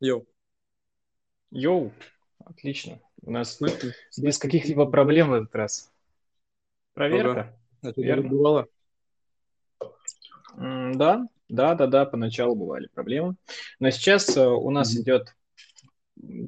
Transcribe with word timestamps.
Йоу. 0.00 0.26
Йоу, 1.50 1.92
отлично. 2.44 3.00
У 3.22 3.30
нас 3.30 3.56
Слышно? 3.56 3.92
без 4.16 4.38
каких-либо 4.38 4.86
проблем 4.86 5.30
в 5.30 5.34
этот 5.34 5.54
раз. 5.54 5.90
Проверка. 6.94 7.40
Ага. 7.40 7.56
Это 7.82 8.00
Верно. 8.00 8.28
бывало? 8.28 8.66
Да, 10.56 11.26
да, 11.48 11.74
да, 11.74 11.86
да, 11.86 12.04
поначалу 12.04 12.54
бывали 12.54 12.88
проблемы. 12.92 13.36
Но 13.78 13.90
сейчас 13.90 14.36
э, 14.36 14.46
у 14.46 14.70
нас 14.70 14.94
mm-hmm. 14.94 15.02
идет 15.02 15.36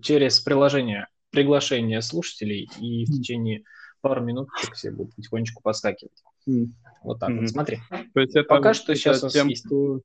через 0.03 0.41
приложение 0.41 1.07
приглашение 1.31 2.03
слушателей, 2.03 2.69
и 2.81 3.05
в 3.05 3.17
течение 3.17 3.63
пару 4.01 4.23
минут 4.23 4.49
все 4.73 4.91
будут 4.91 5.15
потихонечку 5.15 5.63
поскакивать. 5.63 6.23
Mm. 6.49 6.67
Вот 7.05 7.21
так 7.21 7.31
mm-hmm. 7.31 7.41
вот, 7.41 7.49
смотри. 7.49 7.79
То 8.15 8.21
есть 8.21 8.35
это, 8.35 8.49
Пока 8.49 8.75
что 8.75 8.95
сейчас 8.95 9.21
тем, 9.33 9.49
есть... 9.49 9.65
кто... 9.65 10.01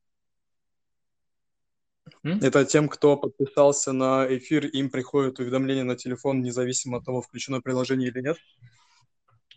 Это 2.26 2.66
тем, 2.66 2.90
кто 2.90 3.18
подписался 3.18 3.94
на 3.94 4.26
эфир, 4.28 4.66
им 4.66 4.90
приходит 4.90 5.40
уведомление 5.40 5.84
на 5.84 5.96
телефон, 5.96 6.42
независимо 6.42 6.98
от 6.98 7.06
того, 7.06 7.22
включено 7.22 7.62
приложение 7.62 8.10
или 8.10 8.22
нет? 8.22 8.38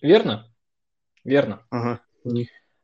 Верно. 0.03 0.53
Верно. 1.25 1.63
Ага. 1.71 2.01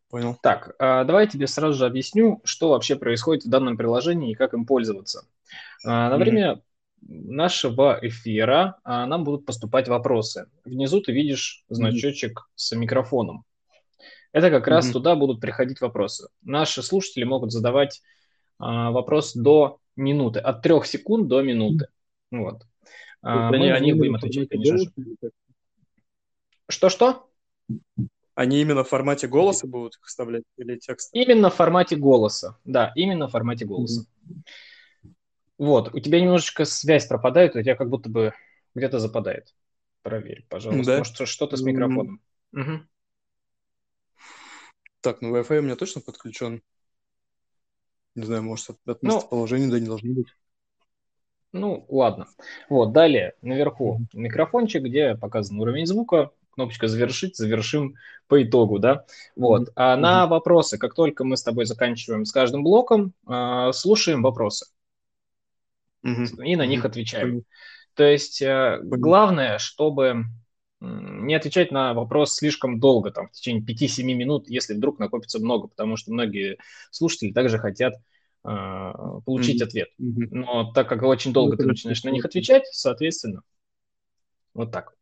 Понял. 0.08 0.38
Так, 0.42 0.74
а, 0.78 1.04
давай 1.04 1.24
я 1.24 1.30
тебе 1.30 1.46
сразу 1.46 1.76
же 1.76 1.86
объясню, 1.86 2.40
что 2.44 2.70
вообще 2.70 2.96
происходит 2.96 3.44
в 3.44 3.50
данном 3.50 3.76
приложении 3.76 4.30
и 4.30 4.34
как 4.34 4.54
им 4.54 4.64
пользоваться. 4.64 5.26
А, 5.84 6.08
на 6.08 6.16
время 6.16 6.62
нашего 7.02 7.98
эфира 8.00 8.78
а, 8.84 9.06
нам 9.06 9.24
будут 9.24 9.44
поступать 9.44 9.88
вопросы. 9.88 10.46
Внизу 10.64 11.00
ты 11.00 11.12
видишь 11.12 11.64
значочек 11.68 12.48
с 12.54 12.74
микрофоном. 12.74 13.44
Это 14.32 14.50
как 14.50 14.66
раз 14.66 14.90
туда 14.90 15.14
будут 15.14 15.40
приходить 15.40 15.80
вопросы. 15.80 16.28
Наши 16.42 16.82
слушатели 16.82 17.24
могут 17.24 17.52
задавать 17.52 18.00
вопрос 18.58 19.34
до 19.34 19.78
минуты, 19.96 20.40
от 20.40 20.62
трех 20.62 20.86
секунд 20.86 21.28
до 21.28 21.42
минуты. 21.42 21.88
Вот. 22.30 22.62
А, 23.22 23.50
мы 23.50 23.58
на 23.58 23.78
них 23.78 23.96
будем 23.96 24.16
отвечать, 24.16 24.48
конечно 24.48 24.90
же. 24.96 25.30
Что-что? 26.68 27.28
Они 28.34 28.60
именно 28.60 28.82
в 28.82 28.88
формате 28.88 29.28
голоса 29.28 29.66
будут 29.66 29.96
их 29.96 30.04
вставлять 30.04 30.42
или 30.56 30.76
текст? 30.76 31.10
Именно 31.12 31.50
в 31.50 31.54
формате 31.54 31.96
голоса, 31.96 32.58
да, 32.64 32.92
именно 32.96 33.28
в 33.28 33.30
формате 33.30 33.64
голоса. 33.64 34.06
Mm-hmm. 34.26 35.12
Вот, 35.58 35.94
у 35.94 36.00
тебя 36.00 36.20
немножечко 36.20 36.64
связь 36.64 37.06
пропадает, 37.06 37.54
у 37.54 37.62
тебя 37.62 37.76
как 37.76 37.88
будто 37.88 38.08
бы 38.10 38.32
где-то 38.74 38.98
западает. 38.98 39.54
Проверь, 40.02 40.44
пожалуйста. 40.48 40.84
Да? 40.84 40.98
Может, 40.98 41.28
что-то 41.28 41.56
с 41.56 41.62
микрофоном. 41.62 42.20
Mm-hmm. 42.54 42.74
Угу. 42.74 42.82
Так, 45.00 45.22
ну 45.22 45.36
Wi-Fi 45.36 45.58
у 45.58 45.62
меня 45.62 45.76
точно 45.76 46.00
подключен. 46.00 46.62
Не 48.14 48.24
знаю, 48.24 48.42
может, 48.42 48.70
от, 48.70 48.78
от 48.86 49.02
ну, 49.02 49.14
местоположения, 49.14 49.70
да, 49.70 49.80
не 49.80 49.86
должно 49.86 50.14
быть. 50.14 50.28
Ну, 51.52 51.84
ладно. 51.88 52.26
Вот, 52.68 52.92
далее, 52.92 53.34
наверху 53.42 54.00
микрофончик, 54.12 54.82
где 54.82 55.14
показан 55.14 55.58
уровень 55.60 55.86
звука, 55.86 56.30
кнопочка 56.50 56.88
«Завершить», 56.88 57.36
завершим 57.36 57.94
по 58.26 58.42
итогу, 58.42 58.78
да. 58.78 59.04
Вот. 59.36 59.70
А 59.76 59.96
на 59.96 60.26
вопросы, 60.26 60.78
как 60.78 60.94
только 60.94 61.24
мы 61.24 61.36
с 61.36 61.42
тобой 61.42 61.64
заканчиваем 61.64 62.24
с 62.24 62.32
каждым 62.32 62.64
блоком, 62.64 63.12
а, 63.26 63.72
слушаем 63.72 64.22
вопросы 64.22 64.66
и 66.04 66.56
на 66.56 66.66
них 66.66 66.84
отвечаем. 66.84 67.44
То 67.94 68.04
есть 68.04 68.42
э, 68.42 68.80
главное, 68.82 69.58
чтобы 69.58 70.24
не 70.84 71.34
отвечать 71.34 71.70
на 71.70 71.94
вопрос 71.94 72.34
слишком 72.34 72.80
долго, 72.80 73.10
там, 73.10 73.28
в 73.28 73.32
течение 73.32 73.62
5-7 73.62 74.02
минут, 74.02 74.48
если 74.48 74.74
вдруг 74.74 74.98
накопится 74.98 75.38
много, 75.38 75.68
потому 75.68 75.96
что 75.96 76.12
многие 76.12 76.58
слушатели 76.90 77.32
также 77.32 77.58
хотят 77.58 77.94
э, 78.44 78.92
получить 79.24 79.60
mm-hmm. 79.60 79.66
ответ. 79.66 79.88
Но 79.98 80.72
так 80.72 80.88
как 80.88 81.02
очень 81.02 81.32
долго 81.32 81.54
mm-hmm. 81.54 81.58
ты 81.58 81.66
начинаешь 81.66 82.04
на 82.04 82.10
них 82.10 82.24
отвечать, 82.24 82.66
соответственно, 82.72 83.42
вот 84.52 84.70
так. 84.72 84.94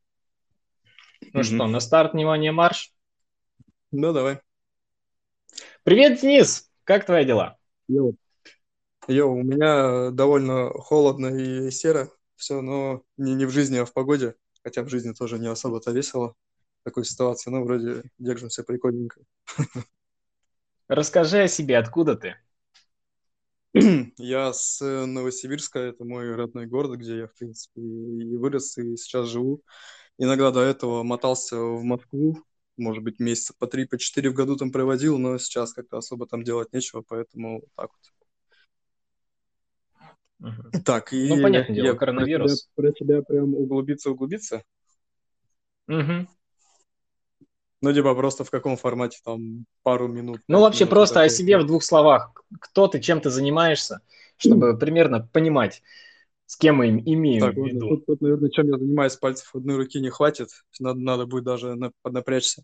Ну 1.33 1.41
mm-hmm. 1.41 1.43
что, 1.43 1.67
на 1.67 1.81
старт, 1.81 2.13
внимание, 2.13 2.53
марш? 2.53 2.93
Ну, 3.91 4.13
давай. 4.13 4.41
Привет, 5.83 6.21
Денис! 6.21 6.71
Как 6.85 7.07
твои 7.07 7.25
дела? 7.25 7.57
Йоу. 7.89 8.17
Йоу, 9.09 9.33
у 9.35 9.43
меня 9.43 10.11
довольно 10.11 10.71
холодно 10.71 11.27
и 11.27 11.71
серо 11.71 12.09
все, 12.37 12.61
но 12.61 13.03
не, 13.17 13.35
не 13.35 13.45
в 13.45 13.51
жизни, 13.51 13.79
а 13.79 13.85
в 13.85 13.93
погоде 13.93 14.35
хотя 14.63 14.83
в 14.83 14.89
жизни 14.89 15.13
тоже 15.13 15.39
не 15.39 15.49
особо-то 15.49 15.93
весело 15.93 16.35
в 16.81 16.85
такой 16.85 17.05
ситуации, 17.05 17.51
но 17.51 17.63
вроде 17.63 18.03
держимся 18.19 18.65
прикольненько. 18.65 19.21
Расскажи 20.89 21.43
о 21.43 21.49
себе, 21.49 21.79
откуда 21.79 22.17
ты? 22.17 22.37
Я 24.19 24.53
с 24.53 24.81
Новосибирска, 24.81 25.79
это 25.79 26.05
мой 26.05 26.35
родной 26.35 26.67
город, 26.67 26.99
где 26.99 27.19
я, 27.19 27.27
в 27.27 27.35
принципе, 27.35 27.81
и 27.81 28.37
вырос, 28.37 28.77
и 28.77 28.97
сейчас 28.99 29.29
живу. 29.29 29.63
Иногда 30.19 30.51
до 30.51 30.61
этого 30.61 31.03
мотался 31.03 31.57
в 31.57 31.83
Москву, 31.83 32.43
может 32.77 33.03
быть, 33.03 33.19
месяца 33.19 33.55
по 33.59 33.67
три, 33.67 33.87
по 33.87 33.97
четыре 33.97 34.29
в 34.29 34.35
году 34.35 34.57
там 34.57 34.71
проводил, 34.71 35.19
но 35.19 35.39
сейчас 35.39 35.73
как-то 35.73 35.97
особо 35.97 36.27
там 36.27 36.45
делать 36.45 36.73
нечего, 36.73 37.03
поэтому 37.07 37.61
вот 37.61 37.71
так 37.75 37.91
вот. 37.93 38.22
Угу. 40.43 40.83
Так, 40.85 41.13
и 41.13 41.29
ну, 41.29 41.41
понятное 41.41 41.75
дело, 41.75 41.87
я 41.87 41.95
коронавирус. 41.95 42.69
Про 42.75 42.91
тебя, 42.91 42.97
про 43.07 43.21
тебя 43.21 43.23
прям 43.23 43.55
углубиться, 43.55 44.11
углубиться? 44.11 44.65
Угу. 45.87 46.27
Ну, 47.81 47.93
типа 47.93 48.15
просто 48.15 48.45
в 48.45 48.51
каком 48.51 48.77
формате, 48.77 49.21
там, 49.25 49.67
пару 49.83 50.09
минут? 50.09 50.41
Ну, 50.49 50.61
вообще 50.61 50.85
минут, 50.85 50.91
просто 50.91 51.15
такой... 51.15 51.27
о 51.27 51.31
себе 51.31 51.59
в 51.59 51.67
двух 51.67 51.85
словах. 51.85 52.33
Кто 52.61 52.89
ты, 52.89 53.01
чем 53.01 53.21
ты 53.21 53.31
занимаешься, 53.31 54.01
чтобы 54.37 54.77
примерно 54.79 55.29
понимать, 55.33 55.83
с 56.53 56.57
кем 56.59 56.77
мы 56.77 56.89
имеем 56.91 57.41
так, 57.41 57.55
в 57.55 57.65
виду. 57.65 57.89
Тут, 57.89 58.05
тут, 58.05 58.21
наверное, 58.21 58.51
чем 58.51 58.67
я 58.67 58.77
занимаюсь, 58.77 59.17
пальцев 59.17 59.55
одной 59.55 59.77
руки 59.77 59.99
не 60.01 60.11
хватит. 60.11 60.51
Надо, 60.81 61.01
надо 61.01 61.25
будет 61.25 61.45
даже 61.45 61.75
поднапрячься. 62.03 62.63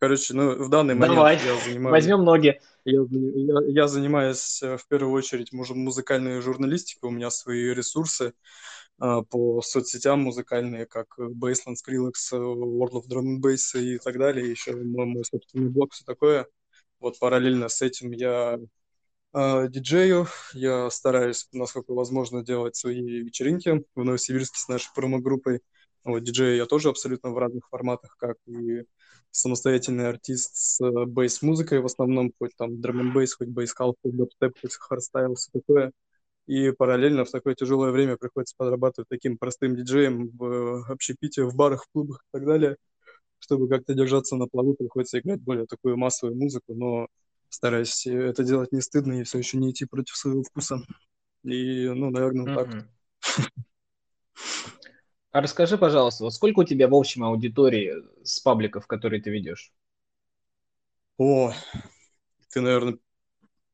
Короче, 0.00 0.34
ну, 0.34 0.64
в 0.64 0.68
данный 0.68 0.96
момент 0.96 1.14
Давай, 1.14 1.36
я 1.36 1.56
занимаюсь... 1.64 1.92
возьмем 1.92 2.24
ноги. 2.24 2.60
Я, 2.84 3.00
я, 3.12 3.54
я 3.68 3.86
занимаюсь 3.86 4.60
э, 4.60 4.76
в 4.76 4.88
первую 4.88 5.12
очередь 5.12 5.52
музыкальной 5.52 6.40
журналистикой. 6.40 7.10
У 7.10 7.12
меня 7.12 7.30
свои 7.30 7.72
ресурсы 7.72 8.32
э, 9.00 9.22
по 9.30 9.62
соцсетям 9.62 10.18
музыкальные, 10.18 10.86
как 10.86 11.16
Baseline, 11.16 11.76
Skrillex, 11.76 12.32
World 12.32 12.94
of 12.94 13.04
Drum 13.08 13.36
and 13.36 13.40
Bass 13.40 13.80
и 13.80 13.98
так 13.98 14.18
далее. 14.18 14.50
Еще 14.50 14.74
мой, 14.74 15.06
мой 15.06 15.24
собственный 15.24 15.70
блог, 15.70 15.92
все 15.92 16.04
такое. 16.04 16.48
Вот 16.98 17.16
параллельно 17.20 17.68
с 17.68 17.82
этим 17.82 18.10
я 18.10 18.58
э, 19.34 19.68
диджею. 19.68 20.26
Я 20.54 20.90
стараюсь, 20.90 21.48
насколько 21.52 21.92
возможно, 21.94 22.44
делать 22.44 22.76
свои 22.76 23.00
вечеринки 23.22 23.84
в 23.94 24.04
Новосибирске 24.04 24.58
с 24.60 24.68
нашей 24.68 24.90
промо-группой. 24.94 25.60
Вот, 26.04 26.20
диджею 26.20 26.56
я 26.56 26.66
тоже 26.66 26.88
абсолютно 26.88 27.30
в 27.30 27.38
разных 27.38 27.68
форматах, 27.70 28.16
как 28.18 28.36
и 28.46 28.84
самостоятельный 29.30 30.08
артист 30.08 30.56
с 30.56 30.80
э, 30.80 31.04
bass 31.06 31.31
-музыкой 31.31 31.80
в 31.80 31.86
основном, 31.86 32.32
хоть 32.38 32.52
там 32.56 32.80
драм 32.80 33.00
н 33.00 33.12
бейс, 33.12 33.34
хоть 33.34 33.48
bass 33.48 33.67
house, 33.67 33.96
хоть 34.02 34.16
дабстеп, 34.16 34.58
хоть 34.60 34.74
hardstyle, 34.74 35.34
все 35.34 35.50
такое. 35.52 35.92
И 36.46 36.70
параллельно 36.72 37.24
в 37.24 37.30
такое 37.30 37.54
тяжелое 37.54 37.90
время 37.92 38.16
приходится 38.16 38.54
подрабатывать 38.56 39.08
таким 39.08 39.38
простым 39.38 39.76
диджеем 39.76 40.30
в 40.36 40.90
общепите, 40.90 41.44
в 41.44 41.54
барах, 41.56 41.84
в 41.84 41.90
клубах 41.92 42.22
и 42.22 42.38
так 42.38 42.46
далее. 42.46 42.76
Чтобы 43.40 43.68
как-то 43.68 43.94
держаться 43.94 44.36
на 44.36 44.46
плаву, 44.48 44.74
приходится 44.74 45.18
играть 45.20 45.40
более 45.42 45.66
такую 45.66 45.96
массовую 45.96 46.36
музыку, 46.38 46.74
но 46.74 47.08
стараюсь 47.48 48.06
это 48.06 48.44
делать 48.44 48.72
не 48.72 48.80
стыдно 48.80 49.20
и 49.20 49.24
все 49.24 49.38
еще 49.38 49.58
не 49.58 49.70
идти 49.70 49.84
против 49.84 50.16
своего 50.16 50.42
вкуса. 50.42 50.82
И, 51.44 51.88
ну, 51.88 52.10
наверное, 52.10 52.46
mm-hmm. 52.46 52.54
так. 52.54 52.88
А 55.30 55.40
расскажи, 55.40 55.76
пожалуйста, 55.76 56.24
вот 56.24 56.34
сколько 56.34 56.60
у 56.60 56.64
тебя 56.64 56.88
в 56.88 56.94
общем 56.94 57.22
аудитории 57.24 57.94
с 58.24 58.40
пабликов, 58.40 58.86
которые 58.86 59.22
ты 59.22 59.30
ведешь? 59.30 59.72
О, 61.18 61.52
ты, 62.52 62.60
наверное, 62.60 62.98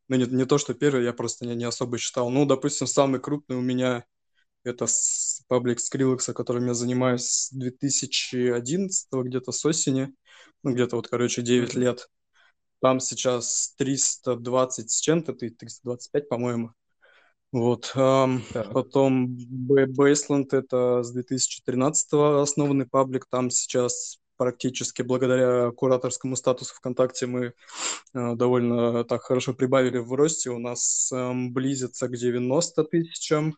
ну 0.09 0.17
не, 0.17 0.27
не 0.27 0.47
то, 0.47 0.59
что 0.59 0.75
первый, 0.75 1.05
я 1.05 1.13
просто 1.13 1.47
не, 1.47 1.55
не 1.55 1.65
особо 1.65 1.99
считал. 1.99 2.31
Ну, 2.31 2.45
допустим, 2.45 2.87
самый 2.87 3.21
крупный 3.21 3.57
у 3.57 3.61
меня 3.61 4.05
это 4.65 4.87
паблик 5.47 5.79
Skrillex, 5.79 6.33
которым 6.33 6.67
я 6.67 6.75
занимаюсь 6.75 7.25
с 7.25 7.51
2011 7.53 9.09
где-то 9.13 9.53
с 9.53 9.65
осени. 9.65 10.15
Ну, 10.63 10.73
где-то 10.73 10.97
вот, 10.97 11.09
короче, 11.09 11.43
9 11.43 11.75
лет. 11.75 12.09
Там 12.85 13.01
сейчас 13.01 13.73
320 13.79 14.91
с 14.91 15.01
чем-то, 15.01 15.33
325, 15.33 16.29
по-моему. 16.29 16.73
Вот. 17.51 17.91
Um, 17.97 18.43
потом 18.75 19.39
Baseland 19.67 20.49
это 20.53 21.03
с 21.03 21.11
2013 21.11 22.13
основанный 22.13 22.85
паблик. 22.85 23.25
Там 23.25 23.49
сейчас 23.49 24.19
практически 24.37 25.01
благодаря 25.01 25.71
кураторскому 25.71 26.37
статусу 26.37 26.75
ВКонтакте 26.75 27.25
мы 27.25 27.55
uh, 28.15 28.37
довольно 28.37 29.03
так 29.05 29.23
хорошо 29.23 29.55
прибавили 29.55 29.97
в 29.97 30.13
росте. 30.13 30.51
У 30.51 30.59
нас 30.59 31.11
близится 31.11 32.07
к 32.09 32.15
90 32.15 32.85
тысячам. 32.85 33.57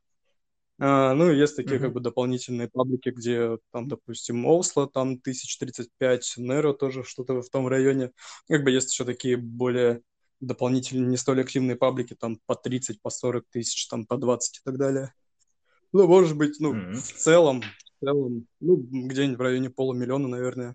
Uh, 0.79 1.15
ну 1.15 1.31
есть 1.31 1.57
такие 1.57 1.79
mm-hmm. 1.79 1.81
как 1.81 1.93
бы 1.95 2.01
дополнительные 2.01 2.69
паблики, 2.69 3.09
где 3.09 3.57
там, 3.73 3.89
допустим, 3.89 4.45
Осло, 4.45 4.87
там 4.87 5.13
1035, 5.13 6.35
Неро 6.37 6.75
тоже 6.75 7.03
что-то 7.03 7.41
в 7.41 7.49
том 7.49 7.67
районе. 7.67 8.13
Как 8.47 8.63
бы 8.63 8.71
есть 8.71 8.93
еще 8.93 9.07
такие 9.07 9.39
более 9.39 10.03
дополнительные 10.41 11.09
не 11.09 11.17
столь 11.17 11.41
активные 11.41 11.77
паблики, 11.77 12.15
там 12.15 12.39
по 12.45 12.55
30, 12.55 13.01
по 13.01 13.09
40 13.09 13.47
тысяч, 13.51 13.87
там 13.89 14.05
по 14.05 14.19
20 14.19 14.59
и 14.59 14.61
так 14.65 14.77
далее. 14.77 15.15
Ну, 15.93 16.07
может 16.07 16.37
быть, 16.37 16.61
ну, 16.61 16.75
mm-hmm. 16.75 16.95
в 16.95 17.13
целом, 17.15 17.63
в 17.63 18.05
целом, 18.05 18.47
ну, 18.61 18.77
где-нибудь 18.77 19.39
в 19.39 19.41
районе 19.41 19.71
полумиллиона, 19.71 20.29
наверное. 20.29 20.75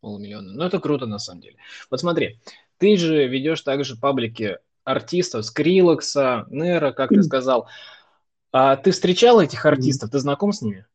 Полумиллиона. 0.00 0.52
Ну, 0.52 0.62
это 0.62 0.78
круто, 0.78 1.06
на 1.06 1.18
самом 1.18 1.40
деле. 1.40 1.56
Вот 1.90 1.98
смотри, 1.98 2.40
ты 2.78 2.96
же 2.96 3.26
ведешь 3.26 3.62
также 3.62 3.96
паблики 3.96 4.58
артистов, 4.84 5.44
Скрилокса, 5.44 6.46
Нера, 6.48 6.92
как 6.92 7.10
ты 7.10 7.22
сказал. 7.24 7.68
А 8.58 8.74
ты 8.74 8.90
встречал 8.90 9.38
этих 9.38 9.66
артистов? 9.66 10.08
Ты 10.08 10.18
знаком 10.18 10.50
с 10.50 10.62
ними? 10.62 10.86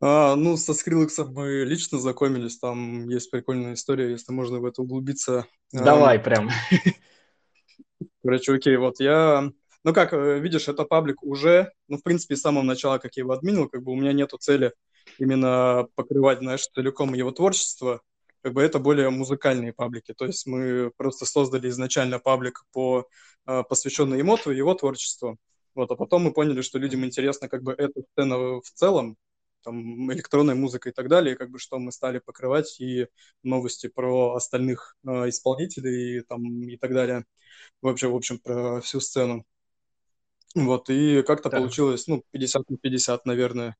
А, 0.00 0.36
ну, 0.36 0.56
со 0.56 0.74
Скрилексом 0.74 1.34
мы 1.34 1.64
лично 1.64 1.98
знакомились, 1.98 2.56
там 2.56 3.08
есть 3.08 3.32
прикольная 3.32 3.74
история, 3.74 4.08
если 4.12 4.32
можно 4.32 4.60
в 4.60 4.64
это 4.64 4.82
углубиться. 4.82 5.44
Давай, 5.72 6.18
а, 6.18 6.20
прям. 6.20 6.50
Короче, 8.22 8.54
окей, 8.54 8.76
вот 8.76 9.00
я... 9.00 9.50
Ну 9.82 9.92
как, 9.92 10.12
э, 10.12 10.38
видишь, 10.38 10.68
это 10.68 10.84
паблик 10.84 11.24
уже, 11.24 11.72
ну, 11.88 11.98
в 11.98 12.04
принципе, 12.04 12.36
с 12.36 12.42
самого 12.42 12.62
начала, 12.62 12.98
как 12.98 13.16
я 13.16 13.22
его 13.22 13.32
админил, 13.32 13.68
как 13.68 13.82
бы 13.82 13.90
у 13.90 13.96
меня 13.96 14.12
нету 14.12 14.38
цели 14.38 14.74
именно 15.18 15.88
покрывать, 15.96 16.38
знаешь, 16.38 16.68
целиком 16.68 17.12
его 17.12 17.32
творчество, 17.32 18.02
как 18.42 18.52
бы 18.52 18.62
это 18.62 18.78
более 18.78 19.10
музыкальные 19.10 19.72
паблики. 19.72 20.14
То 20.14 20.26
есть 20.26 20.46
мы 20.46 20.92
просто 20.96 21.26
создали 21.26 21.68
изначально 21.70 22.20
паблик, 22.20 22.62
по, 22.72 23.08
а, 23.46 23.64
посвященный 23.64 24.18
Емоту 24.18 24.52
и 24.52 24.56
его 24.56 24.74
творчеству. 24.74 25.40
Вот, 25.74 25.90
а 25.90 25.96
потом 25.96 26.22
мы 26.24 26.32
поняли, 26.32 26.60
что 26.62 26.78
людям 26.78 27.04
интересно 27.04 27.48
как 27.48 27.62
бы 27.62 27.72
эта 27.72 28.02
сцена 28.12 28.36
в 28.60 28.70
целом, 28.74 29.16
там, 29.62 30.12
электронной 30.12 30.54
музыкой 30.54 30.92
и 30.92 30.94
так 30.94 31.08
далее, 31.08 31.36
как 31.36 31.50
бы 31.50 31.58
что 31.58 31.78
мы 31.78 31.92
стали 31.92 32.18
покрывать 32.18 32.80
и 32.80 33.06
новости 33.42 33.88
про 33.88 34.34
остальных 34.34 34.96
э, 35.06 35.28
исполнителей 35.28 36.18
и, 36.18 36.20
там, 36.22 36.42
и 36.68 36.76
так 36.76 36.92
далее. 36.92 37.24
Вообще, 37.80 38.08
в 38.08 38.16
общем, 38.16 38.38
про 38.38 38.80
всю 38.80 39.00
сцену. 39.00 39.44
Вот, 40.54 40.90
и 40.90 41.22
как-то 41.22 41.48
да. 41.48 41.58
получилось, 41.58 42.06
ну, 42.06 42.22
50 42.32 42.68
на 42.68 42.76
50, 42.76 43.24
наверное. 43.26 43.76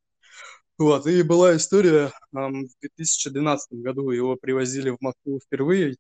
Вот, 0.79 1.07
и 1.07 1.23
была 1.23 1.57
история, 1.57 2.13
в 2.33 2.67
2012 2.81 3.73
году 3.73 4.11
его 4.11 4.37
привозили 4.37 4.91
в 4.91 4.97
Москву 5.01 5.39
впервые, 5.45 5.97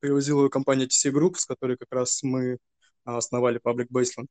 привозила 0.00 0.40
его 0.40 0.50
компания 0.50 0.86
TC 0.86 1.12
Group, 1.12 1.36
с 1.36 1.46
которой 1.46 1.76
как 1.76 1.92
раз 1.92 2.22
мы 2.22 2.58
основали 3.04 3.60
Public 3.64 3.86
Baseline. 3.92 4.26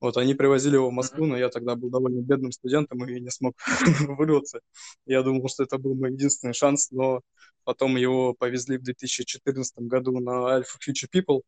Вот, 0.00 0.16
они 0.16 0.34
привозили 0.34 0.76
его 0.76 0.90
в 0.90 0.92
Москву, 0.92 1.26
но 1.26 1.36
я 1.36 1.48
тогда 1.48 1.74
был 1.74 1.90
довольно 1.90 2.20
бедным 2.20 2.52
студентом 2.52 3.04
и 3.04 3.20
не 3.20 3.30
смог 3.30 3.54
вырваться. 4.18 4.60
Я 5.06 5.22
думал, 5.22 5.48
что 5.48 5.64
это 5.64 5.78
был 5.78 5.94
мой 5.94 6.12
единственный 6.12 6.54
шанс, 6.54 6.90
но 6.92 7.20
потом 7.64 7.96
его 7.96 8.32
повезли 8.34 8.78
в 8.78 8.82
2014 8.82 9.78
году 9.78 10.18
на 10.20 10.58
Alpha 10.58 10.76
Future 10.86 11.08
People, 11.12 11.42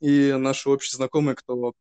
и 0.00 0.32
наши 0.32 0.68
общие 0.68 0.96
знакомые, 0.96 1.36
кто 1.36 1.72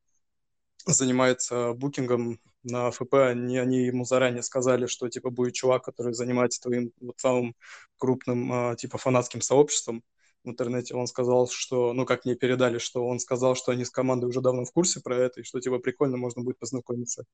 занимается 0.85 1.73
букингом 1.73 2.39
на 2.63 2.91
ФП, 2.91 3.13
они, 3.15 3.57
они 3.57 3.85
ему 3.85 4.05
заранее 4.05 4.43
сказали, 4.43 4.87
что 4.87 5.09
типа 5.09 5.29
будет 5.29 5.53
чувак, 5.53 5.83
который 5.83 6.13
занимается 6.13 6.61
твоим 6.61 6.91
вот 7.01 7.19
самым 7.19 7.55
крупным 7.97 8.51
а, 8.51 8.75
типа 8.75 8.97
фанатским 8.97 9.41
сообществом 9.41 10.03
в 10.45 10.49
интернете. 10.49 10.95
Он 10.95 11.07
сказал, 11.07 11.47
что, 11.49 11.93
ну 11.93 12.05
как 12.05 12.25
мне 12.25 12.35
передали, 12.35 12.77
что 12.77 13.05
он 13.05 13.19
сказал, 13.19 13.55
что 13.55 13.71
они 13.71 13.85
с 13.85 13.89
командой 13.89 14.25
уже 14.25 14.41
давно 14.41 14.65
в 14.65 14.71
курсе 14.71 15.01
про 15.01 15.17
это, 15.17 15.41
и 15.41 15.43
что 15.43 15.59
типа 15.59 15.79
прикольно 15.79 16.17
можно 16.17 16.41
будет 16.43 16.59
познакомиться. 16.59 17.25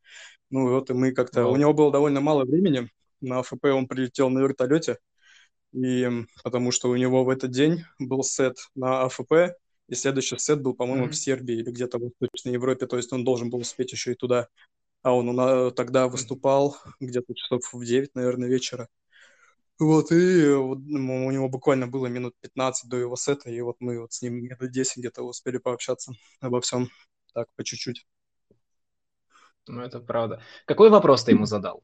Ну 0.50 0.70
вот 0.70 0.90
и 0.90 0.94
мы 0.94 1.12
как-то... 1.12 1.42
Wow. 1.42 1.52
У 1.52 1.56
него 1.58 1.74
было 1.74 1.92
довольно 1.92 2.22
мало 2.22 2.46
времени. 2.46 2.90
На 3.22 3.44
ФП 3.44 3.66
он 3.66 3.88
прилетел 3.88 4.30
на 4.30 4.40
вертолете, 4.40 4.98
и 5.74 6.10
потому 6.44 6.72
что 6.72 6.90
у 6.90 6.96
него 6.96 7.24
в 7.24 7.30
этот 7.30 7.52
день 7.52 7.84
был 8.00 8.24
сет 8.24 8.58
на 8.76 9.04
АФП, 9.04 9.56
и 9.88 9.96
следующий 9.96 10.38
сет 10.38 10.62
был, 10.62 10.74
по-моему, 10.74 11.06
mm-hmm. 11.06 11.12
в 11.12 11.16
Сербии 11.16 11.56
или 11.56 11.70
где-то 11.70 12.00
в 12.00 12.02
Восточной 12.02 12.54
Европе, 12.54 12.88
то 12.88 12.98
есть 12.98 13.12
он 13.14 13.24
должен 13.24 13.50
был 13.50 13.60
успеть 13.60 13.92
еще 13.92 14.14
и 14.14 14.16
туда. 14.16 14.48
А 15.04 15.14
он 15.14 15.30
у 15.30 15.72
тогда 15.72 16.08
выступал 16.08 16.78
где-то 17.00 17.34
часов 17.34 17.74
в 17.74 17.84
9, 17.84 18.16
наверное, 18.16 18.48
вечера. 18.48 18.88
Вот, 19.82 20.12
и 20.12 20.54
вот, 20.54 20.78
ну, 20.86 21.26
у 21.26 21.32
него 21.32 21.50
буквально 21.50 21.88
было 21.88 22.06
минут 22.06 22.36
15 22.42 22.88
до 22.88 22.98
его 22.98 23.16
сета, 23.16 23.50
и 23.50 23.60
вот 23.62 23.78
мы 23.80 24.00
вот 24.00 24.14
с 24.14 24.22
ним 24.22 24.36
минут 24.36 24.70
10 24.72 24.98
где-то 24.98 25.24
успели 25.24 25.58
пообщаться 25.58 26.14
обо 26.40 26.62
всем, 26.62 26.90
так, 27.34 27.48
по 27.56 27.64
чуть-чуть. 27.64 28.06
Ну, 29.66 29.82
это 29.82 30.00
правда. 30.00 30.40
Какой 30.68 30.92
вопрос 30.92 31.24
ты 31.24 31.32
ему 31.32 31.48
задал? 31.48 31.82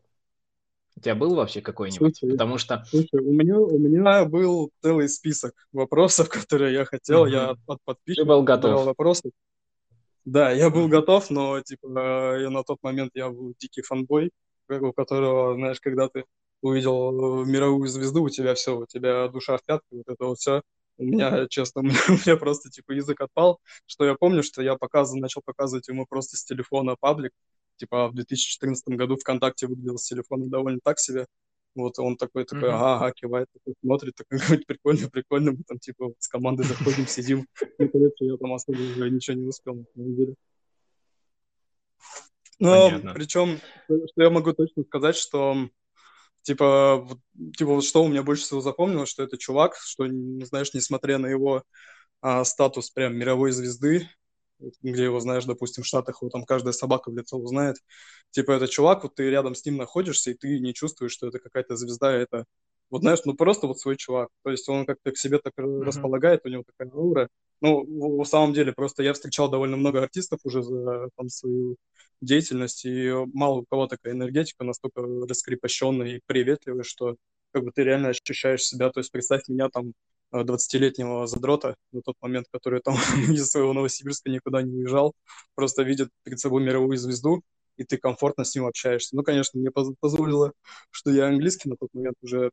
У 0.96 1.00
тебя 1.00 1.16
был 1.16 1.34
вообще 1.34 1.62
какой-нибудь? 1.62 2.18
Слушай, 2.20 2.34
Потому 2.34 2.60
что... 2.60 2.86
Слушай, 2.88 3.20
у 3.20 3.34
меня, 3.34 3.58
у 3.58 3.80
меня 3.80 4.26
был 4.26 4.70
целый 4.84 5.10
список 5.10 5.56
вопросов, 5.72 6.30
которые 6.30 6.76
я 6.76 6.86
хотел. 6.86 7.24
Угу. 7.24 7.30
Я 7.30 7.56
от, 7.66 7.82
подписчиков 7.84 8.26
Ты 8.26 8.30
был 8.30 8.44
готов. 8.44 8.86
вопросы. 8.86 9.32
Да, 10.24 10.52
я 10.52 10.70
был 10.70 10.88
готов, 10.88 11.32
но 11.32 11.60
типа 11.62 12.38
я 12.38 12.52
на 12.52 12.64
тот 12.64 12.78
момент 12.84 13.14
я 13.16 13.30
был 13.30 13.56
дикий 13.58 13.82
фанбой, 13.82 14.30
у 14.70 14.94
которого, 14.94 15.56
знаешь, 15.56 15.80
когда 15.80 16.10
ты 16.10 16.26
увидел 16.62 17.46
мировую 17.46 17.88
звезду, 17.88 18.24
у 18.24 18.30
тебя 18.30 18.56
все, 18.56 18.78
у 18.78 18.86
тебя 18.86 19.28
душа 19.28 19.58
в 19.58 19.64
пятке, 19.64 19.88
вот 19.92 20.08
это 20.08 20.26
вот 20.26 20.38
все. 20.40 20.62
У 20.98 21.04
меня, 21.04 21.48
честно, 21.48 21.82
у 21.82 21.84
меня, 21.84 22.38
просто 22.38 22.70
типа 22.70 22.92
язык 22.92 23.22
отпал, 23.22 23.60
что 23.86 24.06
я 24.06 24.16
помню, 24.16 24.44
что 24.44 24.62
я 24.62 24.76
показывал, 24.76 25.22
начал 25.22 25.42
показывать 25.46 25.88
ему 25.88 26.06
просто 26.08 26.38
с 26.38 26.44
телефона 26.44 26.96
паблик, 27.00 27.32
типа 27.78 28.08
в 28.10 28.16
2014 28.16 28.88
году 28.90 29.18
ВКонтакте 29.18 29.68
выглядел 29.68 29.98
с 29.98 30.08
телефона 30.08 30.48
довольно 30.48 30.80
так 30.84 31.00
себе, 31.00 31.28
вот 31.78 32.00
он 32.00 32.18
такой, 32.18 32.44
такой, 32.46 32.70
ага, 32.70 32.96
ага, 32.96 33.12
кивает, 33.12 33.48
такой, 33.54 33.76
смотрит, 33.82 34.16
такой, 34.16 34.40
говорит, 34.46 34.66
прикольно, 34.66 35.10
прикольно, 35.10 35.52
мы 35.52 35.64
там, 35.68 35.78
типа, 35.78 36.12
с 36.18 36.28
командой 36.28 36.64
заходим, 36.64 37.06
сидим. 37.08 37.48
Ну, 37.78 37.90
короче, 37.90 38.26
я 38.26 38.38
там 38.38 38.54
особо 38.54 38.78
уже 38.78 39.10
ничего 39.12 39.38
не 39.38 39.48
успел 39.48 39.76
на 39.76 39.86
самом 39.94 40.16
деле. 40.16 40.34
Но, 42.60 42.90
Понятно. 42.90 43.14
причем, 43.14 43.60
что 43.86 44.24
я 44.24 44.32
могу 44.32 44.54
точно 44.54 44.84
сказать, 44.84 45.16
что, 45.16 45.70
типа, 46.48 47.06
типа, 47.58 47.82
что 47.82 48.06
у 48.06 48.08
меня 48.08 48.24
больше 48.24 48.44
всего 48.44 48.62
запомнилось, 48.62 49.10
что 49.10 49.24
это 49.24 49.38
чувак, 49.38 49.76
что, 49.76 50.08
знаешь, 50.46 50.74
несмотря 50.74 51.18
на 51.18 51.28
его 51.28 51.64
а, 52.22 52.46
статус 52.46 52.90
прям 52.90 53.18
мировой 53.18 53.52
звезды, 53.52 54.10
где 54.82 55.04
его 55.04 55.20
знаешь, 55.20 55.44
допустим, 55.44 55.84
в 55.84 55.88
Штатах, 55.88 56.22
его 56.22 56.30
там 56.30 56.46
каждая 56.46 56.72
собака 56.72 57.12
в 57.12 57.18
лицо 57.18 57.38
узнает. 57.38 57.76
Типа, 58.32 58.54
это 58.54 58.70
чувак, 58.70 59.04
вот 59.04 59.16
ты 59.16 59.30
рядом 59.30 59.56
с 59.56 59.66
ним 59.66 59.76
находишься, 59.76 60.32
и 60.32 60.36
ты 60.36 60.60
не 60.60 60.74
чувствуешь, 60.74 61.12
что 61.12 61.28
это 61.28 61.40
какая-то 61.40 61.76
звезда, 61.76 62.14
это 62.14 62.46
вот 62.90 63.02
знаешь, 63.02 63.20
ну 63.26 63.34
просто 63.36 63.68
вот 63.68 63.80
свой 63.80 63.98
чувак. 63.98 64.30
То 64.44 64.52
есть 64.52 64.68
он 64.70 64.86
как-то 64.86 65.12
к 65.12 65.18
себе 65.18 65.40
так 65.40 65.54
mm-hmm. 65.58 65.84
располагает, 65.84 66.42
у 66.46 66.50
него 66.50 66.64
такая 66.66 66.92
аура. 66.94 67.30
Ну, 67.62 67.84
в, 67.84 68.24
в 68.24 68.26
самом 68.26 68.54
деле, 68.54 68.72
просто 68.72 69.04
я 69.04 69.14
встречал 69.14 69.50
довольно 69.50 69.78
много 69.78 70.02
артистов 70.02 70.40
уже 70.44 70.62
за 70.62 71.10
там, 71.16 71.30
свою 71.30 71.78
деятельность, 72.22 72.86
и 72.86 73.12
мало 73.34 73.62
у 73.62 73.66
кого 73.70 73.88
такая 73.88 74.14
энергетика 74.14 74.64
настолько 74.64 75.02
раскрепощенная 75.02 76.18
и 76.18 76.22
приветливая, 76.26 76.84
что 76.84 77.16
как 77.52 77.64
бы 77.64 77.72
ты 77.72 77.84
реально 77.84 78.10
ощущаешь 78.10 78.64
себя. 78.64 78.90
То 78.92 79.00
есть 79.00 79.12
представь 79.12 79.48
меня 79.48 79.70
там 79.70 79.94
20-летнего 80.34 81.26
задрота 81.28 81.76
на 81.92 82.02
тот 82.02 82.16
момент, 82.22 82.48
который 82.52 82.82
там 82.82 82.96
из 83.30 83.50
своего 83.50 83.74
Новосибирска 83.74 84.30
никуда 84.30 84.62
не 84.62 84.74
уезжал, 84.74 85.14
просто 85.56 85.84
видит 85.84 86.10
перед 86.24 86.40
собой 86.40 86.64
мировую 86.64 86.98
звезду, 86.98 87.42
и 87.78 87.84
ты 87.84 87.98
комфортно 87.98 88.44
с 88.44 88.54
ним 88.56 88.66
общаешься. 88.66 89.16
Ну, 89.16 89.24
конечно, 89.24 89.60
мне 89.60 89.72
позволило, 89.72 90.52
что 90.92 91.12
я 91.12 91.28
английский 91.28 91.70
на 91.70 91.78
тот 91.78 91.90
момент 91.94 92.16
уже 92.22 92.52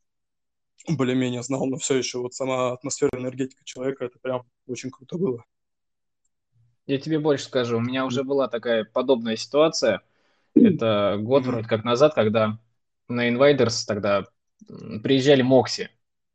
более-менее 0.89 1.43
знал, 1.43 1.67
но 1.67 1.77
все 1.77 1.97
еще 1.97 2.19
вот 2.19 2.35
сама 2.35 2.73
атмосфера, 2.73 3.11
энергетика 3.15 3.65
человека, 3.65 4.05
это 4.05 4.19
прям 4.21 4.43
очень 4.67 4.91
круто 4.91 5.17
было. 5.17 5.45
Я 6.87 6.99
тебе 6.99 7.19
больше 7.19 7.47
скажу, 7.47 7.79
у 7.79 7.81
меня 7.81 8.05
уже 8.05 8.25
была 8.25 8.49
такая 8.49 8.85
подобная 8.85 9.37
ситуация. 9.37 10.03
Это 10.55 11.17
год 11.19 11.47
вроде 11.47 11.67
как 11.67 11.85
назад, 11.85 12.15
когда 12.15 12.59
на 13.09 13.29
Invaders 13.31 13.85
тогда 13.87 14.25
приезжали 15.03 15.43
Мокси. 15.43 15.91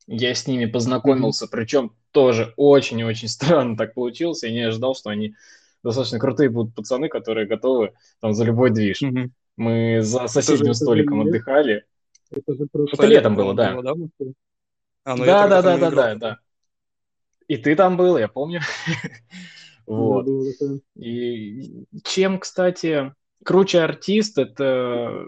Я 0.07 0.33
с 0.33 0.47
ними 0.47 0.65
познакомился, 0.65 1.47
причем 1.47 1.95
тоже 2.11 2.53
очень-очень 2.57 3.27
странно 3.29 3.77
так 3.77 3.93
получилось. 3.93 4.43
Я 4.43 4.51
не 4.51 4.61
ожидал, 4.61 4.95
что 4.95 5.11
они 5.11 5.35
достаточно 5.83 6.19
крутые 6.19 6.49
будут 6.49 6.75
пацаны, 6.75 7.09
которые 7.09 7.47
готовы 7.47 7.93
там 8.19 8.33
за 8.33 8.43
любой 8.43 8.71
движ. 8.71 9.01
Мы 9.55 9.99
за 10.01 10.27
соседним 10.27 10.73
столиком 10.73 11.21
отдыхали. 11.21 11.85
Это, 12.31 12.53
же 12.53 12.67
это 12.91 13.05
летом 13.05 13.35
было, 13.35 13.53
да. 13.53 13.73
Было, 13.73 13.83
да, 13.83 13.91
а, 15.03 15.15
ну 15.15 15.25
да, 15.25 15.47
да, 15.47 15.61
да, 15.61 15.77
да, 15.77 15.91
да, 15.91 16.15
да. 16.15 16.39
И 17.47 17.57
ты 17.57 17.75
там 17.75 17.97
был, 17.97 18.17
я 18.17 18.27
помню. 18.27 18.61
вот. 19.87 20.27
И 20.95 21.85
чем, 22.03 22.39
кстати, 22.39 23.13
круче 23.43 23.81
артист, 23.81 24.37
это 24.37 25.25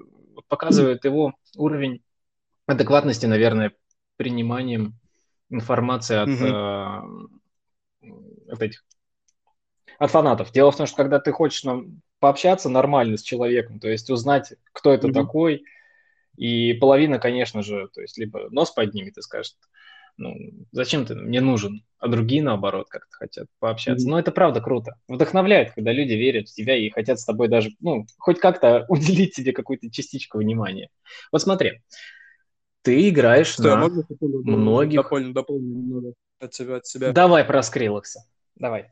показывает 0.48 1.04
его 1.06 1.34
уровень 1.58 2.04
адекватности, 2.68 3.26
наверное, 3.26 3.74
приниманием 4.18 5.00
информации 5.50 6.18
от, 6.18 6.30
э, 6.30 8.12
от 8.52 8.62
этих 8.62 8.86
от 9.98 10.10
фанатов. 10.10 10.52
Дело 10.52 10.72
в 10.72 10.78
том, 10.78 10.88
что 10.88 10.98
когда 10.98 11.20
ты 11.20 11.32
хочешь 11.32 11.64
нам 11.64 12.02
пообщаться 12.20 12.70
нормально 12.70 13.18
с 13.18 13.22
человеком, 13.22 13.80
то 13.80 13.88
есть 13.88 14.10
узнать, 14.10 14.54
кто 14.74 14.92
это 14.92 15.12
такой, 15.12 15.64
и 16.42 16.74
половина, 16.74 17.20
конечно 17.20 17.62
же, 17.62 17.88
то 17.94 18.02
есть 18.02 18.18
либо 18.18 18.50
нос 18.50 18.72
поднимет 18.72 19.16
и 19.16 19.22
скажет, 19.22 19.54
ну, 20.18 20.36
зачем 20.72 21.06
ты 21.06 21.14
мне 21.14 21.40
нужен? 21.40 21.86
А 22.00 22.08
другие, 22.08 22.42
наоборот, 22.42 22.88
как-то 22.90 23.16
хотят 23.16 23.46
пообщаться. 23.60 24.10
Но 24.10 24.18
это 24.18 24.32
правда 24.32 24.60
круто. 24.60 24.96
Вдохновляет, 25.08 25.74
когда 25.74 25.92
люди 25.92 26.14
верят 26.14 26.50
в 26.50 26.56
тебя 26.56 26.76
и 26.76 26.90
хотят 26.90 27.20
с 27.20 27.26
тобой 27.26 27.48
даже, 27.48 27.70
ну, 27.80 28.08
хоть 28.18 28.40
как-то 28.40 28.86
уделить 28.90 29.36
тебе 29.36 29.52
какую-то 29.52 29.92
частичку 29.92 30.40
внимания. 30.40 30.90
Вот 31.32 31.44
смотри, 31.44 31.84
ты 32.82 33.08
играешь 33.10 33.50
Что, 33.50 33.76
на 33.76 33.78
можно 33.78 34.04
многих... 34.20 35.04
Дополню, 35.04 35.34
дополню 35.34 36.16
от 36.40 36.56
себя, 36.56 36.78
от 36.78 36.88
себя. 36.88 37.12
Давай 37.12 37.46
про 37.46 37.62
Скриллекса. 37.62 38.22
Давай. 38.56 38.90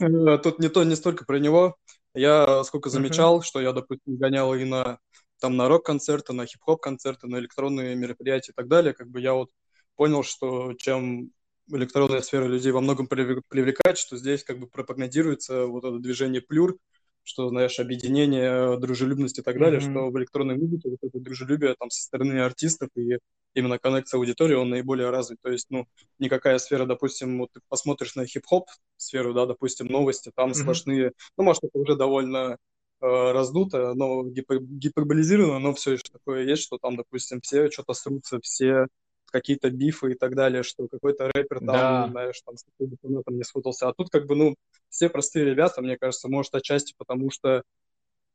Э, 0.00 0.38
тут 0.38 0.60
не 0.60 0.70
то, 0.70 0.82
не 0.84 0.96
столько 0.96 1.26
про 1.26 1.38
него. 1.38 1.76
Я 2.14 2.64
сколько 2.64 2.88
замечал, 2.88 3.40
uh-huh. 3.40 3.44
что 3.44 3.60
я, 3.60 3.72
допустим, 3.72 4.16
гонял 4.16 4.54
и 4.54 4.64
на 4.64 4.98
там 5.40 5.56
на 5.56 5.68
рок-концерты, 5.68 6.32
на 6.32 6.46
хип-хоп 6.46 6.80
концерты, 6.80 7.26
на 7.26 7.38
электронные 7.38 7.96
мероприятия 7.96 8.52
и 8.52 8.54
так 8.54 8.68
далее, 8.68 8.94
как 8.94 9.08
бы 9.08 9.20
я 9.20 9.34
вот 9.34 9.50
понял, 9.96 10.22
что 10.22 10.74
чем 10.74 11.32
электронная 11.68 12.20
сфера 12.20 12.44
людей 12.44 12.72
во 12.72 12.80
многом 12.80 13.06
привлекает, 13.06 13.98
что 13.98 14.16
здесь 14.16 14.44
как 14.44 14.58
бы 14.58 14.66
пропагандируется 14.66 15.66
вот 15.66 15.84
это 15.84 15.98
движение 15.98 16.40
плюр, 16.40 16.76
что, 17.22 17.48
знаешь, 17.48 17.78
объединение, 17.78 18.78
дружелюбность 18.78 19.38
и 19.38 19.42
так 19.42 19.58
далее, 19.58 19.80
mm-hmm. 19.80 19.90
что 19.90 20.10
в 20.10 20.18
электронной 20.18 20.56
музыке 20.56 20.90
вот 20.90 20.98
это 21.02 21.20
дружелюбие 21.20 21.74
там 21.78 21.90
со 21.90 22.02
стороны 22.02 22.40
артистов 22.40 22.88
и 22.96 23.18
именно 23.54 23.78
коннекция 23.78 24.18
аудитории, 24.18 24.54
он 24.54 24.70
наиболее 24.70 25.10
развит. 25.10 25.38
То 25.42 25.50
есть, 25.50 25.66
ну, 25.70 25.86
никакая 26.18 26.58
сфера, 26.58 26.86
допустим, 26.86 27.38
вот 27.38 27.50
ты 27.52 27.60
посмотришь 27.68 28.14
на 28.14 28.26
хип-хоп 28.26 28.68
сферу, 28.96 29.34
да, 29.34 29.46
допустим, 29.46 29.86
новости, 29.86 30.32
там 30.34 30.50
mm-hmm. 30.50 30.54
сплошные, 30.54 31.12
ну, 31.36 31.44
может, 31.44 31.64
это 31.64 31.78
уже 31.78 31.94
довольно 31.94 32.56
раздуто, 33.00 33.94
но 33.94 34.24
гипер, 34.24 34.60
гиперболизировано, 34.60 35.58
но 35.58 35.74
все 35.74 35.92
еще 35.92 36.04
такое 36.12 36.44
есть, 36.44 36.62
что 36.62 36.78
там, 36.78 36.96
допустим, 36.96 37.40
все 37.40 37.70
что-то 37.70 37.94
срутся, 37.94 38.40
все 38.40 38.86
какие-то 39.30 39.70
бифы 39.70 40.12
и 40.12 40.14
так 40.14 40.34
далее, 40.34 40.62
что 40.62 40.88
какой-то 40.88 41.30
рэпер 41.32 41.58
там, 41.60 41.66
да. 41.66 42.08
знаешь, 42.10 42.40
там 42.42 42.56
с 42.56 42.64
каким-то 42.64 43.32
не 43.32 43.44
сфотался. 43.44 43.88
А 43.88 43.94
тут 43.94 44.10
как 44.10 44.26
бы, 44.26 44.34
ну, 44.34 44.54
все 44.88 45.08
простые 45.08 45.44
ребята, 45.44 45.82
мне 45.82 45.96
кажется, 45.96 46.28
может, 46.28 46.54
отчасти 46.54 46.94
потому 46.98 47.30
что, 47.30 47.62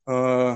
э, 0.08 0.56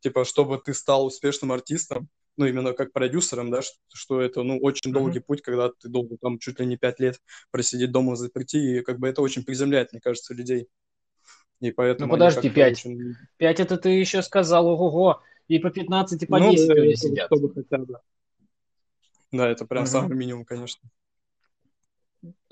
типа, 0.00 0.24
чтобы 0.24 0.58
ты 0.58 0.74
стал 0.74 1.06
успешным 1.06 1.52
артистом, 1.52 2.08
ну, 2.36 2.46
именно 2.46 2.72
как 2.72 2.92
продюсером, 2.92 3.50
да, 3.50 3.62
что, 3.62 3.76
что 3.92 4.20
это, 4.20 4.42
ну, 4.42 4.58
очень 4.58 4.90
mm-hmm. 4.90 4.94
долгий 4.94 5.18
путь, 5.20 5.42
когда 5.42 5.70
ты 5.70 5.88
должен 5.88 6.18
там 6.18 6.38
чуть 6.38 6.60
ли 6.60 6.66
не 6.66 6.76
пять 6.76 7.00
лет 7.00 7.20
просидеть 7.50 7.90
дома 7.90 8.16
заперти, 8.16 8.56
и 8.56 8.80
как 8.82 8.98
бы 8.98 9.08
это 9.08 9.22
очень 9.22 9.44
приземляет, 9.44 9.92
мне 9.92 10.00
кажется, 10.00 10.34
людей. 10.34 10.68
И 11.60 11.72
поэтому... 11.72 12.06
Ну, 12.06 12.12
подожди, 12.12 12.50
пять. 12.50 12.78
Очень... 12.78 13.14
Пять 13.36 13.60
это 13.60 13.76
ты 13.76 13.90
еще 13.90 14.22
сказал, 14.22 14.66
ого-го, 14.66 15.22
и 15.48 15.58
по 15.58 15.70
15, 15.70 16.22
и 16.22 16.26
по 16.26 16.38
ну, 16.38 16.52
10 16.52 16.68
люди 16.68 16.94
сидят. 16.94 17.26
Чтобы 17.26 17.52
хотя 17.52 17.78
бы. 17.78 17.98
Да, 19.32 19.48
это 19.48 19.64
прям 19.64 19.82
угу. 19.82 19.90
самый 19.90 20.16
минимум, 20.16 20.44
конечно. 20.44 20.88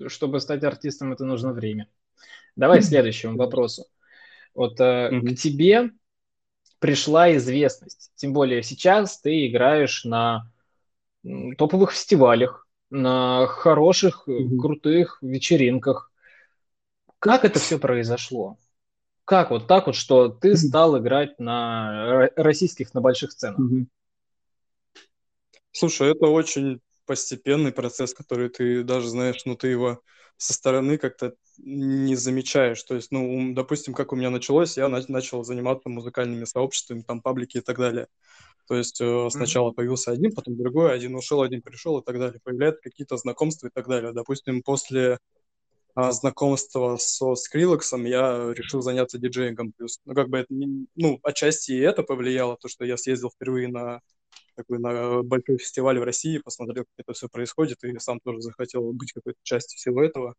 Чтобы 0.07 0.41
стать 0.41 0.65
артистом, 0.65 1.13
это 1.13 1.25
нужно 1.25 1.53
время. 1.53 1.89
Давай 2.57 2.81
к 2.81 2.85
следующему 2.85 3.37
вопросу. 3.37 3.87
Вот 4.55 4.81
э, 4.81 5.11
угу. 5.11 5.27
к 5.27 5.35
тебе 5.37 5.91
пришла 6.79 7.35
известность. 7.37 8.11
Тем 8.17 8.33
более 8.33 8.63
сейчас 8.63 9.21
ты 9.21 9.47
играешь 9.47 10.05
на 10.05 10.51
топовых 11.59 11.93
фестивалях, 11.93 12.67
на 12.91 13.47
хороших, 13.47 14.27
угу. 14.27 14.59
крутых 14.59 15.19
вечеринках. 15.23 16.11
Как 17.19 17.45
это 17.45 17.59
все 17.59 17.79
произошло? 17.79 18.59
Как 19.27 19.51
вот 19.51 19.67
так 19.67 19.89
вот, 19.89 19.97
что 19.97 20.29
ты 20.29 20.57
стал 20.57 20.99
играть 20.99 21.39
на 21.41 22.31
российских, 22.37 22.95
на 22.95 23.01
больших 23.01 23.33
сценах? 23.33 23.59
Слушай, 25.73 26.13
это 26.13 26.29
очень 26.29 26.81
постепенный 27.07 27.73
процесс, 27.73 28.15
который 28.15 28.49
ты 28.49 28.85
даже 28.85 29.09
знаешь, 29.09 29.45
ну 29.45 29.57
ты 29.57 29.67
его 29.67 30.01
со 30.37 30.53
стороны 30.53 30.97
как-то 30.97 31.35
не 31.59 32.15
замечаешь. 32.15 32.81
То 32.85 32.95
есть, 32.95 33.11
ну, 33.11 33.53
допустим, 33.53 33.95
как 33.95 34.13
у 34.13 34.17
меня 34.17 34.31
началось, 34.31 34.77
я 34.77 34.89
начал 34.89 35.43
заниматься 35.43 35.89
музыкальными 35.89 36.45
сообществами, 36.45 37.03
там, 37.03 37.21
паблики 37.21 37.59
и 37.59 37.63
так 37.63 37.79
далее. 37.79 38.07
То 38.69 38.77
есть 38.77 39.01
э, 39.01 39.29
сначала 39.31 39.73
появился 39.73 40.13
один, 40.13 40.35
потом 40.35 40.57
другой, 40.57 40.93
один 40.93 41.15
ушел, 41.17 41.43
один 41.43 41.63
пришел 41.63 41.99
и 41.99 42.05
так 42.05 42.19
далее. 42.19 42.41
Появляются 42.45 42.83
какие-то 42.83 43.17
знакомства 43.17 43.69
и 43.69 43.71
так 43.73 43.89
далее. 43.89 44.13
Допустим, 44.13 44.63
после 44.63 45.19
знакомства 45.97 46.97
со 46.99 47.35
Скрилексом 47.35 48.05
я 48.05 48.53
решил 48.55 48.83
заняться 48.83 49.19
диджеингом. 49.19 49.73
Плюс, 49.73 50.01
ну, 50.05 50.15
как 50.15 50.29
бы 50.29 50.39
это, 50.39 50.49
ну, 50.51 51.19
отчасти 51.23 51.73
и 51.73 51.79
это 51.79 52.03
повлияло, 52.03 52.57
то, 52.57 52.69
что 52.69 52.85
я 52.85 52.97
съездил 52.97 53.31
впервые 53.31 53.69
на 53.69 54.01
такой 54.57 54.79
на 54.79 55.23
большой 55.23 55.59
фестиваль 55.59 55.99
в 55.99 56.05
России, 56.05 56.39
посмотрел, 56.39 56.85
как 56.85 56.95
это 56.99 57.13
все 57.13 57.29
происходит, 57.29 57.85
и 57.85 57.99
сам 57.99 58.21
тоже 58.21 58.41
захотел 58.41 58.93
быть 58.93 59.13
какой-то 59.13 59.39
частью 59.43 59.77
всего 59.79 60.03
этого. 60.03 60.35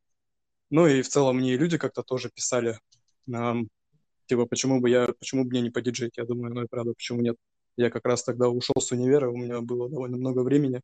Ну 0.70 0.88
и 0.88 1.02
в 1.02 1.08
целом 1.08 1.38
мне 1.38 1.56
люди 1.58 1.78
как-то 1.78 2.04
тоже 2.04 2.30
писали, 2.30 2.80
um, 3.30 3.68
типа, 4.28 4.46
почему 4.48 4.82
бы 4.82 4.90
я, 4.90 5.08
почему 5.20 5.44
бы 5.44 5.52
мне 5.52 5.62
не 5.62 5.70
подиджить? 5.70 6.18
Я 6.18 6.26
думаю, 6.26 6.54
ну 6.54 6.64
и 6.64 6.68
правда, 6.68 6.94
почему 6.94 7.22
нет? 7.22 7.38
Я 7.78 7.90
как 7.90 8.06
раз 8.06 8.24
тогда 8.24 8.50
ушел 8.50 8.76
с 8.82 8.92
универа, 8.92 9.30
у 9.30 9.38
меня 9.38 9.62
было 9.62 9.90
довольно 9.90 10.18
много 10.18 10.42
времени. 10.42 10.82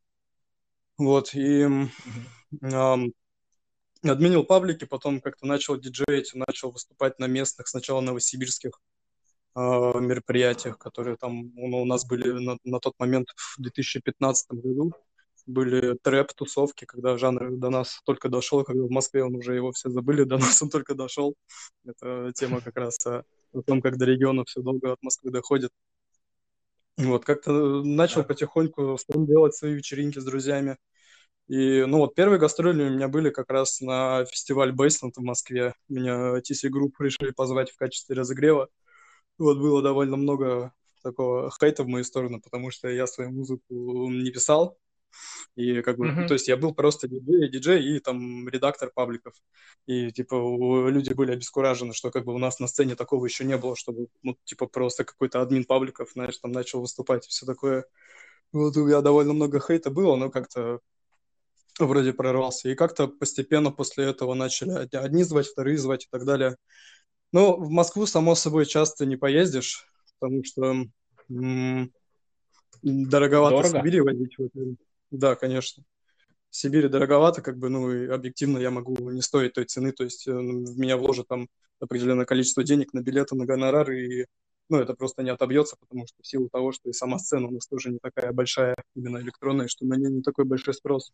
Вот, 0.97 1.33
и 1.33 1.63
um, 2.61 3.13
админил 4.11 4.43
паблики, 4.43 4.85
потом 4.85 5.21
как-то 5.21 5.45
начал 5.45 5.77
диджеить, 5.77 6.33
начал 6.33 6.71
выступать 6.71 7.19
на 7.19 7.25
местных, 7.25 7.67
сначала 7.67 8.01
новосибирских 8.01 8.81
э, 9.55 9.59
мероприятиях, 9.59 10.77
которые 10.77 11.17
там 11.17 11.51
ну, 11.55 11.81
у 11.81 11.85
нас 11.85 12.05
были 12.05 12.31
на, 12.31 12.57
на 12.63 12.79
тот 12.79 12.93
момент 12.99 13.29
в 13.35 13.61
2015 13.61 14.51
году. 14.51 14.93
Были 15.45 15.97
трэп-тусовки, 16.01 16.85
когда 16.85 17.17
жанр 17.17 17.57
до 17.57 17.69
нас 17.69 17.99
только 18.05 18.29
дошел, 18.29 18.63
когда 18.63 18.83
в 18.83 18.89
Москве 18.89 19.25
он 19.25 19.35
уже 19.35 19.55
его 19.55 19.73
все 19.73 19.89
забыли, 19.89 20.23
до 20.23 20.37
нас 20.37 20.61
он 20.61 20.69
только 20.69 20.95
дошел. 20.95 21.35
Это 21.85 22.31
тема 22.33 22.61
как 22.61 22.77
раз 22.77 23.05
о, 23.05 23.23
о 23.53 23.61
том, 23.61 23.81
как 23.81 23.97
до 23.97 24.05
региона 24.05 24.45
все 24.45 24.61
долго 24.61 24.93
от 24.93 25.03
Москвы 25.03 25.31
доходит. 25.31 25.71
Вот, 26.97 27.25
как-то 27.25 27.83
начал 27.83 28.23
потихоньку 28.23 28.97
делать 29.09 29.55
свои 29.55 29.73
вечеринки 29.73 30.19
с 30.19 30.25
друзьями. 30.25 30.77
И, 31.47 31.83
ну 31.85 31.99
вот, 31.99 32.15
первые 32.15 32.39
гастроли 32.39 32.83
у 32.83 32.89
меня 32.89 33.07
были 33.07 33.29
как 33.29 33.51
раз 33.51 33.81
на 33.81 34.25
фестиваль 34.25 34.71
Бейсленд 34.71 35.17
в 35.17 35.21
Москве. 35.21 35.73
Меня 35.89 36.37
TC 36.37 36.69
Group 36.69 36.93
решили 36.99 37.31
позвать 37.31 37.71
в 37.71 37.77
качестве 37.77 38.15
разогрева 38.15 38.69
вот 39.37 39.57
было 39.57 39.81
довольно 39.81 40.17
много 40.17 40.73
такого 41.03 41.51
хейта 41.51 41.83
в 41.83 41.87
мою 41.87 42.03
сторону, 42.03 42.41
потому 42.41 42.71
что 42.71 42.87
я 42.87 43.07
свою 43.07 43.31
музыку 43.31 44.09
не 44.09 44.31
писал. 44.31 44.77
И 45.55 45.81
как 45.83 45.97
бы, 45.97 46.07
mm-hmm. 46.07 46.27
то 46.27 46.33
есть 46.33 46.47
я 46.47 46.57
был 46.57 46.73
просто 46.73 47.07
диджей, 47.07 47.47
диджей 47.47 47.95
и 47.95 47.99
там 47.99 48.49
редактор 48.49 48.89
пабликов. 48.89 49.35
И 49.85 50.11
типа 50.11 50.35
люди 50.89 51.13
были 51.13 51.33
обескуражены, 51.33 51.93
что 51.93 52.09
как 52.09 52.25
бы 52.25 52.33
у 52.33 52.39
нас 52.39 52.59
на 52.59 52.67
сцене 52.67 52.95
такого 52.95 53.25
еще 53.25 53.43
не 53.43 53.57
было, 53.57 53.75
чтобы 53.75 54.07
ну 54.23 54.35
типа 54.43 54.65
просто 54.65 55.03
какой-то 55.03 55.41
админ 55.41 55.65
пабликов, 55.65 56.11
знаешь, 56.13 56.37
там 56.39 56.51
начал 56.51 56.81
выступать 56.81 57.27
и 57.27 57.29
все 57.29 57.45
такое. 57.45 57.85
Вот 58.53 58.75
у 58.77 58.85
меня 58.85 59.01
довольно 59.01 59.33
много 59.33 59.59
хейта 59.59 59.91
было, 59.91 60.15
но 60.15 60.31
как-то 60.31 60.79
вроде 61.79 62.13
прорвался. 62.13 62.69
И 62.69 62.75
как-то 62.75 63.07
постепенно 63.07 63.71
после 63.71 64.05
этого 64.05 64.33
начали 64.33 64.87
одни 64.95 65.23
звать, 65.23 65.47
вторые 65.47 65.77
звать 65.77 66.05
и 66.05 66.07
так 66.09 66.25
далее. 66.25 66.55
Ну, 67.31 67.57
в 67.57 67.69
Москву, 67.69 68.05
само 68.05 68.35
собой, 68.35 68.65
часто 68.65 69.05
не 69.05 69.15
поездишь, 69.15 69.87
потому 70.19 70.43
что 70.43 70.85
м- 71.29 71.91
дороговато 72.83 73.55
Дорого? 73.57 73.77
в 73.77 73.81
Сибири 73.81 74.01
водить. 74.01 74.37
Да, 75.11 75.35
конечно. 75.35 75.83
В 76.49 76.55
Сибири 76.55 76.87
дороговато, 76.87 77.41
как 77.41 77.57
бы, 77.57 77.69
ну, 77.69 77.91
и 77.91 78.07
объективно 78.07 78.59
я 78.59 78.69
могу 78.69 78.95
не 79.09 79.21
стоить 79.21 79.53
той 79.53 79.65
цены, 79.65 79.91
то 79.91 80.03
есть 80.03 80.27
э, 80.27 80.31
в 80.31 80.77
меня 80.77 80.97
вложат 80.97 81.27
там 81.27 81.47
определенное 81.79 82.25
количество 82.25 82.63
денег 82.63 82.93
на 82.93 83.01
билеты, 83.01 83.35
на 83.35 83.45
гонорар, 83.45 83.89
и, 83.91 84.27
ну, 84.69 84.77
это 84.77 84.93
просто 84.93 85.23
не 85.23 85.31
отобьется, 85.31 85.75
потому 85.79 86.05
что 86.05 86.21
в 86.21 86.27
силу 86.27 86.49
того, 86.49 86.71
что 86.71 86.89
и 86.89 86.93
сама 86.93 87.17
сцена 87.17 87.47
у 87.47 87.51
нас 87.51 87.65
тоже 87.65 87.89
не 87.89 87.97
такая 87.99 88.31
большая, 88.31 88.75
именно 88.95 89.17
электронная, 89.17 89.67
что 89.67 89.85
на 89.85 89.95
нее 89.95 90.11
не 90.11 90.21
такой 90.21 90.45
большой 90.45 90.75
спрос. 90.75 91.11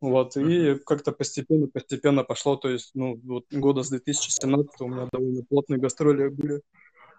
Вот, 0.00 0.34
и 0.36 0.76
как-то 0.86 1.12
постепенно-постепенно 1.12 2.24
пошло, 2.24 2.56
то 2.56 2.70
есть, 2.70 2.92
ну, 2.94 3.20
вот 3.22 3.44
года 3.50 3.82
с 3.82 3.90
2017 3.90 4.80
у 4.80 4.88
меня 4.88 5.08
довольно 5.12 5.42
плотные 5.44 5.78
гастроли 5.78 6.28
были. 6.28 6.62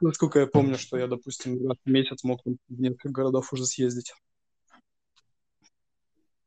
Насколько 0.02 0.40
я 0.40 0.48
помню, 0.48 0.80
что 0.80 0.98
я, 0.98 1.06
допустим, 1.08 1.68
раз 1.68 1.78
в 1.86 1.90
месяц 1.90 2.24
мог 2.24 2.42
в 2.44 2.82
несколько 2.82 3.10
городов 3.10 3.54
уже 3.54 3.66
съездить. 3.66 4.14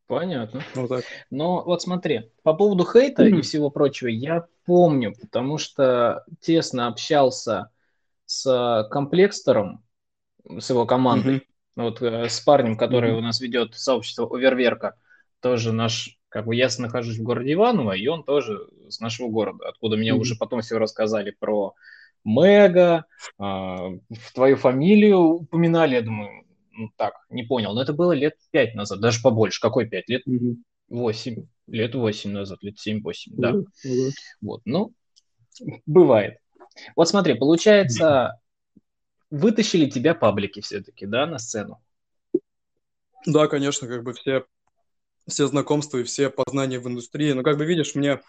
Понятно. 0.06 0.62
Вот 0.74 0.88
так. 0.88 1.04
Но 1.30 1.62
вот 1.64 1.82
смотри, 1.82 2.30
по 2.42 2.52
поводу 2.52 2.84
хейта 2.84 3.24
mm-hmm. 3.24 3.38
и 3.38 3.42
всего 3.42 3.70
прочего, 3.70 4.08
я 4.08 4.46
помню, 4.66 5.14
потому 5.18 5.56
что 5.56 6.24
тесно 6.40 6.88
общался 6.88 7.70
с 8.26 8.88
комплекстором, 8.90 9.84
с 10.46 10.68
его 10.68 10.84
командой, 10.84 11.36
mm-hmm. 11.36 11.82
вот 11.82 12.02
э, 12.02 12.28
с 12.28 12.40
парнем, 12.40 12.76
который 12.76 13.12
mm-hmm. 13.12 13.18
у 13.18 13.20
нас 13.22 13.40
ведет 13.40 13.74
сообщество 13.74 14.28
Оверверка, 14.30 14.96
тоже 15.40 15.72
наш 15.72 16.18
как 16.34 16.46
бы 16.46 16.56
я 16.56 16.68
нахожусь 16.78 17.18
в 17.18 17.22
городе 17.22 17.52
Иваново, 17.52 17.92
и 17.92 18.08
он 18.08 18.24
тоже 18.24 18.68
с 18.88 18.98
нашего 18.98 19.28
города, 19.28 19.68
откуда 19.68 19.96
mm-hmm. 19.96 20.14
уже 20.14 20.34
потом 20.34 20.62
все 20.62 20.78
рассказали 20.78 21.30
про 21.30 21.74
Мега, 22.24 23.04
э, 23.38 23.42
в 23.42 24.32
твою 24.34 24.56
фамилию 24.56 25.18
упоминали, 25.18 25.94
я 25.94 26.02
думаю, 26.02 26.44
ну 26.72 26.90
так, 26.96 27.14
не 27.30 27.44
понял, 27.44 27.72
но 27.72 27.82
это 27.82 27.92
было 27.92 28.10
лет 28.10 28.34
пять 28.50 28.74
назад, 28.74 28.98
даже 28.98 29.22
побольше, 29.22 29.60
какой 29.60 29.88
пять 29.88 30.08
лет? 30.08 30.26
Mm-hmm. 30.26 30.56
8, 30.88 31.46
лет 31.68 31.94
8 31.94 32.32
назад, 32.32 32.58
лет 32.62 32.78
7-8, 32.84 33.00
да. 33.28 33.52
Mm-hmm. 33.52 34.10
Вот, 34.40 34.62
ну, 34.64 34.92
бывает. 35.86 36.38
Вот 36.96 37.08
смотри, 37.08 37.34
получается, 37.34 38.40
вытащили 39.30 39.88
тебя 39.88 40.16
паблики 40.16 40.60
все-таки, 40.62 41.06
да, 41.06 41.26
на 41.26 41.38
сцену? 41.38 41.80
Да, 43.24 43.46
конечно, 43.46 43.86
как 43.86 44.02
бы 44.02 44.14
все, 44.14 44.44
все 45.28 45.46
знакомства 45.46 45.98
и 45.98 46.04
все 46.04 46.30
познания 46.30 46.78
в 46.80 46.88
индустрии. 46.88 47.32
Но 47.32 47.42
как 47.42 47.58
бы 47.58 47.64
видишь, 47.64 47.94
мне 47.94 48.20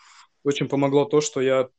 очень 0.43 0.67
помогло 0.69 1.05
то, 1.05 1.21
что 1.21 1.41
я 1.41 1.69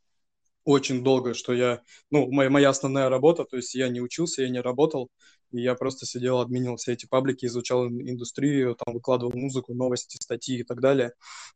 очень 0.64 1.04
долго, 1.04 1.35
что 1.35 1.54
я, 1.54 1.82
ну, 2.11 2.30
моя, 2.30 2.50
моя 2.50 2.70
основная 2.70 3.08
работа, 3.08 3.44
то 3.44 3.56
есть 3.56 3.75
я 3.75 3.88
не 3.88 4.00
учился, 4.00 4.42
я 4.42 4.49
не 4.49 4.61
работал, 4.61 5.11
и 5.56 5.62
я 5.62 5.75
просто 5.75 6.06
сидел, 6.06 6.40
админил 6.40 6.76
все 6.76 6.92
эти 6.92 7.06
паблики, 7.06 7.46
изучал 7.46 7.86
индустрию, 7.86 8.75
там 8.75 8.94
выкладывал 8.94 9.32
музыку, 9.34 9.75
новости, 9.75 10.16
статьи 10.20 10.58
и 10.58 10.62
так 10.64 10.80
далее. 10.80 11.12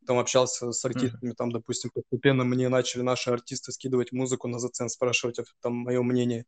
Там 0.06 0.18
общался 0.18 0.72
с 0.72 0.84
артистами, 0.84 1.32
там, 1.32 1.52
допустим, 1.52 1.90
постепенно 1.92 2.44
мне 2.44 2.68
начали 2.68 3.02
наши 3.02 3.30
артисты 3.30 3.72
скидывать 3.72 4.12
музыку 4.12 4.48
на 4.48 4.58
зацен, 4.58 4.88
спрашивать 4.88 5.38
там 5.60 5.74
мое 5.74 6.02
мнение 6.02 6.46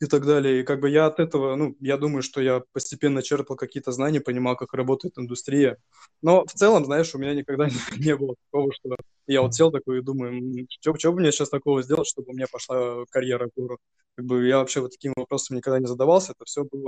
и 0.00 0.06
так 0.06 0.26
далее. 0.26 0.60
И 0.60 0.64
как 0.64 0.80
бы 0.80 0.90
я 0.90 1.06
от 1.06 1.20
этого, 1.20 1.56
ну, 1.56 1.76
я 1.80 1.96
думаю, 1.96 2.22
что 2.22 2.40
я 2.40 2.62
постепенно 2.72 3.22
черпал 3.22 3.56
какие-то 3.56 3.92
знания, 3.92 4.20
понимал, 4.20 4.56
как 4.56 4.74
работает 4.74 5.18
индустрия. 5.18 5.78
Но 6.22 6.44
в 6.44 6.52
целом, 6.52 6.84
знаешь, 6.84 7.14
у 7.14 7.18
меня 7.18 7.34
никогда 7.34 7.68
не 7.96 8.16
было 8.16 8.34
такого, 8.50 8.72
что 8.72 8.96
я 9.28 9.42
вот 9.42 9.54
сел 9.54 9.70
такой 9.70 9.98
и 9.98 10.02
думаю, 10.02 10.66
что, 10.70 10.96
что 10.96 11.12
бы 11.12 11.20
мне 11.20 11.32
сейчас 11.32 11.50
такого 11.50 11.82
сделать, 11.82 12.08
чтобы 12.08 12.30
у 12.30 12.34
меня 12.34 12.46
пошла 12.50 13.04
карьера 13.10 13.48
в 13.48 13.60
гору. 13.60 13.78
Как 14.16 14.24
бы 14.24 14.46
я 14.48 14.58
вообще 14.58 14.80
вот 14.80 14.92
таким 14.92 15.12
вопросом 15.14 15.56
никогда 15.56 15.78
не 15.78 15.86
задавался, 15.86 16.32
это 16.32 16.44
все 16.46 16.64
было... 16.64 16.87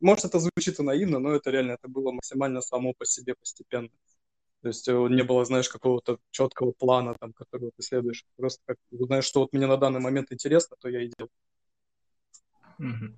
Может, 0.00 0.26
это 0.26 0.38
звучит 0.38 0.78
и 0.78 0.82
наивно, 0.82 1.18
но 1.18 1.32
это 1.32 1.50
реально, 1.50 1.72
это 1.72 1.88
было 1.88 2.12
максимально 2.12 2.60
само 2.60 2.94
по 2.94 3.04
себе 3.04 3.34
постепенно. 3.34 3.88
То 4.62 4.68
есть 4.68 4.88
э, 4.88 4.92
не 4.92 5.22
было, 5.22 5.44
знаешь, 5.44 5.68
какого-то 5.68 6.18
четкого 6.30 6.72
плана, 6.72 7.14
там, 7.18 7.32
которого 7.32 7.70
ты 7.76 7.82
следуешь. 7.82 8.24
Просто 8.36 8.60
как, 8.66 8.76
знаешь, 8.90 9.24
что 9.24 9.40
вот 9.40 9.52
мне 9.52 9.66
на 9.66 9.76
данный 9.76 10.00
момент 10.00 10.32
интересно, 10.32 10.76
то 10.80 10.88
я 10.88 11.02
и 11.02 11.12
делаю. 11.16 11.30
Угу. 12.78 13.14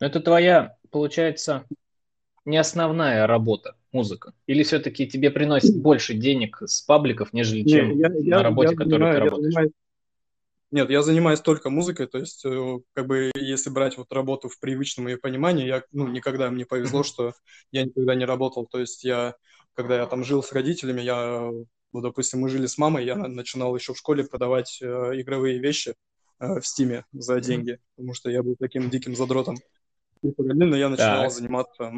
Это 0.00 0.20
твоя, 0.20 0.76
получается, 0.90 1.64
не 2.44 2.56
основная 2.56 3.26
работа, 3.26 3.76
музыка? 3.92 4.32
Или 4.46 4.62
все-таки 4.62 5.08
тебе 5.08 5.30
приносит 5.30 5.76
больше 5.76 6.14
денег 6.14 6.62
с 6.64 6.80
пабликов, 6.82 7.32
нежели 7.32 7.64
чем 7.64 7.98
я, 7.98 8.08
я, 8.12 8.36
на 8.36 8.42
работе, 8.42 8.72
я, 8.72 8.76
которой 8.76 9.12
ты 9.12 9.18
работаешь? 9.18 9.54
Занимаюсь, 9.54 9.72
нет, 10.70 10.90
я 10.90 11.02
занимаюсь 11.02 11.40
только 11.40 11.70
музыкой, 11.70 12.06
то 12.06 12.18
есть, 12.18 12.44
э, 12.44 12.78
как 12.92 13.06
бы, 13.06 13.30
если 13.36 13.70
брать 13.70 13.96
вот 13.96 14.12
работу 14.12 14.48
в 14.48 14.58
привычном 14.58 15.06
ее 15.06 15.16
понимании, 15.16 15.66
я, 15.66 15.82
ну, 15.92 16.08
никогда 16.08 16.50
мне 16.50 16.66
повезло, 16.66 17.02
что 17.02 17.34
я 17.70 17.84
никогда 17.84 18.14
не 18.14 18.24
работал, 18.24 18.66
то 18.66 18.80
есть 18.80 19.04
я, 19.04 19.36
когда 19.74 19.96
я 19.96 20.06
там 20.06 20.24
жил 20.24 20.42
с 20.42 20.52
родителями, 20.52 21.02
я, 21.02 21.50
ну, 21.92 22.00
допустим, 22.00 22.40
мы 22.40 22.48
жили 22.48 22.66
с 22.66 22.78
мамой, 22.78 23.04
я 23.04 23.16
начинал 23.16 23.74
еще 23.76 23.94
в 23.94 23.98
школе 23.98 24.24
продавать 24.24 24.78
э, 24.82 24.86
игровые 24.86 25.58
вещи 25.58 25.94
э, 26.40 26.60
в 26.60 26.66
Стиме 26.66 27.04
за 27.12 27.40
деньги, 27.40 27.78
потому 27.94 28.14
что 28.14 28.30
я 28.30 28.42
был 28.42 28.56
таким 28.58 28.90
диким 28.90 29.14
задротом. 29.14 29.56
И 30.22 30.30
параллельно 30.32 30.74
я 30.74 30.88
начинал 30.88 31.24
так. 31.24 31.32
заниматься 31.32 31.92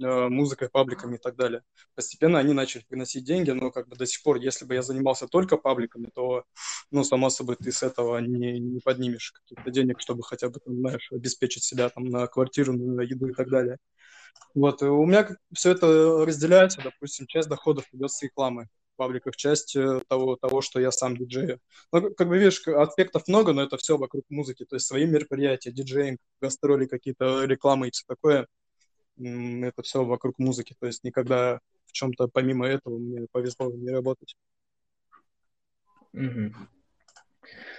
музыкой, 0.00 0.68
пабликами 0.68 1.16
и 1.16 1.18
так 1.18 1.36
далее. 1.36 1.62
Постепенно 1.94 2.38
они 2.38 2.52
начали 2.52 2.84
приносить 2.88 3.24
деньги, 3.24 3.50
но 3.50 3.70
как 3.70 3.88
бы 3.88 3.96
до 3.96 4.06
сих 4.06 4.22
пор, 4.22 4.36
если 4.36 4.64
бы 4.64 4.74
я 4.74 4.82
занимался 4.82 5.26
только 5.26 5.56
пабликами, 5.56 6.10
то, 6.14 6.44
ну, 6.90 7.04
само 7.04 7.30
собой, 7.30 7.56
ты 7.56 7.72
с 7.72 7.82
этого 7.82 8.18
не, 8.18 8.58
не 8.58 8.80
поднимешь 8.80 9.32
каких-то 9.32 9.70
денег, 9.70 10.00
чтобы 10.00 10.22
хотя 10.22 10.48
бы, 10.48 10.60
там, 10.60 10.76
знаешь, 10.76 11.08
обеспечить 11.12 11.64
себя 11.64 11.88
там 11.88 12.04
на 12.04 12.26
квартиру, 12.26 12.72
на 12.72 13.02
еду 13.02 13.28
и 13.28 13.34
так 13.34 13.48
далее. 13.48 13.78
Вот, 14.54 14.82
и 14.82 14.86
у 14.86 15.06
меня 15.06 15.28
все 15.54 15.72
это 15.72 16.24
разделяется, 16.26 16.80
допустим, 16.82 17.26
часть 17.26 17.48
доходов 17.48 17.84
идет 17.92 18.10
с 18.10 18.22
рекламы 18.22 18.68
пабликах, 18.96 19.34
часть 19.34 19.76
э, 19.76 20.00
того, 20.08 20.36
того, 20.36 20.60
что 20.60 20.78
я 20.78 20.90
сам 20.92 21.16
диджею. 21.16 21.58
Ну, 21.90 22.12
как 22.14 22.28
бы, 22.28 22.36
видишь, 22.36 22.66
аспектов 22.68 23.26
много, 23.28 23.54
но 23.54 23.62
это 23.62 23.78
все 23.78 23.96
вокруг 23.96 24.24
музыки, 24.28 24.66
то 24.66 24.76
есть 24.76 24.86
свои 24.86 25.06
мероприятия, 25.06 25.72
диджеинг, 25.72 26.20
гастроли 26.40 26.84
какие-то, 26.84 27.44
рекламы 27.44 27.88
и 27.88 27.90
все 27.92 28.04
такое– 28.06 28.46
это 29.20 29.82
все 29.82 30.04
вокруг 30.04 30.38
музыки. 30.38 30.74
То 30.78 30.86
есть 30.86 31.04
никогда 31.04 31.60
в 31.86 31.92
чем-то 31.92 32.28
помимо 32.28 32.66
этого 32.66 32.98
мне 32.98 33.26
повезло 33.30 33.72
не 33.72 33.90
работать. 33.90 34.36
Угу. 36.12 36.52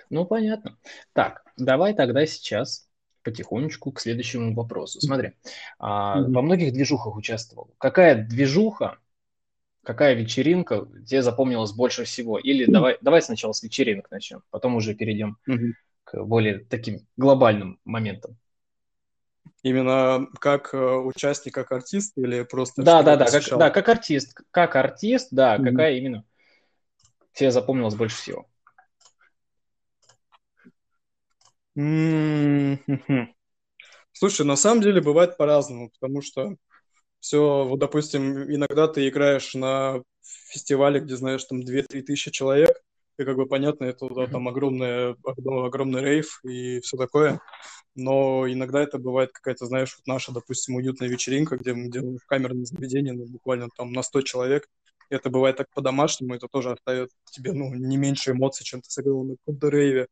Ну, 0.09 0.25
понятно. 0.25 0.77
Так, 1.13 1.43
давай 1.57 1.93
тогда 1.93 2.25
сейчас 2.25 2.89
потихонечку 3.23 3.91
к 3.91 3.99
следующему 3.99 4.53
вопросу. 4.53 4.99
Смотри, 4.99 5.33
а, 5.79 6.21
во 6.21 6.41
многих 6.41 6.73
движухах 6.73 7.15
участвовал. 7.15 7.73
Какая 7.77 8.27
движуха, 8.27 8.97
какая 9.83 10.15
вечеринка 10.15 10.87
тебе 11.07 11.21
запомнилась 11.21 11.71
больше 11.71 12.03
всего? 12.03 12.39
Или 12.39 12.65
давай, 12.65 12.97
давай 13.01 13.21
сначала 13.21 13.53
с 13.53 13.63
вечеринок 13.63 14.09
начнем, 14.11 14.41
потом 14.49 14.75
уже 14.75 14.95
перейдем 14.95 15.37
к 16.03 16.23
более 16.23 16.59
таким 16.59 17.07
глобальным 17.15 17.79
моментам. 17.85 18.37
Именно 19.63 20.27
как 20.39 20.73
э, 20.73 20.77
участник, 20.77 21.53
как 21.53 21.71
артист 21.71 22.17
или 22.17 22.43
просто... 22.43 22.81
Да, 22.81 23.03
да, 23.03 23.15
да, 23.15 23.25
как, 23.25 23.43
да, 23.57 23.69
как 23.69 23.89
артист. 23.89 24.39
Как 24.49 24.75
артист, 24.75 25.27
да, 25.31 25.55
mm-hmm. 25.55 25.69
какая 25.69 25.93
именно 25.97 26.25
тебе 27.33 27.51
запомнилась 27.51 27.95
больше 27.95 28.17
всего? 28.17 28.47
Mm-hmm. 31.77 33.27
Слушай, 34.13 34.45
на 34.45 34.55
самом 34.55 34.81
деле 34.81 35.01
бывает 35.01 35.37
по-разному, 35.37 35.91
потому 35.99 36.21
что 36.21 36.55
все, 37.19 37.63
вот, 37.65 37.79
допустим, 37.79 38.43
иногда 38.51 38.87
ты 38.87 39.07
играешь 39.07 39.53
на 39.53 40.01
фестивале, 40.21 40.99
где, 40.99 41.15
знаешь, 41.15 41.43
там 41.45 41.61
2-3 41.61 42.01
тысячи 42.01 42.31
человек, 42.31 42.81
и 43.21 43.25
как 43.25 43.37
бы 43.37 43.45
понятно, 43.45 43.85
это 43.85 44.07
да, 44.09 44.27
там 44.27 44.47
огромный, 44.47 45.15
огромный 45.25 46.01
рейв 46.01 46.39
и 46.43 46.79
все 46.81 46.97
такое. 46.97 47.39
Но 47.95 48.51
иногда 48.51 48.81
это 48.81 48.97
бывает 48.97 49.31
какая-то, 49.31 49.65
знаешь, 49.65 49.95
вот 49.97 50.07
наша, 50.07 50.31
допустим, 50.31 50.75
уютная 50.75 51.09
вечеринка, 51.09 51.57
где 51.57 51.73
мы 51.73 51.89
делаем 51.89 52.17
в 52.17 52.25
камерном 52.25 52.65
заведении, 52.65 53.11
ну, 53.11 53.25
буквально 53.25 53.67
там 53.75 53.91
на 53.91 54.01
100 54.01 54.21
человек, 54.21 54.67
это 55.09 55.29
бывает 55.29 55.57
так 55.57 55.67
по-домашнему, 55.73 56.33
это 56.35 56.47
тоже 56.47 56.71
оставит 56.71 57.09
тебе, 57.25 57.51
ну, 57.53 57.73
не 57.73 57.97
меньше 57.97 58.31
эмоций, 58.31 58.63
чем 58.63 58.81
ты 58.81 58.89
сыграл 58.89 59.23
на 59.25 59.35
каком-то 59.35 59.67
рейве. 59.69 60.07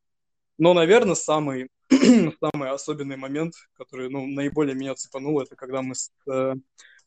Но, 0.57 0.73
наверное, 0.73 1.15
самый, 1.15 1.69
самый 1.89 2.69
особенный 2.69 3.15
момент, 3.15 3.53
который, 3.77 4.09
ну, 4.09 4.27
наиболее 4.27 4.75
меня 4.75 4.93
цепанул, 4.95 5.39
это 5.39 5.55
когда 5.55 5.81
мы 5.81 5.95
с 5.95 6.11
э, 6.29 6.53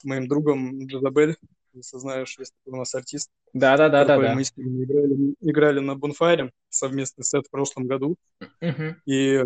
моим 0.04 0.26
другом 0.26 0.86
Джазабель, 0.86 1.36
если 1.72 1.98
знаешь, 1.98 2.38
есть 2.38 2.54
у 2.66 2.76
нас 2.76 2.94
артист. 2.94 3.30
Да-да-да. 3.52 4.04
да. 4.04 4.34
Мы 4.34 4.44
с 4.44 4.56
ним 4.56 4.82
играли, 4.84 5.34
играли 5.40 5.80
на 5.80 5.96
Бонфайре 5.96 6.52
совместный 6.68 7.24
сет 7.24 7.46
в 7.46 7.50
прошлом 7.50 7.86
году. 7.86 8.16
Uh-huh. 8.60 8.94
И 9.06 9.42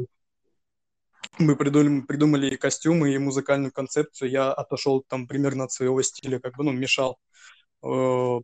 мы 1.38 1.56
придумали, 1.56 2.00
придумали 2.02 2.50
и 2.50 2.56
костюмы, 2.56 3.14
и 3.14 3.18
музыкальную 3.18 3.72
концепцию. 3.72 4.30
Я 4.30 4.52
отошел 4.52 5.04
там 5.06 5.26
примерно 5.26 5.64
от 5.64 5.72
своего 5.72 6.00
стиля, 6.02 6.38
как 6.38 6.56
бы, 6.56 6.64
ну, 6.64 6.72
мешал. 6.72 7.18
Э, 7.82 8.40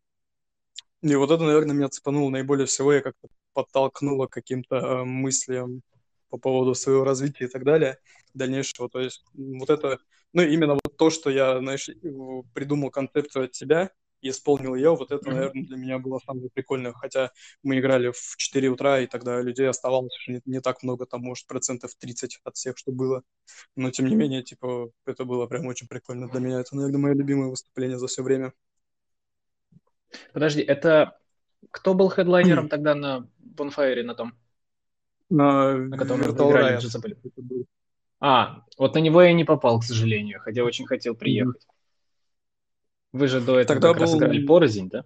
и 1.02 1.14
вот 1.14 1.30
это, 1.30 1.42
наверное, 1.42 1.74
меня 1.74 1.88
цепануло 1.88 2.30
наиболее 2.30 2.66
всего. 2.66 2.92
Я 2.92 3.00
как-то 3.00 3.28
подтолкнуло 3.54 4.26
каким-то 4.26 4.76
э, 4.76 5.04
мыслям 5.04 5.82
по 6.28 6.38
поводу 6.38 6.74
своего 6.74 7.04
развития 7.04 7.44
и 7.44 7.48
так 7.48 7.64
далее, 7.64 7.98
дальнейшего. 8.34 8.88
То 8.88 9.00
есть 9.00 9.24
вот 9.34 9.70
это, 9.70 9.98
ну, 10.32 10.42
именно 10.42 10.78
вот 10.92 10.96
то, 10.96 11.10
что 11.10 11.30
я, 11.30 11.58
знаешь, 11.58 11.88
придумал 12.54 12.90
концепцию 12.90 13.46
от 13.46 13.54
себя, 13.54 13.90
и 14.20 14.30
исполнил 14.30 14.76
ее. 14.76 14.94
Вот 14.94 15.10
это, 15.10 15.28
наверное, 15.28 15.64
для 15.64 15.76
меня 15.76 15.98
было 15.98 16.20
самое 16.24 16.48
прикольное. 16.48 16.92
Хотя 16.92 17.32
мы 17.64 17.80
играли 17.80 18.12
в 18.12 18.36
4 18.36 18.68
утра, 18.68 19.00
и 19.00 19.08
тогда 19.08 19.40
людей 19.42 19.68
оставалось 19.68 20.12
не, 20.28 20.40
не 20.44 20.60
так 20.60 20.84
много, 20.84 21.06
там, 21.06 21.22
может, 21.22 21.48
процентов 21.48 21.96
30 21.96 22.38
от 22.44 22.54
всех, 22.54 22.78
что 22.78 22.92
было. 22.92 23.22
Но, 23.74 23.90
тем 23.90 24.06
не 24.06 24.14
менее, 24.14 24.44
типа, 24.44 24.90
это 25.06 25.24
было 25.24 25.46
прям 25.46 25.66
очень 25.66 25.88
прикольно 25.88 26.28
для 26.28 26.38
меня. 26.38 26.60
Это, 26.60 26.76
наверное, 26.76 27.00
мое 27.00 27.14
любимое 27.14 27.50
выступление 27.50 27.98
за 27.98 28.06
все 28.06 28.22
время. 28.22 28.52
Подожди, 30.32 30.62
это 30.62 31.18
кто 31.72 31.94
был 31.94 32.08
хедлайнером 32.08 32.68
тогда 32.68 32.94
на 32.94 33.28
Bonfire 33.40 34.04
на 34.04 34.14
том? 34.14 34.34
На, 35.30 35.76
на 35.76 35.98
котором 35.98 36.20
Virtual 36.22 36.50
играли, 36.50 36.78
А, 38.24 38.62
вот 38.78 38.94
на 38.94 39.00
него 39.00 39.20
я 39.20 39.32
не 39.32 39.42
попал, 39.42 39.80
к 39.80 39.84
сожалению, 39.84 40.38
хотя 40.38 40.62
очень 40.62 40.86
хотел 40.86 41.16
приехать. 41.16 41.66
Вы 43.10 43.26
же 43.26 43.40
до 43.40 43.58
этого 43.58 43.80
Тогда 43.80 43.88
как 43.88 43.96
был... 43.96 44.02
раз 44.02 44.14
играли 44.14 44.46
порознь, 44.46 44.88
да? 44.88 45.04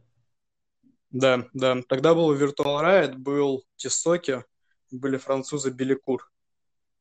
Да, 1.11 1.49
да. 1.55 1.81
Тогда 1.89 2.15
был 2.15 2.37
Virtual 2.37 2.83
Riot, 2.83 3.15
был 3.17 3.65
Тисоки, 3.77 4.45
были 4.91 5.17
французы 5.17 5.71
Беликур, 5.71 6.31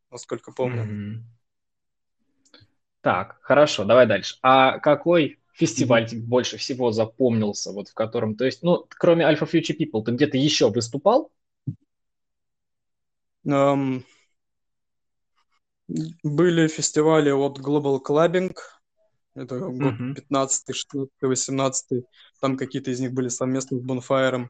насколько 0.09 0.53
помню. 0.53 0.85
Mm-hmm. 0.85 2.59
Так, 3.01 3.37
хорошо, 3.41 3.83
давай 3.83 4.07
дальше. 4.07 4.37
А 4.41 4.79
какой 4.79 5.39
фестиваль 5.51 6.07
тебе 6.07 6.21
больше 6.21 6.55
всего 6.55 6.93
запомнился, 6.93 7.73
вот 7.73 7.89
в 7.89 7.93
котором, 7.93 8.37
то 8.37 8.45
есть, 8.45 8.63
ну, 8.63 8.85
кроме 8.87 9.25
Alpha 9.25 9.51
Future 9.51 9.77
People, 9.77 10.01
ты 10.01 10.13
где-то 10.13 10.37
еще 10.37 10.69
выступал? 10.69 11.29
Um, 13.45 14.03
были 15.87 16.67
фестивали 16.67 17.31
от 17.31 17.59
Global 17.59 17.99
Clubbing, 18.01 18.55
Это 19.35 19.59
год 19.59 19.93
mm-hmm. 19.93 20.15
15 20.15 20.75
16 20.75 21.09
18 21.21 22.05
Там 22.41 22.57
какие-то 22.57 22.91
из 22.91 22.99
них 22.99 23.13
были 23.13 23.27
совместно 23.27 23.77
с 23.77 23.83
Bonfire. 23.83 24.47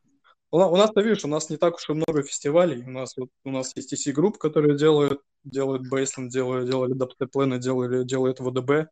У, 0.51 0.57
у 0.57 0.77
нас, 0.77 0.91
ты 0.91 1.01
видишь, 1.01 1.25
у 1.25 1.27
нас 1.27 1.49
не 1.49 1.57
так 1.57 1.75
уж 1.75 1.89
и 1.89 1.93
много 1.93 2.23
фестивалей. 2.23 2.83
У 2.83 2.91
нас, 2.91 3.17
вот, 3.17 3.29
у 3.43 3.51
нас 3.51 3.75
есть 3.75 3.93
EC 3.93 4.13
Group, 4.13 4.37
которые 4.37 4.77
делают, 4.77 5.21
делают 5.43 5.91
Baseline, 5.91 6.29
делают, 6.29 6.69
делали 6.69 6.95
Dubstep 6.95 7.59
делали, 7.59 8.03
делают 8.03 8.39
VDB. 8.39 8.87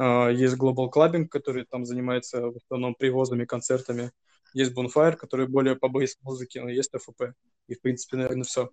Uh, 0.00 0.32
есть 0.32 0.56
Global 0.56 0.90
Clubbing, 0.90 1.28
который 1.28 1.66
там 1.66 1.84
занимается 1.84 2.40
в 2.50 2.56
основном 2.56 2.94
привозами, 2.94 3.44
концертами. 3.44 4.10
Есть 4.54 4.72
Bonfire, 4.72 5.16
который 5.16 5.46
более 5.46 5.76
по 5.76 5.88
бейс-музыке, 5.88 6.62
но 6.62 6.70
есть 6.70 6.92
FP. 6.94 7.34
И, 7.68 7.74
в 7.74 7.80
принципе, 7.80 8.16
наверное, 8.16 8.44
все. 8.44 8.70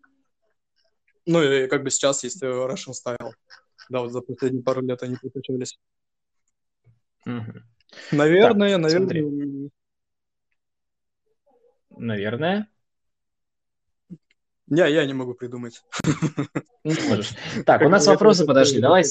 Ну 1.30 1.44
и 1.44 1.68
как 1.68 1.84
бы 1.84 1.92
сейчас 1.92 2.24
есть 2.24 2.42
э, 2.42 2.48
Russian 2.48 2.94
Style. 2.94 3.34
Да, 3.90 4.00
вот 4.00 4.12
за 4.12 4.22
последние 4.22 4.64
пару 4.64 4.82
лет 4.82 5.04
они 5.04 5.16
приключились. 5.16 5.78
Угу. 7.24 7.54
Наверное, 8.14 8.72
так, 8.72 8.82
наверное. 8.82 8.90
Смотри. 8.90 9.72
Наверное. 11.92 12.68
Не, 14.66 14.92
я 14.92 15.06
не 15.06 15.14
могу 15.14 15.36
придумать. 15.36 15.84
Не 16.84 16.96
можешь. 17.10 17.36
Так, 17.64 17.84
у 17.84 17.90
нас 17.90 18.08
вопросы 18.08 18.48
подошли. 18.48 18.82
Давай 18.82 19.04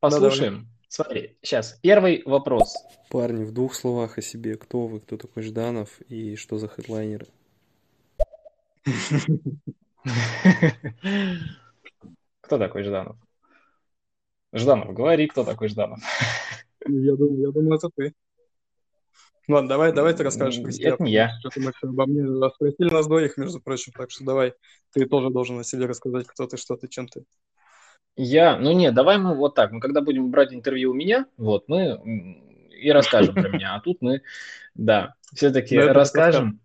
послушаем. 0.00 0.68
Смотри, 0.88 1.36
сейчас. 1.40 1.78
Первый 1.82 2.24
вопрос. 2.24 2.74
Парни, 3.10 3.44
в 3.44 3.52
двух 3.52 3.76
словах 3.76 4.18
о 4.18 4.22
себе. 4.22 4.56
Кто 4.56 4.88
вы, 4.88 4.98
кто 4.98 5.16
такой 5.16 5.44
Жданов 5.44 6.00
и 6.08 6.34
что 6.34 6.58
за 6.58 6.66
хедлайнеры? 6.66 7.28
Кто 12.40 12.58
такой 12.58 12.82
Жданов? 12.82 13.16
Жданов, 14.52 14.92
говори, 14.92 15.28
кто 15.28 15.44
такой 15.44 15.68
Жданов. 15.68 16.00
Я 16.86 17.14
думаю, 17.14 17.40
я 17.40 17.50
думаю, 17.50 17.76
это 17.76 17.88
ты. 17.94 18.14
Ладно, 19.48 19.68
давай, 19.68 19.92
давай 19.92 20.14
ты 20.14 20.22
расскажешь 20.22 20.62
про 20.62 20.72
себя. 20.72 20.94
Это 20.94 21.02
не 21.02 21.12
я. 21.12 21.30
Что 21.40 21.50
ты 21.50 21.72
обо 21.82 22.06
мне 22.06 22.50
спросили 22.50 22.90
нас 22.90 23.06
двоих, 23.06 23.36
между 23.36 23.60
прочим, 23.60 23.92
так 23.92 24.10
что 24.10 24.24
давай, 24.24 24.54
ты 24.92 25.06
тоже 25.06 25.30
должен 25.30 25.58
о 25.58 25.64
себе 25.64 25.86
рассказать, 25.86 26.26
кто 26.26 26.46
ты, 26.46 26.56
что 26.56 26.76
ты, 26.76 26.88
чем 26.88 27.08
ты. 27.08 27.24
Я, 28.16 28.58
ну 28.58 28.72
нет, 28.72 28.94
давай 28.94 29.18
мы 29.18 29.34
вот 29.34 29.54
так, 29.54 29.72
мы 29.72 29.80
когда 29.80 30.00
будем 30.00 30.30
брать 30.30 30.52
интервью 30.52 30.90
у 30.90 30.94
меня, 30.94 31.26
вот, 31.36 31.68
мы 31.68 32.00
и 32.70 32.90
расскажем 32.90 33.34
про 33.34 33.48
меня, 33.48 33.74
а 33.76 33.80
тут 33.80 33.98
мы, 34.00 34.22
да, 34.74 35.14
все-таки 35.32 35.76
расскажем. 35.78 36.60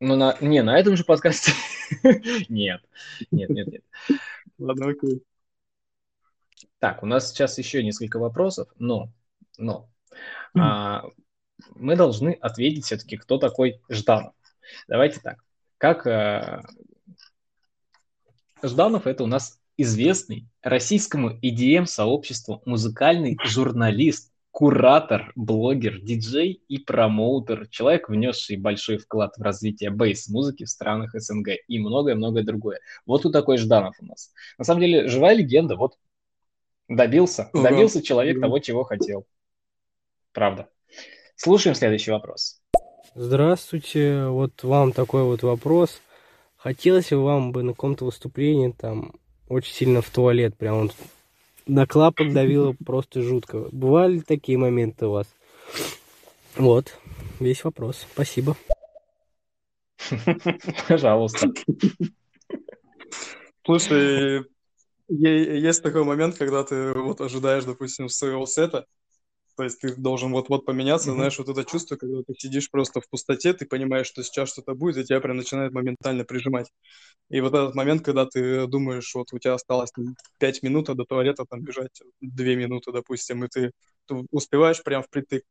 Ну, 0.00 0.16
на, 0.16 0.36
не, 0.40 0.62
на 0.62 0.78
этом 0.78 0.96
же 0.96 1.04
подкасте. 1.04 1.52
нет, 2.48 2.80
нет, 3.30 3.50
нет, 3.50 3.66
нет. 3.66 3.82
Ладно, 4.58 4.90
окей. 4.90 5.22
Так, 6.78 7.02
у 7.02 7.06
нас 7.06 7.30
сейчас 7.30 7.58
еще 7.58 7.82
несколько 7.82 8.18
вопросов, 8.18 8.68
но, 8.78 9.10
но 9.56 9.88
а, 10.56 11.04
мы 11.74 11.96
должны 11.96 12.30
ответить 12.40 12.84
все-таки, 12.84 13.16
кто 13.16 13.38
такой 13.38 13.80
Жданов. 13.88 14.34
Давайте 14.86 15.18
так. 15.20 15.42
Как 15.78 16.06
а, 16.06 16.62
Жданов 18.62 19.06
это 19.08 19.24
у 19.24 19.26
нас 19.26 19.58
известный 19.76 20.48
российскому 20.62 21.38
EDM-сообществу 21.40 22.62
музыкальный 22.64 23.36
журналист, 23.44 24.32
куратор, 24.58 25.30
блогер, 25.36 26.00
диджей 26.00 26.64
и 26.66 26.78
промоутер, 26.78 27.68
человек, 27.68 28.08
внесший 28.08 28.56
большой 28.56 28.98
вклад 28.98 29.36
в 29.36 29.40
развитие 29.40 29.90
бейс-музыки 29.90 30.64
в 30.64 30.68
странах 30.68 31.12
СНГ 31.14 31.50
и 31.68 31.78
многое-многое 31.78 32.42
другое. 32.42 32.80
Вот 33.06 33.24
у 33.24 33.30
такой 33.30 33.58
Жданов 33.58 33.94
у 34.00 34.06
нас. 34.06 34.32
На 34.58 34.64
самом 34.64 34.80
деле, 34.80 35.06
живая 35.06 35.36
легенда, 35.36 35.76
вот 35.76 35.94
добился, 36.88 37.50
угу. 37.52 37.62
добился 37.62 38.02
человек 38.02 38.38
угу. 38.38 38.46
того, 38.46 38.58
чего 38.58 38.82
хотел. 38.82 39.28
Правда. 40.32 40.68
Слушаем 41.36 41.76
следующий 41.76 42.10
вопрос. 42.10 42.60
Здравствуйте, 43.14 44.24
вот 44.24 44.64
вам 44.64 44.90
такой 44.90 45.22
вот 45.22 45.44
вопрос. 45.44 46.00
Хотелось 46.56 47.10
бы 47.10 47.22
вам 47.22 47.52
бы 47.52 47.62
на 47.62 47.74
каком-то 47.74 48.06
выступлении 48.06 48.72
там 48.72 49.12
очень 49.48 49.72
сильно 49.72 50.02
в 50.02 50.10
туалет, 50.10 50.56
прям 50.56 50.82
вот 50.82 50.96
на 51.68 51.86
клапан 51.86 52.32
давило 52.32 52.74
просто 52.84 53.22
жутко. 53.22 53.68
Бывали 53.70 54.20
такие 54.20 54.58
моменты 54.58 55.06
у 55.06 55.12
вас? 55.12 55.26
Вот, 56.56 56.98
весь 57.38 57.62
вопрос. 57.62 58.06
Спасибо. 58.12 58.56
Пожалуйста. 60.88 61.52
Слушай, 63.64 64.44
есть 65.08 65.82
такой 65.82 66.04
момент, 66.04 66.36
когда 66.36 66.64
ты 66.64 66.92
вот 66.94 67.20
ожидаешь, 67.20 67.64
допустим, 67.64 68.08
своего 68.08 68.46
сета, 68.46 68.86
то 69.58 69.64
есть 69.64 69.80
ты 69.80 69.92
должен 69.96 70.30
вот-вот 70.30 70.64
поменяться, 70.64 71.10
mm-hmm. 71.10 71.14
знаешь, 71.14 71.38
вот 71.38 71.48
это 71.48 71.64
чувство, 71.64 71.96
когда 71.96 72.22
ты 72.22 72.32
сидишь 72.38 72.70
просто 72.70 73.00
в 73.00 73.08
пустоте, 73.08 73.52
ты 73.52 73.66
понимаешь, 73.66 74.06
что 74.06 74.22
сейчас 74.22 74.50
что-то 74.50 74.74
будет, 74.76 74.98
и 74.98 75.04
тебя 75.04 75.20
прям 75.20 75.36
начинает 75.36 75.72
моментально 75.72 76.24
прижимать. 76.24 76.70
И 77.28 77.40
вот 77.40 77.54
этот 77.54 77.74
момент, 77.74 78.04
когда 78.04 78.24
ты 78.24 78.68
думаешь, 78.68 79.12
вот 79.16 79.32
у 79.32 79.38
тебя 79.40 79.54
осталось 79.54 79.90
там, 79.90 80.14
5 80.38 80.62
минут, 80.62 80.90
а 80.90 80.94
до 80.94 81.04
туалета 81.04 81.44
там 81.44 81.62
бежать 81.62 81.90
2 82.20 82.44
минуты, 82.54 82.92
допустим, 82.92 83.42
и 83.42 83.48
ты, 83.48 83.72
ты 84.06 84.14
успеваешь 84.30 84.80
прям 84.84 85.02
впритык. 85.02 85.42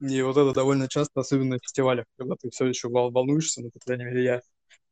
И 0.00 0.22
вот 0.22 0.38
это 0.38 0.54
довольно 0.54 0.88
часто, 0.88 1.20
особенно 1.20 1.56
на 1.56 1.58
фестивалях, 1.58 2.06
когда 2.16 2.36
ты 2.36 2.48
все 2.48 2.64
еще 2.64 2.88
волнуешься, 2.88 3.60
ну, 3.60 3.70
по 3.70 3.78
крайней 3.78 4.06
мере, 4.06 4.24
я, 4.24 4.40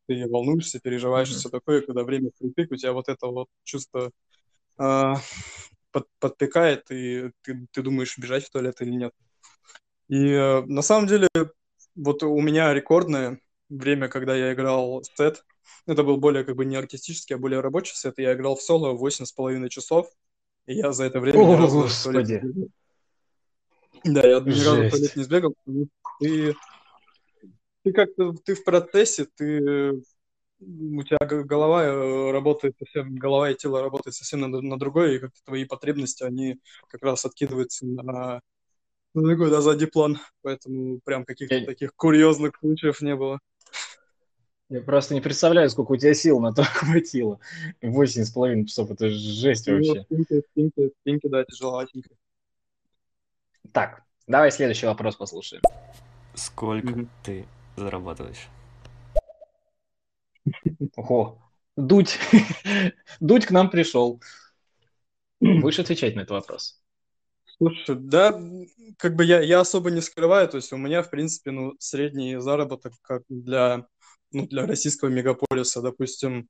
ты 0.08 0.28
волнуешься, 0.28 0.78
переживаешь 0.78 1.30
mm-hmm. 1.30 1.38
все 1.38 1.48
такое, 1.48 1.80
когда 1.80 2.04
время 2.04 2.28
впритык, 2.36 2.70
у 2.70 2.76
тебя 2.76 2.92
вот 2.92 3.08
это 3.08 3.28
вот 3.28 3.48
чувство 3.64 4.10
э, 4.78 5.14
под, 5.92 6.08
подпекает, 6.18 6.90
и 6.90 7.30
ты, 7.42 7.66
ты 7.70 7.82
думаешь, 7.82 8.18
бежать 8.18 8.46
в 8.46 8.50
туалет 8.50 8.80
или 8.80 8.90
нет. 8.90 9.12
И 10.08 10.30
э, 10.30 10.62
на 10.62 10.82
самом 10.82 11.06
деле, 11.06 11.28
вот 11.94 12.22
у 12.22 12.40
меня 12.40 12.74
рекордное 12.74 13.40
время, 13.68 14.08
когда 14.08 14.34
я 14.34 14.52
играл 14.52 15.02
сет, 15.16 15.44
это 15.86 16.02
был 16.02 16.16
более 16.16 16.44
как 16.44 16.56
бы 16.56 16.64
не 16.64 16.76
артистический, 16.76 17.36
а 17.36 17.38
более 17.38 17.60
рабочий 17.60 17.94
сет, 17.94 18.18
я 18.18 18.34
играл 18.34 18.56
в 18.56 18.62
соло 18.62 18.96
8,5 18.96 19.68
часов, 19.68 20.08
и 20.66 20.74
я 20.74 20.92
за 20.92 21.04
это 21.04 21.20
время 21.20 21.40
О, 21.40 21.68
господи. 21.68 22.40
туалет 22.40 22.70
Да, 24.04 24.26
я 24.26 24.40
ни 24.40 24.64
разу 24.64 24.82
в 24.82 24.90
туалет 24.90 25.16
не 25.16 25.22
сбегал. 25.22 25.54
И 26.20 26.54
ты 27.84 27.92
как-то 27.92 28.32
ты 28.44 28.54
в 28.54 28.64
процессе, 28.64 29.26
ты 29.36 30.02
у 30.66 31.02
тебя 31.02 31.18
голова 31.20 31.84
э, 31.84 32.30
работает 32.30 32.76
совсем, 32.78 33.16
голова 33.16 33.50
и 33.50 33.54
тело 33.54 33.82
работают 33.82 34.14
совсем 34.14 34.40
на, 34.40 34.48
на 34.48 34.78
другое, 34.78 35.12
и 35.12 35.18
как-то 35.18 35.40
твои 35.44 35.64
потребности, 35.64 36.22
они 36.22 36.58
как 36.88 37.02
раз 37.02 37.24
откидываются 37.24 37.86
на, 37.86 38.40
на 39.14 39.22
другой, 39.22 39.50
да, 39.50 39.60
задний 39.60 39.86
план. 39.86 40.18
Поэтому 40.42 41.00
прям 41.04 41.24
каких-то 41.24 41.56
я... 41.56 41.66
таких 41.66 41.94
курьезных 41.94 42.56
случаев 42.58 43.00
не 43.00 43.16
было. 43.16 43.40
Я 44.68 44.80
просто 44.80 45.14
не 45.14 45.20
представляю, 45.20 45.68
сколько 45.68 45.92
у 45.92 45.96
тебя 45.96 46.14
сил 46.14 46.40
на 46.40 46.52
то 46.54 46.62
хватило. 46.64 47.38
Восемь 47.82 48.24
с 48.24 48.30
половиной 48.30 48.66
часов, 48.66 48.90
это 48.90 49.10
жесть 49.10 49.66
ну, 49.66 49.74
вообще. 49.74 50.02
Спинки, 50.04 50.42
спинки, 50.50 50.90
спинки, 51.00 51.28
да, 51.28 51.44
тяжеловатенько. 51.44 52.10
Так, 53.72 54.02
давай 54.26 54.50
следующий 54.50 54.86
вопрос 54.86 55.16
послушаем. 55.16 55.62
Сколько 56.34 56.88
mm-hmm. 56.88 57.08
ты 57.22 57.46
зарабатываешь? 57.76 58.48
Ого, 60.96 61.42
Дудь. 61.76 62.18
Дудь 63.20 63.46
к 63.46 63.50
нам 63.50 63.70
пришел. 63.70 64.20
Будешь 65.40 65.78
отвечать 65.78 66.14
на 66.14 66.20
этот 66.20 66.32
вопрос? 66.32 66.80
Слушай, 67.56 67.96
да, 67.96 68.40
как 68.98 69.14
бы 69.14 69.24
я, 69.24 69.40
я 69.40 69.60
особо 69.60 69.90
не 69.90 70.00
скрываю, 70.00 70.48
то 70.48 70.56
есть 70.56 70.72
у 70.72 70.76
меня, 70.76 71.02
в 71.02 71.10
принципе, 71.10 71.50
ну, 71.50 71.74
средний 71.78 72.40
заработок 72.40 72.94
как 73.02 73.22
для, 73.28 73.86
ну, 74.32 74.46
для 74.46 74.66
российского 74.66 75.08
мегаполиса, 75.08 75.80
допустим, 75.80 76.48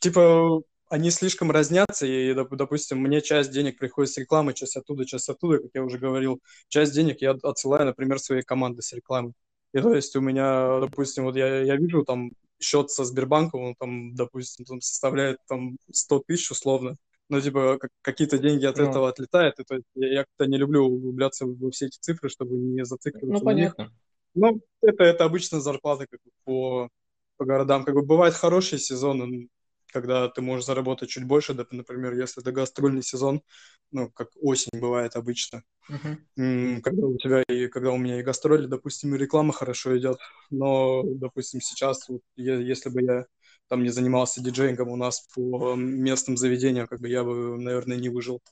типа, 0.00 0.62
они 0.90 1.10
слишком 1.10 1.50
разнятся, 1.50 2.06
и, 2.06 2.34
допустим, 2.34 2.98
мне 2.98 3.20
часть 3.20 3.50
денег 3.50 3.78
приходит 3.78 4.10
с 4.10 4.18
рекламы, 4.18 4.54
часть 4.54 4.76
оттуда, 4.76 5.04
часть 5.04 5.28
оттуда, 5.28 5.58
как 5.58 5.70
я 5.74 5.82
уже 5.82 5.98
говорил. 5.98 6.40
Часть 6.68 6.94
денег 6.94 7.20
я 7.20 7.32
отсылаю, 7.42 7.86
например, 7.86 8.18
своей 8.18 8.42
команды 8.42 8.80
с 8.80 8.92
рекламы. 8.92 9.32
И 9.72 9.80
то 9.80 9.94
есть 9.94 10.16
у 10.16 10.20
меня, 10.20 10.80
допустим, 10.80 11.24
вот 11.24 11.36
я, 11.36 11.62
я 11.62 11.76
вижу 11.76 12.04
там 12.04 12.32
счет 12.60 12.90
со 12.90 13.04
Сбербанком, 13.04 13.62
он 13.62 13.74
там, 13.78 14.14
допустим, 14.14 14.64
там 14.64 14.80
составляет 14.80 15.38
там 15.46 15.76
100 15.92 16.22
тысяч 16.26 16.50
условно, 16.50 16.96
но 17.28 17.40
типа 17.40 17.78
как, 17.78 17.90
какие-то 18.02 18.38
деньги 18.38 18.64
от 18.64 18.78
ну. 18.78 18.84
этого 18.84 19.08
отлетают, 19.08 19.58
и 19.60 19.64
то 19.64 19.74
есть 19.76 19.86
я, 19.94 20.08
я 20.08 20.18
как-то 20.24 20.46
не 20.46 20.56
люблю 20.56 20.84
углубляться 20.84 21.46
во 21.46 21.70
все 21.70 21.86
эти 21.86 21.98
цифры, 22.00 22.28
чтобы 22.28 22.56
не 22.56 22.84
зацикливаться 22.84 23.44
ну, 23.44 23.44
понятно. 23.44 23.82
них. 23.82 23.92
Ну, 24.34 24.60
это, 24.82 25.04
это 25.04 25.24
обычно 25.24 25.60
зарплата 25.60 26.06
как 26.08 26.20
бы 26.24 26.30
по, 26.44 26.88
по 27.36 27.44
городам. 27.44 27.84
Как 27.84 27.94
бы 27.94 28.02
бывают 28.02 28.34
хорошие 28.34 28.78
сезоны, 28.78 29.48
когда 29.92 30.28
ты 30.28 30.40
можешь 30.40 30.66
заработать 30.66 31.08
чуть 31.08 31.24
больше, 31.24 31.54
да, 31.54 31.66
например, 31.70 32.14
если 32.14 32.42
это 32.42 32.52
гастрольный 32.52 33.02
сезон, 33.02 33.42
ну, 33.90 34.10
как 34.10 34.28
осень 34.40 34.78
бывает 34.78 35.16
обычно, 35.16 35.62
uh-huh. 35.88 36.80
когда 36.82 37.06
у 37.06 37.16
тебя 37.16 37.42
и 37.48 37.68
когда 37.68 37.90
у 37.90 37.96
меня 37.96 38.20
и 38.20 38.22
гастроли, 38.22 38.66
допустим, 38.66 39.14
и 39.14 39.18
реклама 39.18 39.52
хорошо 39.52 39.96
идет, 39.98 40.18
но, 40.50 41.02
допустим, 41.04 41.60
сейчас, 41.60 42.08
вот, 42.08 42.22
если 42.36 42.90
бы 42.90 43.02
я 43.02 43.26
там 43.68 43.82
не 43.82 43.90
занимался 43.90 44.42
диджеингом 44.42 44.88
у 44.88 44.96
нас 44.96 45.28
по 45.34 45.74
местным 45.74 46.36
заведениям, 46.36 46.86
как 46.86 47.00
бы 47.00 47.08
я 47.08 47.22
бы, 47.22 47.58
наверное, 47.58 47.98
не 47.98 48.08
выжил. 48.08 48.42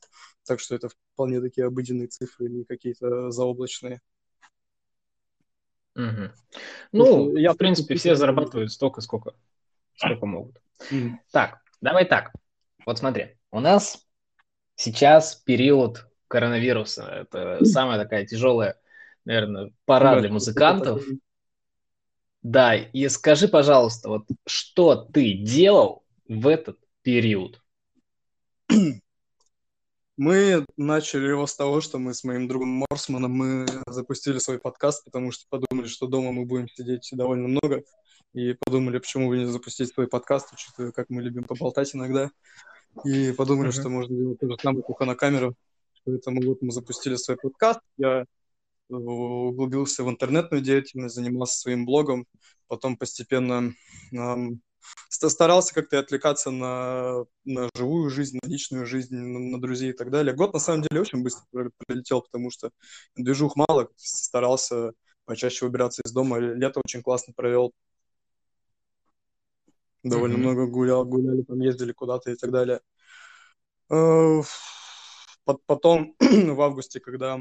Так 0.46 0.60
что 0.60 0.74
это 0.74 0.90
вполне 1.14 1.40
такие 1.40 1.66
обыденные 1.66 2.06
цифры, 2.06 2.48
не 2.48 2.64
какие-то 2.64 3.30
заоблачные. 3.30 4.00
Угу. 5.94 6.30
Ну, 6.92 7.36
я, 7.36 7.54
в 7.54 7.56
принципе, 7.56 7.94
все 7.94 8.14
зарабатывают 8.14 8.70
столько, 8.70 9.00
сколько, 9.00 9.32
сколько 9.96 10.26
могут. 10.26 10.60
Так, 11.30 11.60
давай 11.80 12.04
так. 12.04 12.32
Вот 12.84 12.98
смотри, 12.98 13.36
у 13.50 13.60
нас 13.60 14.06
сейчас 14.76 15.34
период 15.34 16.06
коронавируса. 16.28 17.04
Это 17.04 17.64
самая 17.64 17.98
такая 17.98 18.26
тяжелая, 18.26 18.78
наверное, 19.24 19.72
пора 19.84 20.20
для 20.20 20.30
музыкантов. 20.30 21.02
Да, 22.42 22.76
и 22.76 23.08
скажи, 23.08 23.48
пожалуйста, 23.48 24.08
вот 24.08 24.26
что 24.46 24.94
ты 24.94 25.32
делал 25.32 26.04
в 26.28 26.46
этот 26.46 26.78
период? 27.02 27.60
Мы 30.16 30.64
начали 30.76 31.28
его 31.28 31.46
с 31.46 31.56
того, 31.56 31.80
что 31.80 31.98
мы 31.98 32.14
с 32.14 32.24
моим 32.24 32.48
другом 32.48 32.84
Морсманом 32.88 33.32
мы 33.32 33.66
запустили 33.86 34.38
свой 34.38 34.58
подкаст, 34.58 35.04
потому 35.04 35.30
что 35.30 35.44
подумали, 35.50 35.88
что 35.88 36.06
дома 36.06 36.32
мы 36.32 36.46
будем 36.46 36.68
сидеть 36.70 37.10
довольно 37.12 37.48
много, 37.48 37.82
и 38.36 38.52
подумали, 38.52 38.98
почему 38.98 39.28
бы 39.28 39.38
не 39.38 39.46
запустить 39.46 39.94
свой 39.94 40.08
подкаст, 40.08 40.52
учитывая, 40.52 40.92
как 40.92 41.08
мы 41.08 41.22
любим 41.22 41.44
поболтать 41.44 41.94
иногда, 41.94 42.30
и 43.02 43.32
подумали, 43.32 43.70
uh-huh. 43.70 43.80
что 43.80 43.88
можно 43.88 44.14
делать 44.14 44.38
то 44.38 44.46
же 44.46 44.58
самое, 44.60 44.84
только 44.86 45.06
на 45.06 45.14
камеру. 45.14 45.56
Поэтому 46.04 46.42
вот 46.42 46.60
мы 46.60 46.70
запустили 46.70 47.16
свой 47.16 47.38
подкаст. 47.38 47.80
Я 47.96 48.26
углубился 48.90 50.04
в 50.04 50.10
интернетную 50.10 50.62
деятельность, 50.62 51.14
занимался 51.14 51.58
своим 51.58 51.86
блогом, 51.86 52.26
потом 52.68 52.98
постепенно 52.98 53.72
эм, 54.12 54.60
старался 55.08 55.72
как-то 55.74 55.98
отвлекаться 55.98 56.50
на, 56.50 57.24
на 57.46 57.70
живую 57.74 58.10
жизнь, 58.10 58.38
на 58.42 58.48
личную 58.48 58.84
жизнь, 58.84 59.16
на, 59.16 59.38
на 59.38 59.60
друзей 59.60 59.90
и 59.90 59.94
так 59.94 60.10
далее. 60.10 60.34
Год, 60.34 60.52
на 60.52 60.60
самом 60.60 60.82
деле, 60.82 61.00
очень 61.00 61.22
быстро 61.22 61.70
пролетел, 61.86 62.20
потому 62.20 62.50
что 62.50 62.70
движух 63.16 63.56
мало, 63.56 63.88
старался 63.96 64.92
почаще 65.24 65.64
выбираться 65.64 66.02
из 66.04 66.12
дома. 66.12 66.38
Лето 66.38 66.80
очень 66.84 67.02
классно 67.02 67.32
провел. 67.34 67.72
Довольно 70.08 70.34
mm-hmm. 70.34 70.38
много 70.38 70.66
гулял, 70.66 71.04
гуляли, 71.04 71.42
там 71.42 71.58
ездили 71.60 71.92
куда-то 71.92 72.30
и 72.30 72.36
так 72.36 72.52
далее. 72.52 72.80
Э, 73.90 74.40
потом 75.66 76.14
в 76.20 76.60
августе, 76.60 77.00
когда 77.00 77.40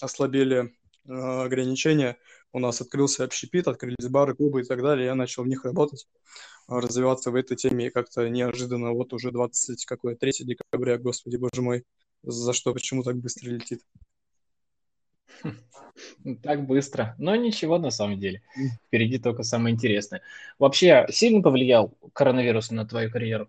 ослабели 0.00 0.72
э, 1.06 1.12
ограничения, 1.12 2.18
у 2.52 2.60
нас 2.60 2.80
открылся 2.80 3.24
общепит, 3.24 3.66
открылись 3.66 4.08
бары, 4.08 4.36
клубы 4.36 4.60
и 4.60 4.64
так 4.64 4.80
далее, 4.80 5.06
я 5.06 5.14
начал 5.16 5.42
в 5.42 5.48
них 5.48 5.64
работать, 5.64 6.06
развиваться 6.68 7.32
в 7.32 7.34
этой 7.34 7.56
теме, 7.56 7.88
и 7.88 7.90
как-то 7.90 8.28
неожиданно, 8.28 8.92
вот 8.92 9.12
уже 9.12 9.32
20, 9.32 9.84
какое, 9.86 10.14
3 10.14 10.32
декабря, 10.44 10.98
господи, 10.98 11.36
боже 11.36 11.62
мой, 11.62 11.84
за 12.22 12.52
что, 12.52 12.72
почему 12.72 13.02
так 13.02 13.16
быстро 13.16 13.50
летит? 13.50 13.82
Так 16.42 16.66
быстро. 16.66 17.14
Но 17.18 17.34
ничего 17.36 17.78
на 17.78 17.90
самом 17.90 18.20
деле. 18.20 18.42
Впереди 18.86 19.18
только 19.18 19.42
самое 19.44 19.74
интересное. 19.74 20.22
Вообще, 20.58 21.06
сильно 21.10 21.42
повлиял 21.42 21.96
коронавирус 22.12 22.70
на 22.70 22.86
твою 22.86 23.10
карьеру? 23.10 23.48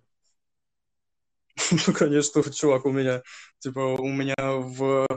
Ну, 1.87 1.93
конечно, 1.93 2.43
чувак, 2.53 2.85
у 2.85 2.91
меня, 2.91 3.23
типа, 3.59 3.79
у 3.79 4.07
меня 4.07 4.35
в 4.37 5.07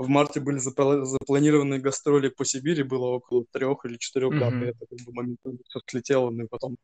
в 0.00 0.08
марте 0.08 0.40
были 0.40 0.56
запланированы 0.58 1.78
гастроли 1.78 2.30
по 2.30 2.42
Сибири, 2.42 2.82
было 2.82 3.08
около 3.08 3.44
трех 3.52 3.84
или 3.84 3.98
четырех 3.98 4.38
дат, 4.38 4.54
mm-hmm. 4.54 4.64
это 4.70 4.86
как 4.88 4.98
бы 5.04 5.12
моментально 5.12 5.58
все 5.68 5.80
слетело, 5.86 6.30
ну 6.30 6.44
и 6.44 6.48
потом, 6.48 6.78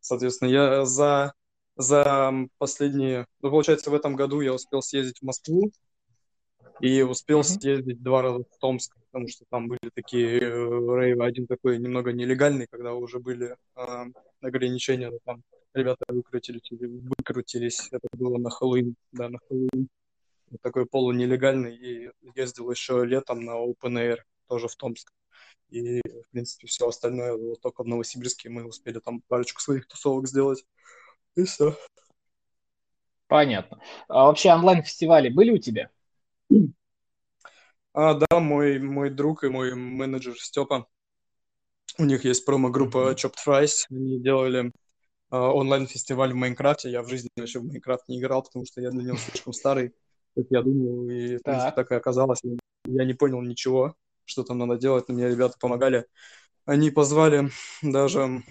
соответственно, 0.00 0.48
я 0.48 0.86
за, 0.86 1.34
за 1.76 2.32
последние, 2.56 3.26
ну, 3.42 3.50
получается, 3.50 3.90
в 3.90 3.94
этом 3.94 4.16
году 4.16 4.40
я 4.40 4.54
успел 4.54 4.80
съездить 4.80 5.18
в 5.18 5.22
Москву 5.22 5.70
и 6.80 7.02
успел 7.02 7.42
съездить 7.42 8.02
два 8.02 8.22
раза 8.22 8.44
в 8.44 8.58
Томск, 8.58 8.96
потому 9.10 9.28
что 9.28 9.44
там 9.48 9.68
были 9.68 9.90
такие 9.94 10.40
э, 10.40 10.44
рейвы, 10.44 11.24
один 11.24 11.46
такой 11.46 11.78
немного 11.78 12.12
нелегальный, 12.12 12.66
когда 12.66 12.94
уже 12.94 13.18
были 13.18 13.56
э, 13.76 14.04
ограничения, 14.40 15.12
там 15.24 15.42
ребята 15.74 16.04
выкрутились, 16.08 16.70
выкрутились, 16.70 17.88
это 17.92 18.08
было 18.12 18.38
на 18.38 18.50
Хэллоуин, 18.50 18.94
да, 19.12 19.28
на 19.28 19.38
Хэллоуин 19.48 19.88
такой 20.62 20.86
полунелегальный, 20.86 21.76
и 21.76 22.10
ездил 22.34 22.70
еще 22.70 23.04
летом 23.04 23.44
на 23.44 23.52
Open 23.52 23.94
Air, 23.94 24.18
тоже 24.48 24.68
в 24.68 24.76
Томск. 24.76 25.12
И, 25.68 26.00
в 26.00 26.30
принципе, 26.30 26.66
все 26.68 26.88
остальное, 26.88 27.34
вот 27.36 27.60
только 27.60 27.82
в 27.82 27.86
Новосибирске 27.86 28.48
мы 28.48 28.64
успели 28.64 29.00
там 29.00 29.20
парочку 29.26 29.60
своих 29.60 29.86
тусовок 29.88 30.28
сделать. 30.28 30.64
И 31.34 31.44
все. 31.44 31.76
Понятно. 33.26 33.80
А 34.08 34.26
вообще 34.26 34.52
онлайн-фестивали 34.52 35.28
были 35.28 35.50
у 35.50 35.58
тебя? 35.58 35.90
А, 37.92 38.14
да, 38.14 38.40
мой, 38.40 38.78
мой 38.78 39.10
друг 39.10 39.44
и 39.44 39.48
мой 39.48 39.74
менеджер 39.74 40.36
Степа, 40.38 40.86
у 41.98 42.04
них 42.04 42.24
есть 42.24 42.44
промо-группа. 42.44 43.14
Chopped 43.14 43.36
Fries, 43.46 43.86
они 43.90 44.20
делали 44.20 44.72
а, 45.30 45.50
онлайн-фестиваль 45.52 46.32
в 46.32 46.36
Майнкрафте, 46.36 46.90
я 46.90 47.02
в 47.02 47.08
жизни 47.08 47.30
вообще 47.36 47.58
в 47.58 47.64
Майнкрафт 47.64 48.08
не 48.08 48.20
играл, 48.20 48.42
потому 48.42 48.66
что 48.66 48.80
я 48.80 48.90
для 48.90 49.02
него 49.02 49.16
слишком 49.16 49.52
старый 49.52 49.94
как 50.36 50.46
я 50.50 50.62
думал, 50.62 51.08
и 51.08 51.38
в 51.38 51.42
принципе, 51.42 51.70
так. 51.70 51.74
так 51.74 51.92
и 51.92 51.94
оказалось. 51.94 52.40
Я 52.84 53.04
не 53.04 53.14
понял 53.14 53.40
ничего, 53.40 53.96
что 54.26 54.44
там 54.44 54.58
надо 54.58 54.76
делать, 54.76 55.08
но 55.08 55.14
мне 55.14 55.28
ребята 55.28 55.56
помогали. 55.58 56.06
Они 56.66 56.90
позвали 56.90 57.50
даже 57.82 58.42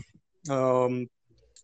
эм, 0.50 1.10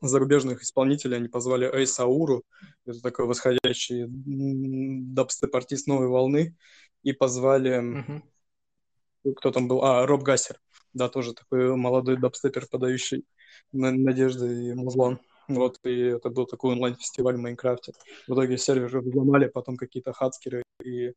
зарубежных 0.02 0.64
исполнителей, 0.64 1.18
они 1.18 1.28
позвали 1.28 1.70
Эйс 1.72 2.00
Ауру, 2.00 2.44
это 2.86 3.00
такой 3.02 3.26
восходящий 3.26 4.06
дабстеп-артист 4.08 5.88
новой 5.88 6.08
волны, 6.08 6.56
и 7.04 7.14
позвали, 7.14 7.82
mm-hmm. 7.82 9.34
кто 9.36 9.52
там 9.52 9.68
был, 9.68 9.84
а, 9.84 10.06
Роб 10.06 10.24
Гассер, 10.24 10.60
да, 10.94 11.10
тоже 11.10 11.34
такой 11.34 11.76
молодой 11.76 12.18
дабстепер, 12.18 12.68
подающий 12.70 13.26
надежды 13.72 14.70
и 14.70 14.74
музлон. 14.74 15.20
Вот, 15.48 15.80
и 15.84 16.00
это 16.00 16.30
был 16.30 16.46
такой 16.46 16.74
онлайн-фестиваль 16.74 17.36
в 17.36 17.40
Майнкрафте. 17.40 17.94
В 18.28 18.34
итоге 18.34 18.58
сервер 18.58 19.00
взломали, 19.00 19.48
потом 19.48 19.76
какие-то 19.76 20.14
хацкеры 20.14 20.64
и 20.84 21.08
э, 21.08 21.14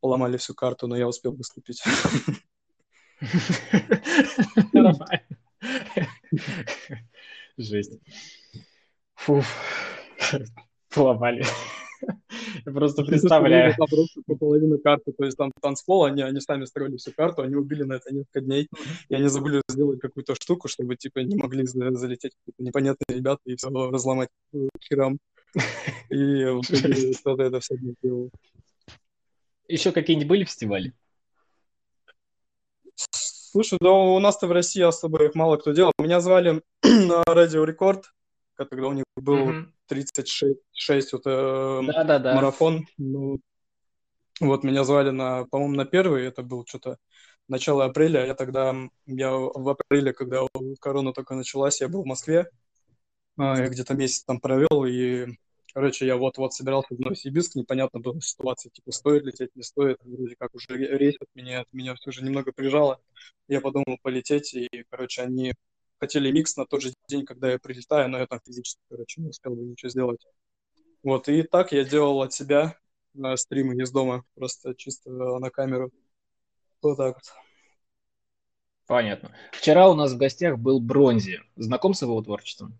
поломали 0.00 0.38
всю 0.38 0.54
карту, 0.54 0.88
но 0.88 0.96
я 0.96 1.06
успел 1.06 1.32
выступить. 1.32 1.82
Жесть. 7.60 7.92
Фуф. 9.16 9.46
Поломали. 10.94 11.44
Я 12.64 12.72
просто 12.72 13.04
представляю. 13.04 13.74
По 14.26 14.34
половину 14.34 14.78
карты, 14.78 15.12
то 15.12 15.24
есть 15.24 15.36
там 15.36 15.52
танцпол, 15.60 16.04
они, 16.04 16.22
они 16.22 16.40
сами 16.40 16.64
строили 16.64 16.96
всю 16.96 17.12
карту, 17.12 17.42
они 17.42 17.56
убили 17.56 17.82
на 17.82 17.94
это 17.94 18.14
несколько 18.14 18.40
дней, 18.40 18.68
и 19.08 19.14
они 19.14 19.28
забыли 19.28 19.60
сделать 19.68 20.00
какую-то 20.00 20.34
штуку, 20.34 20.68
чтобы, 20.68 20.96
типа, 20.96 21.18
не 21.18 21.36
могли 21.36 21.66
залететь 21.66 22.32
какие-то 22.34 22.62
непонятные 22.62 23.18
ребята 23.18 23.40
и 23.44 23.56
все 23.56 23.68
разломать 23.68 24.30
херам. 24.82 25.18
И 26.08 26.44
вот 26.46 26.64
кто-то 27.20 27.42
это 27.42 27.60
все 27.60 27.76
сделал. 27.76 28.30
Еще 29.68 29.92
какие-нибудь 29.92 30.28
были 30.28 30.44
фестивали? 30.44 30.94
Слушай, 33.50 33.78
да 33.80 33.90
у 33.90 34.20
нас-то 34.20 34.46
в 34.46 34.52
России 34.52 34.80
особо 34.80 35.24
их 35.24 35.34
мало 35.34 35.56
кто 35.56 35.72
делал. 35.72 35.90
Меня 35.98 36.20
звали 36.20 36.62
на 36.84 37.24
Радио 37.26 37.64
Рекорд, 37.64 38.04
когда 38.54 38.86
у 38.86 38.92
них 38.92 39.02
был 39.16 39.50
mm-hmm. 39.50 39.66
36 39.88 41.12
вот, 41.12 41.22
э, 41.26 41.80
да, 41.88 42.04
да, 42.04 42.18
да. 42.20 42.34
марафон. 42.36 42.86
Ну, 42.96 43.40
вот 44.40 44.62
меня 44.62 44.84
звали 44.84 45.10
на, 45.10 45.46
по-моему, 45.46 45.74
на 45.74 45.84
первый, 45.84 46.26
это 46.26 46.44
был 46.44 46.64
что-то 46.64 46.98
начало 47.48 47.86
апреля. 47.86 48.24
Я 48.24 48.34
тогда, 48.34 48.72
я 49.06 49.32
в 49.32 49.68
апреле, 49.68 50.12
когда 50.12 50.42
корона 50.80 51.12
только 51.12 51.34
началась, 51.34 51.80
я 51.80 51.88
был 51.88 52.04
в 52.04 52.06
Москве, 52.06 52.48
а, 53.36 53.58
я 53.58 53.68
где-то 53.68 53.94
месяц 53.94 54.22
там 54.22 54.38
провел, 54.38 54.84
и, 54.84 55.26
короче, 55.72 56.06
я 56.06 56.16
вот-вот 56.16 56.52
собирался 56.54 56.94
в 56.94 56.98
Новосибирск, 56.98 57.54
непонятно 57.54 58.00
была 58.00 58.20
ситуация, 58.20 58.70
типа, 58.70 58.92
стоит 58.92 59.24
лететь, 59.24 59.54
не 59.54 59.62
стоит, 59.62 59.98
вроде 60.02 60.36
как 60.36 60.54
уже 60.54 60.66
рейс 60.68 61.16
от 61.20 61.28
меня, 61.34 61.60
от 61.60 61.72
меня 61.72 61.94
все 61.94 62.10
же 62.10 62.24
немного 62.24 62.52
прижало. 62.52 63.00
Я 63.48 63.60
подумал 63.60 63.98
полететь, 64.02 64.54
и, 64.54 64.68
короче, 64.90 65.22
они 65.22 65.54
хотели 65.98 66.30
микс 66.30 66.56
на 66.56 66.66
тот 66.66 66.82
же 66.82 66.92
день, 67.08 67.24
когда 67.24 67.50
я 67.50 67.58
прилетаю, 67.58 68.08
но 68.08 68.18
я 68.18 68.26
там 68.26 68.40
физически, 68.44 68.80
короче, 68.88 69.20
не 69.20 69.28
успел 69.28 69.54
бы 69.54 69.62
ничего 69.62 69.90
сделать. 69.90 70.26
Вот, 71.02 71.28
и 71.28 71.42
так 71.42 71.72
я 71.72 71.84
делал 71.84 72.22
от 72.22 72.32
себя 72.32 72.76
на 73.14 73.36
стримы 73.36 73.74
из 73.74 73.90
дома, 73.90 74.24
просто 74.34 74.74
чисто 74.74 75.10
на 75.10 75.50
камеру. 75.50 75.90
Вот 76.82 76.96
так 76.96 77.14
вот. 77.14 77.24
Понятно. 78.86 79.32
Вчера 79.52 79.88
у 79.88 79.94
нас 79.94 80.12
в 80.12 80.16
гостях 80.16 80.58
был 80.58 80.80
Бронзи. 80.80 81.40
Знаком 81.56 81.94
с 81.94 82.02
его 82.02 82.20
творчеством? 82.22 82.78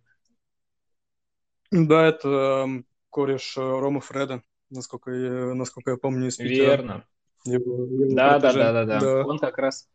Да, 1.70 2.06
это 2.06 2.28
э, 2.66 2.82
кореш 3.10 3.56
Рома 3.56 4.00
Фреда, 4.00 4.42
насколько 4.70 5.10
я, 5.12 5.54
насколько 5.54 5.92
я 5.92 5.96
помню, 5.96 6.28
из 6.28 6.36
Питера. 6.36 6.76
Верно. 6.76 7.04
Его, 7.44 7.84
его 7.84 8.14
да, 8.14 8.38
да, 8.38 8.52
да, 8.52 8.72
да, 8.72 8.84
да, 8.84 9.00
да. 9.00 9.24
Он 9.24 9.38
как 9.38 9.56
раз 9.58 9.88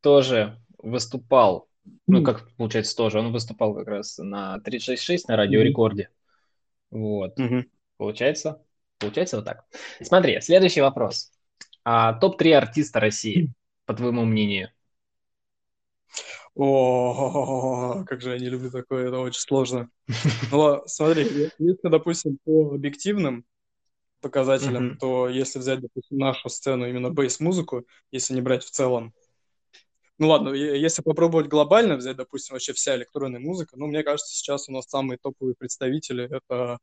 тоже 0.00 0.58
выступал 0.78 1.68
Ну, 2.06 2.22
как 2.22 2.48
получается 2.56 2.96
тоже. 2.96 3.18
Он 3.18 3.32
выступал 3.32 3.74
как 3.74 3.88
раз 3.88 4.18
на 4.18 4.60
366 4.60 5.28
на 5.28 5.36
радиорекорде. 5.36 6.10
Вот. 6.90 7.38
Мгм. 7.38 7.66
Получается? 7.96 8.62
Получается 8.98 9.36
вот 9.36 9.46
так. 9.46 9.64
Смотри, 10.02 10.40
следующий 10.40 10.80
вопрос. 10.80 11.32
А, 11.84 12.14
топ-3 12.14 12.52
артиста 12.52 13.00
России, 13.00 13.52
по 13.84 13.94
твоему 13.94 14.24
мнению? 14.24 14.70
О, 16.56 18.04
как 18.08 18.20
же 18.22 18.30
я 18.32 18.38
не 18.38 18.48
люблю 18.48 18.70
такое, 18.70 19.08
это 19.08 19.18
очень 19.18 19.40
сложно. 19.40 19.90
Ну, 20.50 20.58
ла- 20.58 20.86
смотри, 20.86 21.24
если, 21.58 21.88
допустим, 21.88 22.38
по 22.44 22.74
объективным 22.74 23.44
показателям, 24.20 24.84
Мгм. 24.86 24.98
то 24.98 25.28
если 25.28 25.58
взять, 25.58 25.80
допустим, 25.80 26.18
нашу 26.18 26.48
сцену, 26.48 26.88
именно 26.88 27.10
бейс-музыку, 27.10 27.86
если 28.10 28.34
не 28.34 28.40
брать 28.40 28.64
в 28.64 28.70
целом, 28.70 29.12
ну 30.18 30.28
ладно, 30.28 30.48
если 30.50 31.02
попробовать 31.02 31.46
глобально 31.48 31.96
взять, 31.96 32.16
допустим, 32.16 32.54
вообще 32.54 32.72
вся 32.72 32.96
электронная 32.96 33.38
музыка, 33.38 33.76
ну, 33.76 33.86
мне 33.86 34.02
кажется, 34.02 34.34
сейчас 34.34 34.68
у 34.68 34.72
нас 34.72 34.86
самые 34.88 35.18
топовые 35.18 35.54
представители— 35.58 36.26
это 36.30 36.78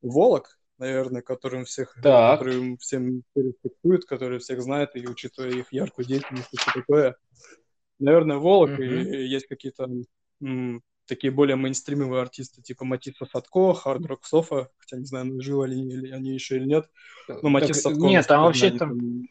Волок, 0.00 0.58
наверное, 0.78 1.20
которым 1.20 1.66
всех, 1.66 1.94
Так. 2.02 2.38
который 2.38 2.78
всем 2.78 3.22
респектует, 3.34 4.06
который 4.06 4.38
всех 4.38 4.62
знает, 4.62 4.96
и 4.96 5.06
учитывая 5.06 5.50
их 5.50 5.70
яркую 5.72 6.06
деятельность 6.06 6.48
и 6.52 6.56
все 6.56 6.70
такое. 6.70 7.16
Наверное, 8.00 8.38
Волок, 8.38 8.70
Мгм. 8.70 8.82
и 8.82 9.26
есть 9.28 9.46
какие-то 9.46 9.88
м, 10.42 10.82
такие 11.06 11.30
более 11.30 11.56
мейнстримовые 11.56 12.22
артисты, 12.22 12.62
типа 12.62 12.84
Матисса 12.84 13.26
Садко, 13.26 13.74
Хард 13.74 14.06
Рок 14.06 14.24
Софа, 14.26 14.70
хотя 14.78 14.96
не 14.96 15.04
знаю, 15.04 15.26
ну, 15.26 15.40
живы 15.40 15.68
ли 15.68 15.74
они, 15.76 15.92
или 15.94 16.10
они 16.10 16.30
еще 16.32 16.56
или 16.56 16.64
нет. 16.64 16.88
Но 17.28 17.50
Матисс 17.50 17.82
Так, 17.82 17.92
Садко... 17.92 18.06
нет, 18.06 18.26
там 18.26 18.42
насколько 18.44 18.46
вообще 18.46 18.78
там 18.78 18.98
там- 18.98 19.28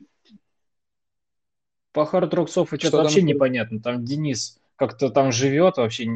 по 1.92 2.02
Rock 2.02 2.48
Sofa 2.48 2.68
Что 2.68 2.78
что-то 2.78 2.98
там 2.98 3.04
вообще 3.06 3.22
непонятно. 3.24 3.82
Там 3.82 4.06
Денис 4.06 4.60
как-то 4.76 5.10
там 5.10 5.32
живет 5.32 5.78
вообще 5.78 6.08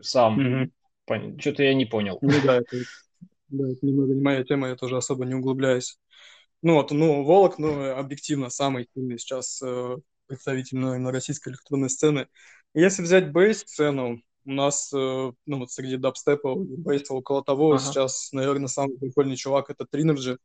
сам. 0.00 0.38
Мгм. 0.40 0.72
Что-то 1.38 1.62
я 1.62 1.74
не 1.74 1.84
понял. 1.84 2.18
Ну 2.22 2.30
да, 2.44 2.56
это, 2.56 2.76
да, 3.48 3.68
это 3.70 3.86
немного 3.86 4.14
не 4.14 4.22
моя 4.22 4.44
тема, 4.44 4.68
я 4.68 4.76
тоже 4.76 4.96
особо 4.96 5.24
не 5.24 5.34
углубляюсь. 5.34 5.98
Ну 6.62 6.74
вот, 6.74 6.90
ну, 6.92 7.24
Волок, 7.24 7.58
ну, 7.58 7.90
объективно, 7.96 8.48
самый 8.48 8.86
сильный 8.94 9.18
сейчас 9.18 9.60
э, 9.62 9.96
представитель 10.32 10.78
наверное, 10.78 11.12
российской 11.12 11.50
электронной 11.50 11.90
сцены. 11.90 12.26
Если 12.72 13.02
взять 13.02 13.32
бейс-сцену, 13.32 14.22
у 14.46 14.50
нас, 14.50 14.90
э, 14.94 14.96
ну, 14.96 15.58
вот 15.58 15.70
среди 15.70 15.98
дабстепа 15.98 16.54
и 16.54 16.76
бейса 16.76 17.12
около 17.12 17.44
того, 17.44 17.74
Ага. 17.74 17.80
сейчас, 17.80 18.32
наверное, 18.32 18.68
самый 18.68 18.98
прикольный 18.98 19.36
чувак— 19.36 19.66
это 19.68 19.84
Trinergy, 19.84 20.38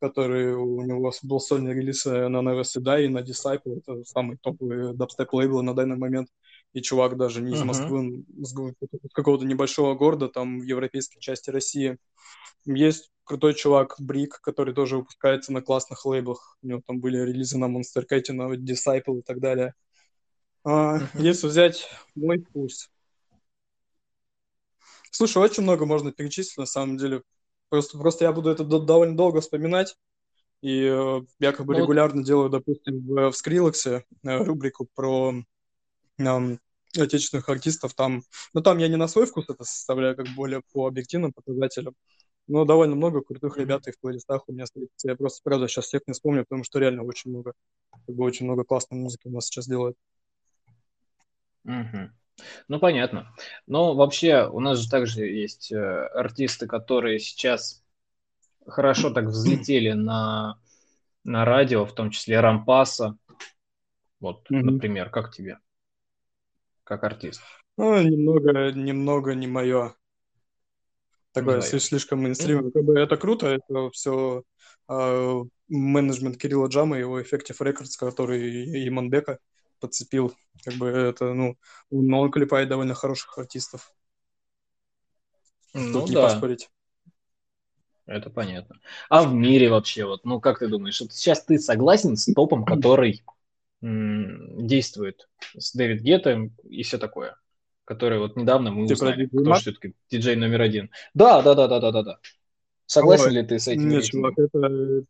который 0.00 0.54
у 0.54 0.82
него 0.82 1.12
был 1.22 1.38
сольный 1.38 1.72
релиз 1.72 2.04
э, 2.04 2.26
на 2.26 2.38
Never 2.38 2.62
Say 2.62 3.04
и 3.04 3.08
на 3.08 3.20
Disciple, 3.20 3.78
это 3.78 4.02
самый 4.04 4.38
топовый 4.38 4.92
дабстеп-лейбл 4.92 5.62
на 5.62 5.74
данный 5.74 5.96
момент. 5.96 6.28
И 6.72 6.82
чувак 6.82 7.16
даже 7.16 7.42
не 7.42 7.52
из. 7.52 7.62
Москвы, 7.62 8.24
г- 8.26 8.74
с 9.08 9.12
какого-то 9.14 9.44
небольшого 9.44 9.94
города, 9.94 10.28
там, 10.28 10.58
в 10.58 10.64
европейской 10.64 11.20
части 11.20 11.50
России. 11.50 11.96
Есть 12.64 13.12
крутой 13.32 13.54
чувак 13.54 13.94
Брик, 13.98 14.42
который 14.42 14.74
тоже 14.74 14.98
выпускается 14.98 15.54
на 15.54 15.62
классных 15.62 16.04
лейблах. 16.04 16.58
У 16.60 16.66
него 16.66 16.82
там 16.86 17.00
были 17.00 17.16
релизы 17.16 17.56
на 17.56 17.64
Monster 17.64 18.04
Cat, 18.06 18.30
на 18.30 18.42
Disciple 18.56 19.20
и 19.20 19.22
так 19.22 19.40
далее. 19.40 19.72
А, 20.64 20.96
Мгм. 20.96 21.08
Если 21.14 21.46
взять 21.46 21.88
мой 22.14 22.42
вкус. 22.42 22.90
Слушай, 25.10 25.38
очень 25.38 25.62
много 25.62 25.86
можно 25.86 26.12
перечислить, 26.12 26.58
на 26.58 26.66
самом 26.66 26.98
деле. 26.98 27.22
Просто, 27.70 27.96
просто 27.96 28.26
я 28.26 28.32
буду 28.32 28.50
это 28.50 28.64
до- 28.64 28.80
довольно 28.80 29.16
долго 29.16 29.40
вспоминать. 29.40 29.96
И 30.60 30.82
э, 30.84 31.22
я 31.38 31.52
как 31.52 31.64
бы 31.64 31.72
Ну 31.72 31.78
вот- 31.80 31.84
регулярно 31.84 32.22
делаю, 32.22 32.50
допустим, 32.50 33.00
в, 33.00 33.30
в 33.30 33.32
Скриллексе 33.34 34.04
э, 34.24 34.44
рубрику 34.44 34.86
про 34.94 35.32
эм, 36.18 36.60
отечественных 36.94 37.48
артистов. 37.48 37.94
Там, 37.94 38.24
ну, 38.52 38.60
там 38.60 38.76
я 38.76 38.88
не 38.88 38.96
на 38.96 39.08
свой 39.08 39.24
вкус 39.24 39.46
это 39.48 39.64
составляю, 39.64 40.16
как 40.16 40.26
более 40.36 40.60
по 40.74 40.86
объективным 40.86 41.32
показателям. 41.32 41.94
Но 42.48 42.64
довольно 42.64 42.96
много 42.96 43.22
крутых 43.22 43.56
ребят 43.56 43.86
и 43.88 43.92
в 43.92 44.00
плейлистах 44.00 44.42
у 44.48 44.52
меня 44.52 44.66
стоит. 44.66 44.90
Я 45.04 45.16
просто, 45.16 45.40
правда, 45.44 45.68
сейчас 45.68 45.86
всех 45.86 46.02
не 46.06 46.12
вспомню, 46.12 46.42
потому 46.42 46.64
что 46.64 46.78
реально 46.78 47.04
очень 47.04 47.30
много, 47.30 47.52
как 47.90 48.14
бы 48.14 48.24
очень 48.24 48.46
много 48.46 48.64
классной 48.64 48.98
музыки 48.98 49.28
у 49.28 49.30
нас 49.30 49.46
сейчас 49.46 49.66
делают. 49.68 49.96
Мгм. 51.64 52.12
Ну, 52.68 52.78
понятно. 52.80 53.32
Но 53.66 53.94
вообще 53.94 54.48
у 54.48 54.60
нас 54.60 54.78
же 54.78 54.88
также 54.88 55.26
есть 55.26 55.72
э, 55.72 55.76
артисты, 55.78 56.66
которые 56.66 57.18
сейчас 57.18 57.82
хорошо 58.66 59.10
так 59.10 59.26
взлетели 59.26 59.92
на, 59.92 60.58
на 61.24 61.44
радио, 61.44 61.86
в 61.86 61.94
том 61.94 62.10
числе 62.10 62.40
Рампаса. 62.40 63.16
Вот, 64.20 64.50
Мгм. 64.50 64.70
например, 64.70 65.10
как 65.10 65.32
тебе? 65.34 65.58
Как 66.84 67.04
артист? 67.04 67.42
Ну, 67.76 68.02
немного, 68.02 68.72
немного 68.72 69.34
не 69.34 69.46
мое. 69.46 69.94
Такое 71.32 71.56
Не 71.56 71.62
сли- 71.62 71.80
слишком 71.80 72.20
мейнстримовое. 72.22 72.70
Как 72.72 72.84
бы 72.84 72.98
это 72.98 73.16
круто, 73.16 73.46
это 73.46 73.90
все 73.90 74.42
менеджмент 75.68 76.36
Кирилла 76.38 76.68
Джама, 76.68 76.98
его 76.98 77.20
Effective 77.20 77.58
Records, 77.60 77.96
который 77.98 78.88
Иманбека 78.88 79.38
подцепил. 79.80 80.34
Как 80.64 80.74
бы 80.74 80.88
это, 80.88 81.32
ну, 81.32 81.56
но 81.90 82.20
он 82.20 82.30
клепает 82.30 82.68
довольно 82.68 82.94
хороших 82.94 83.38
артистов. 83.38 83.92
Ну 85.74 85.92
Тут 85.92 86.08
не 86.10 86.14
да, 86.14 86.28
поспорить. 86.28 86.70
это 88.06 88.30
понятно. 88.30 88.80
А 89.08 89.22
в 89.22 89.32
мире 89.34 89.70
вообще, 89.70 90.04
вот, 90.04 90.24
ну 90.24 90.40
как 90.40 90.58
ты 90.58 90.68
думаешь, 90.68 91.00
вот 91.00 91.12
сейчас 91.12 91.44
ты 91.44 91.58
согласен 91.58 92.16
с 92.16 92.32
топом, 92.32 92.64
который 92.64 93.22
действует 93.80 95.28
с 95.56 95.72
Дэвид 95.74 96.02
Гетто 96.02 96.50
и 96.64 96.82
все 96.82 96.98
такое? 96.98 97.36
Который 97.92 98.18
вот 98.18 98.36
недавно 98.36 98.70
мы 98.70 98.86
Ты 98.86 98.94
узнали, 98.94 99.26
кто 99.26 99.54
же 99.54 99.60
все-таки 99.60 99.94
диджей 100.10 100.36
номер 100.36 100.62
один. 100.62 100.90
Да, 101.12 101.42
да, 101.42 101.54
да, 101.54 101.68
да, 101.68 101.78
да, 101.78 101.90
да, 101.92 102.02
да. 102.02 102.18
Согласен 102.86 103.26
Ой, 103.26 103.32
ли 103.32 103.42
ты 103.42 103.58
с 103.58 103.68
этим 103.68 103.88
Нет, 103.88 104.04
чувак, 104.04 104.38
это... 104.38 105.04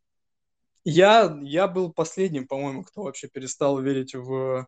Я, 0.85 1.39
я 1.43 1.69
был 1.69 1.93
последним, 1.93 2.49
по-моему, 2.49 2.83
кто 2.83 3.05
вообще 3.05 3.29
перестал 3.29 3.81
верить 3.81 4.17
в, 4.17 4.67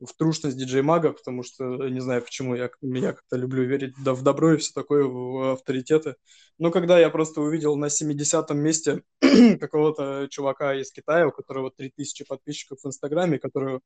в 0.00 0.12
трушность 0.18 0.58
DJ 0.58 0.82
Mag 0.82 1.00
а, 1.00 1.12
потому 1.12 1.42
что, 1.42 1.88
не 1.88 2.00
знаю 2.00 2.22
почему, 2.22 2.54
я, 2.54 2.68
я 2.82 3.12
как-то 3.12 3.36
люблю 3.36 3.64
верить 3.64 3.94
да, 4.04 4.12
в 4.12 4.22
добро 4.22 4.52
и 4.52 4.56
все 4.58 4.72
такое, 4.74 5.04
в 5.04 5.52
авторитеты. 5.52 6.16
Но 6.58 6.70
когда 6.70 6.98
я 6.98 7.08
просто 7.08 7.40
увидел 7.40 7.76
на 7.76 7.86
70-м 7.86 8.58
месте 8.58 9.02
какого-то 9.60 10.28
чувака 10.30 10.74
из 10.74 10.92
Китая, 10.92 11.28
у 11.28 11.32
которого 11.32 11.70
3000 11.70 12.26
подписчиков 12.26 12.80
в 12.82 12.86
Инстаграме, 12.86 13.38
которого, 13.38 13.80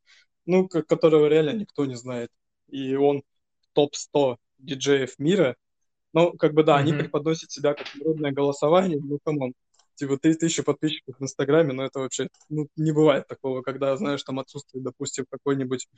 ну, 0.47 0.69
которого 0.69 1.27
реально 1.27 1.51
никто 1.51 1.87
не 1.87 1.95
знает, 1.95 2.31
и 2.69 2.97
он 2.97 3.23
топ-100 3.73 4.37
диджеев 4.59 5.19
мира, 5.19 5.57
ну, 6.13 6.33
как 6.33 6.55
бы 6.55 6.65
да, 6.65 6.77
они 6.77 6.93
Мгм. 6.93 7.03
преподносят 7.03 7.51
себя 7.51 7.75
как 7.75 7.87
народное 7.95 8.33
голосование, 8.33 8.99
ну, 9.01 9.19
come 9.25 9.41
on, 9.41 9.53
типа, 9.95 10.19
ты 10.19 10.35
тысячи 10.35 10.63
подписчиков 10.63 11.17
в 11.19 11.23
Инстаграме, 11.23 11.73
но 11.73 11.85
это 11.85 12.01
вообще, 12.01 12.29
ну, 12.49 12.69
не 12.77 12.93
бывает 12.93 13.27
такого, 13.29 13.63
когда, 13.63 13.97
знаешь, 13.97 14.23
там 14.23 14.41
отсутствует, 14.41 14.85
допустим, 14.85 15.27
какой-нибудь 15.31 15.89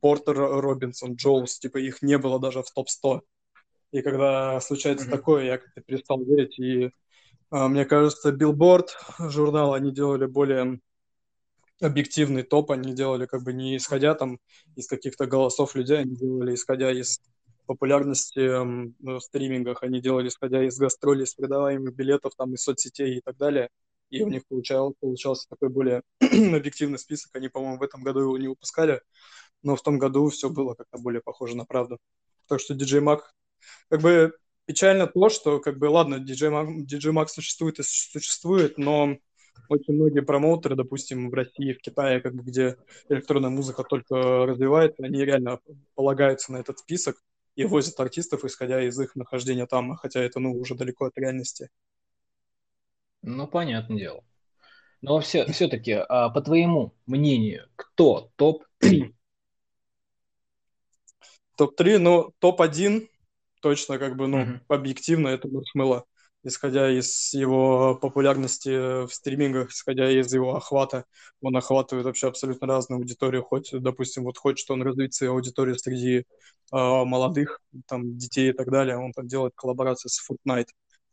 Портер 0.00 0.36
Робинсон, 0.36 1.14
Джоус, 1.14 1.58
типа, 1.58 1.78
их 1.78 2.02
не 2.02 2.18
было 2.18 2.40
даже 2.40 2.62
в 2.62 2.70
топ-100. 2.70 3.22
И 3.92 4.02
когда 4.02 4.60
случается 4.60 5.06
Мгм. 5.06 5.18
такое, 5.18 5.44
я 5.44 5.58
как-то 5.58 5.80
перестал 5.80 6.22
верить, 6.24 6.58
и 6.58 6.90
а, 7.50 7.68
мне 7.68 7.84
кажется, 7.84 8.30
Billboard 8.30 8.88
журнал, 9.18 9.74
они 9.74 9.92
делали 9.92 10.26
более 10.26 10.80
объективный 11.82 12.42
топ, 12.42 12.70
они 12.70 12.94
делали 12.94 13.26
как 13.26 13.42
бы 13.42 13.52
не 13.52 13.76
исходя 13.76 14.14
там 14.14 14.38
из 14.76 14.86
каких-то 14.86 15.26
голосов 15.26 15.74
людей, 15.74 15.98
они 15.98 16.16
делали 16.16 16.54
исходя 16.54 16.90
из 16.90 17.20
популярности 17.66 18.40
эм, 18.40 18.94
в 19.00 19.20
стримингах, 19.20 19.82
они 19.82 20.00
делали 20.00 20.28
исходя 20.28 20.64
из 20.64 20.78
гастролей, 20.78 21.24
из 21.24 21.34
продаваемых 21.34 21.94
билетов, 21.94 22.34
там, 22.36 22.54
из 22.54 22.62
соцсетей 22.62 23.18
и 23.18 23.20
так 23.20 23.36
далее. 23.36 23.68
И 24.10 24.22
у 24.22 24.28
них 24.28 24.46
получал, 24.46 24.94
получался 25.00 25.48
такой 25.48 25.70
более 25.70 26.02
объективный 26.20 26.98
список. 26.98 27.34
Они, 27.34 27.48
по-моему, 27.48 27.78
в 27.78 27.82
этом 27.82 28.02
году 28.02 28.20
его 28.20 28.36
не 28.36 28.48
выпускали, 28.48 29.00
но 29.62 29.74
в 29.74 29.82
том 29.82 29.98
году 29.98 30.28
все 30.28 30.50
было 30.50 30.74
как-то 30.74 30.98
более 30.98 31.22
похоже 31.22 31.56
на 31.56 31.64
правду. 31.64 31.98
Так 32.46 32.60
что 32.60 32.74
DJ 32.74 33.00
Mag, 33.02 33.20
как 33.88 34.02
бы 34.02 34.34
печально 34.66 35.06
то, 35.06 35.30
что, 35.30 35.60
как 35.60 35.78
бы, 35.78 35.86
ладно, 35.86 36.16
DJ 36.16 36.50
Mag, 36.50 36.86
DJ 36.86 37.12
Mag 37.12 37.28
существует 37.28 37.78
и 37.78 37.82
существует, 37.82 38.76
но 38.76 39.16
очень 39.68 39.94
многие 39.94 40.20
промоутеры, 40.20 40.76
допустим, 40.76 41.30
в 41.30 41.34
России, 41.34 41.72
в 41.72 41.80
Китае, 41.80 42.20
как 42.20 42.34
бы, 42.34 42.42
где 42.42 42.76
электронная 43.08 43.50
музыка 43.50 43.84
только 43.84 44.46
развивается, 44.46 45.04
они 45.04 45.24
реально 45.24 45.60
полагаются 45.94 46.52
на 46.52 46.58
этот 46.58 46.78
список 46.78 47.16
и 47.56 47.64
возят 47.64 47.98
артистов, 48.00 48.44
исходя 48.44 48.82
из 48.82 48.98
их 48.98 49.14
нахождения 49.16 49.66
там, 49.66 49.94
хотя 49.96 50.20
это, 50.20 50.40
ну, 50.40 50.52
уже 50.52 50.74
далеко 50.74 51.06
от 51.06 51.16
реальности. 51.16 51.68
Ну, 53.22 53.46
понятное 53.46 53.98
дело. 53.98 54.24
Но 55.00 55.20
все, 55.20 55.46
все-таки, 55.46 55.92
а, 55.92 56.30
по 56.30 56.40
твоему 56.40 56.94
мнению, 57.06 57.68
кто 57.76 58.30
топ-3? 58.36 59.14
Топ-3, 61.56 61.98
ну, 61.98 62.32
топ-1 62.38 63.08
точно, 63.60 63.98
как 63.98 64.16
бы, 64.16 64.26
ну, 64.26 64.38
Мгм. 64.38 64.60
объективно, 64.68 65.28
это 65.28 65.48
Маршмелло. 65.48 66.04
Исходя 66.44 66.90
из 66.90 67.32
его 67.34 67.94
популярности 67.94 69.04
в 69.06 69.12
стримингах, 69.12 69.70
исходя 69.70 70.10
из 70.10 70.32
его 70.32 70.56
охвата, 70.56 71.04
он 71.40 71.56
охватывает 71.56 72.06
вообще 72.06 72.28
абсолютно 72.28 72.66
разную 72.66 72.98
аудиторию. 72.98 73.42
Хоть, 73.42 73.70
допустим, 73.72 74.24
вот 74.24 74.38
хочет 74.38 74.70
он 74.70 74.82
развить 74.82 75.14
свою 75.14 75.34
аудиторию 75.34 75.78
среди 75.78 76.18
э, 76.18 76.24
молодых, 76.72 77.60
там, 77.86 78.16
детей 78.16 78.50
и 78.50 78.52
так 78.52 78.70
далее, 78.70 78.96
он 78.96 79.12
там 79.12 79.26
делает 79.26 79.54
коллаборации 79.54 80.08
с 80.08 80.20
Fortnite, 80.28 80.68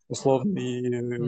условно, 0.07 0.57
и 0.57 0.81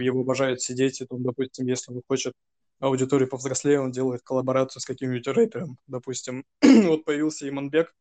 его 0.04 0.22
обожают 0.22 0.60
все 0.62 0.74
дети, 0.74 1.06
там, 1.06 1.24
допустим, 1.24 1.68
если 1.68 1.94
он 1.94 2.02
хочет 2.08 2.34
аудиторию 2.80 3.30
повзрослее, 3.30 3.80
он 3.80 3.92
делает 3.92 4.22
коллаборацию 4.24 4.82
с 4.82 4.86
каким-нибудь 4.86 5.28
рэпером, 5.28 5.78
допустим. 5.88 6.44
вот 6.62 7.06
появился 7.06 7.48
Иманбек, 7.48 7.94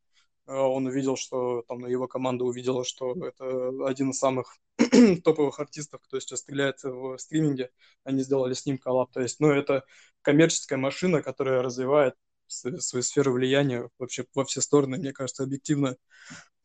он 0.57 0.87
увидел, 0.87 1.17
что 1.17 1.63
там 1.69 1.87
его 1.87 2.09
команда 2.09 2.45
увидела, 2.45 2.85
что 2.85 3.15
это 3.25 3.87
один 3.87 4.11
из 4.11 4.19
самых 4.19 4.57
топовых 5.25 5.61
артистов, 5.61 6.01
кто 6.03 6.19
сейчас 6.19 6.41
стреляет 6.41 6.83
в 6.83 7.19
стриминге, 7.19 7.71
они 8.05 8.23
сделали 8.23 8.55
с 8.55 8.67
ним 8.67 8.79
коллаб. 8.79 9.13
То 9.13 9.21
есть, 9.21 9.41
ну, 9.41 9.51
это 9.51 9.85
коммерческая 10.23 10.79
машина, 10.79 11.23
которая 11.23 11.63
развивает 11.63 12.15
свою 12.49 13.03
сферу 13.03 13.33
влияния 13.33 13.89
вообще 13.99 14.25
во 14.35 14.45
все 14.45 14.61
стороны. 14.61 14.99
Мне 14.99 15.13
кажется, 15.13 15.45
объективно 15.45 15.97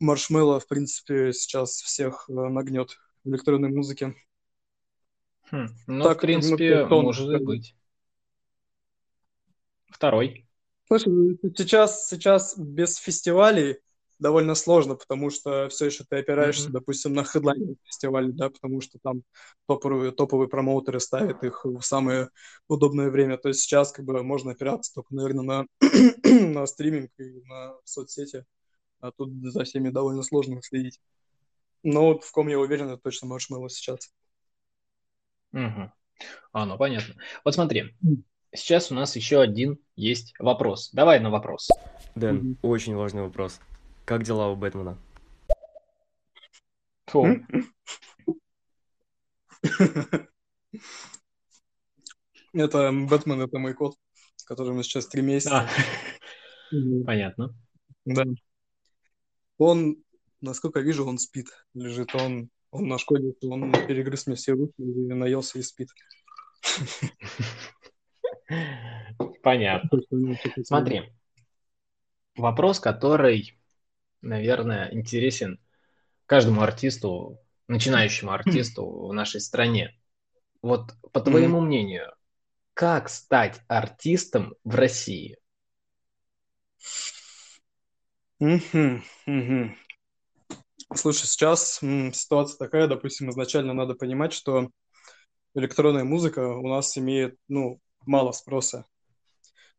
Маршмелло, 0.00 0.58
в 0.58 0.66
принципе, 0.66 1.32
сейчас 1.32 1.80
всех 1.80 2.28
э, 2.28 2.32
нагнет 2.32 2.98
в 3.24 3.28
электронной 3.28 3.70
музыке. 3.70 4.14
Хм, 5.50 5.68
ну, 5.86 6.04
так, 6.04 6.18
в 6.18 6.20
принципе, 6.20 6.86
ну, 6.86 7.02
может 7.02 7.42
быть. 7.44 7.76
Второй. 9.88 10.45
Слушай, 10.86 11.38
сейчас, 11.56 12.08
сейчас 12.08 12.56
без 12.56 12.96
фестивалей 12.96 13.78
довольно 14.18 14.54
сложно, 14.54 14.94
потому 14.94 15.30
что 15.30 15.68
все 15.68 15.86
еще 15.86 16.04
ты 16.08 16.16
опираешься, 16.16 16.68
mm-hmm. 16.68 16.72
допустим, 16.72 17.12
на 17.12 17.24
хедлайн 17.24 17.76
фестивале, 17.84 18.32
да, 18.32 18.50
потому 18.50 18.80
что 18.80 18.98
там 19.02 19.22
топовые, 19.66 20.12
топовые 20.12 20.48
промоутеры 20.48 21.00
ставят 21.00 21.42
их 21.42 21.64
в 21.64 21.80
самое 21.82 22.30
удобное 22.68 23.10
время. 23.10 23.36
То 23.36 23.48
есть 23.48 23.60
сейчас 23.60 23.92
как 23.92 24.04
бы 24.04 24.22
можно 24.22 24.52
опираться 24.52 24.94
только, 24.94 25.14
наверное, 25.14 25.44
на, 25.44 25.66
на 26.24 26.66
стриминг 26.66 27.10
и 27.18 27.42
на 27.44 27.74
соцсети, 27.84 28.44
а 29.00 29.10
тут 29.12 29.30
за 29.42 29.64
всеми 29.64 29.90
довольно 29.90 30.22
сложно 30.22 30.62
следить. 30.62 31.00
Но 31.82 32.06
вот 32.06 32.24
в 32.24 32.32
ком 32.32 32.48
я 32.48 32.58
уверен, 32.58 32.88
это 32.88 33.02
точно 33.02 33.28
Маршмелло 33.28 33.68
сейчас. 33.68 34.12
Угу. 35.52 35.92
А, 36.52 36.66
ну 36.66 36.78
понятно. 36.78 37.14
Вот 37.44 37.54
смотри, 37.54 37.94
сейчас 38.54 38.90
у 38.90 38.94
нас 38.94 39.16
еще 39.16 39.40
один 39.40 39.78
есть 39.96 40.34
вопрос. 40.38 40.90
Давай 40.92 41.20
на 41.20 41.30
вопрос. 41.30 41.68
Дэн, 42.14 42.36
mm 42.36 42.56
очень 42.62 42.94
важный 42.94 43.22
вопрос. 43.22 43.60
Как 44.04 44.22
дела 44.22 44.48
у 44.48 44.56
Бэтмена? 44.56 44.98
Это 52.52 52.90
Бэтмен, 52.92 53.40
это 53.42 53.58
мой 53.58 53.74
кот, 53.74 53.96
которому 54.46 54.82
сейчас 54.82 55.06
три 55.06 55.22
месяца. 55.22 55.68
Понятно. 57.04 57.54
Да. 58.04 58.24
Он 59.58 59.96
насколько 60.40 60.80
вижу, 60.80 61.06
он 61.06 61.18
спит. 61.18 61.48
Лежит 61.74 62.14
он, 62.14 62.50
он 62.70 62.88
на 62.88 62.98
школе, 62.98 63.34
он 63.42 63.72
перегрыз 63.72 64.26
мне 64.26 64.36
все 64.36 64.52
руки 64.52 64.74
и 64.78 65.12
наелся 65.12 65.58
и 65.58 65.62
спит. 65.62 65.90
Понятно. 69.42 70.00
Смотри, 70.64 71.12
вопрос, 72.36 72.80
который, 72.80 73.58
наверное, 74.20 74.92
интересен 74.92 75.58
каждому 76.26 76.62
артисту, 76.62 77.40
начинающему 77.68 78.30
артисту 78.32 79.08
в 79.08 79.12
нашей 79.12 79.40
стране. 79.40 79.98
Вот 80.62 80.94
по 81.12 81.20
твоему 81.20 81.60
мнению, 81.60 82.12
как 82.74 83.08
стать 83.08 83.60
артистом 83.68 84.54
в 84.64 84.74
России? 84.74 85.38
Слушай, 90.94 91.26
сейчас 91.26 91.80
ситуация 92.12 92.58
такая, 92.58 92.86
допустим, 92.86 93.30
изначально 93.30 93.72
надо 93.72 93.94
понимать, 93.94 94.32
что 94.32 94.70
электронная 95.54 96.04
музыка 96.04 96.46
у 96.46 96.68
нас 96.68 96.96
имеет, 96.98 97.38
ну, 97.48 97.80
мало 98.06 98.32
спроса. 98.32 98.84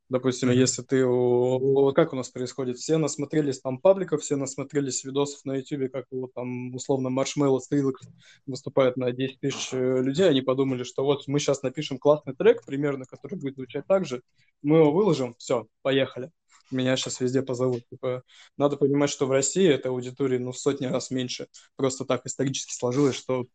Допустим, 0.10 0.50
mm-hmm. 0.50 0.56
если 0.56 0.84
ты... 0.84 1.06
Вот 1.06 1.94
как 1.94 2.14
у 2.14 2.16
нас 2.16 2.30
происходит? 2.30 2.78
Все 2.78 2.98
насмотрелись 2.98 3.60
там 3.60 3.78
пабликов, 3.78 4.22
все 4.22 4.38
насмотрелись 4.38 5.04
видосов 5.04 5.44
на 5.44 5.58
YouTube, 5.58 5.92
как 5.92 6.06
вот 6.12 6.34
там 6.34 6.74
условно 6.74 7.10
Маршмелло 7.10 7.60
Стрелок 7.60 8.00
выступает 8.46 8.96
на 8.96 9.12
10 9.12 9.42
тысяч 9.42 9.74
э, 9.74 10.02
людей, 10.02 10.30
они 10.30 10.42
подумали, 10.42 10.84
что 10.84 11.04
вот 11.04 11.28
мы 11.28 11.40
сейчас 11.40 11.62
напишем 11.62 11.98
классный 11.98 12.34
трек 12.34 12.66
примерно, 12.66 13.04
который 13.04 13.38
будет 13.38 13.56
звучать 13.56 13.86
так 13.86 14.06
же, 14.06 14.22
мы 14.62 14.78
его 14.78 14.94
выложим, 14.94 15.36
все, 15.40 15.68
поехали 15.82 16.32
меня 16.72 16.98
сейчас 16.98 17.20
везде 17.20 17.42
позовут. 17.42 17.88
Типа, 17.90 18.24
надо 18.58 18.78
понимать, 18.78 19.10
что 19.10 19.26
в 19.26 19.32
России 19.32 19.68
эта 19.68 19.90
аудитория 19.90 20.40
ну, 20.40 20.52
в 20.52 20.58
сотни 20.58 20.86
раз 20.86 21.12
меньше. 21.12 21.48
Просто 21.76 22.06
так 22.06 22.26
исторически 22.26 22.74
сложилось, 22.74 23.16
что 23.16 23.46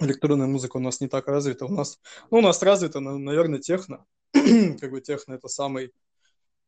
электронная 0.00 0.46
музыка 0.46 0.76
у 0.76 0.80
нас 0.80 1.00
не 1.00 1.08
так 1.08 1.28
развита. 1.28 1.66
У 1.66 1.72
нас, 1.72 1.98
ну, 2.30 2.38
у 2.38 2.40
нас 2.40 2.62
развита, 2.62 3.00
наверное, 3.00 3.60
техно. 3.60 4.04
как 4.32 4.90
бы 4.90 5.00
техно 5.00 5.34
это 5.34 5.48
самый 5.48 5.92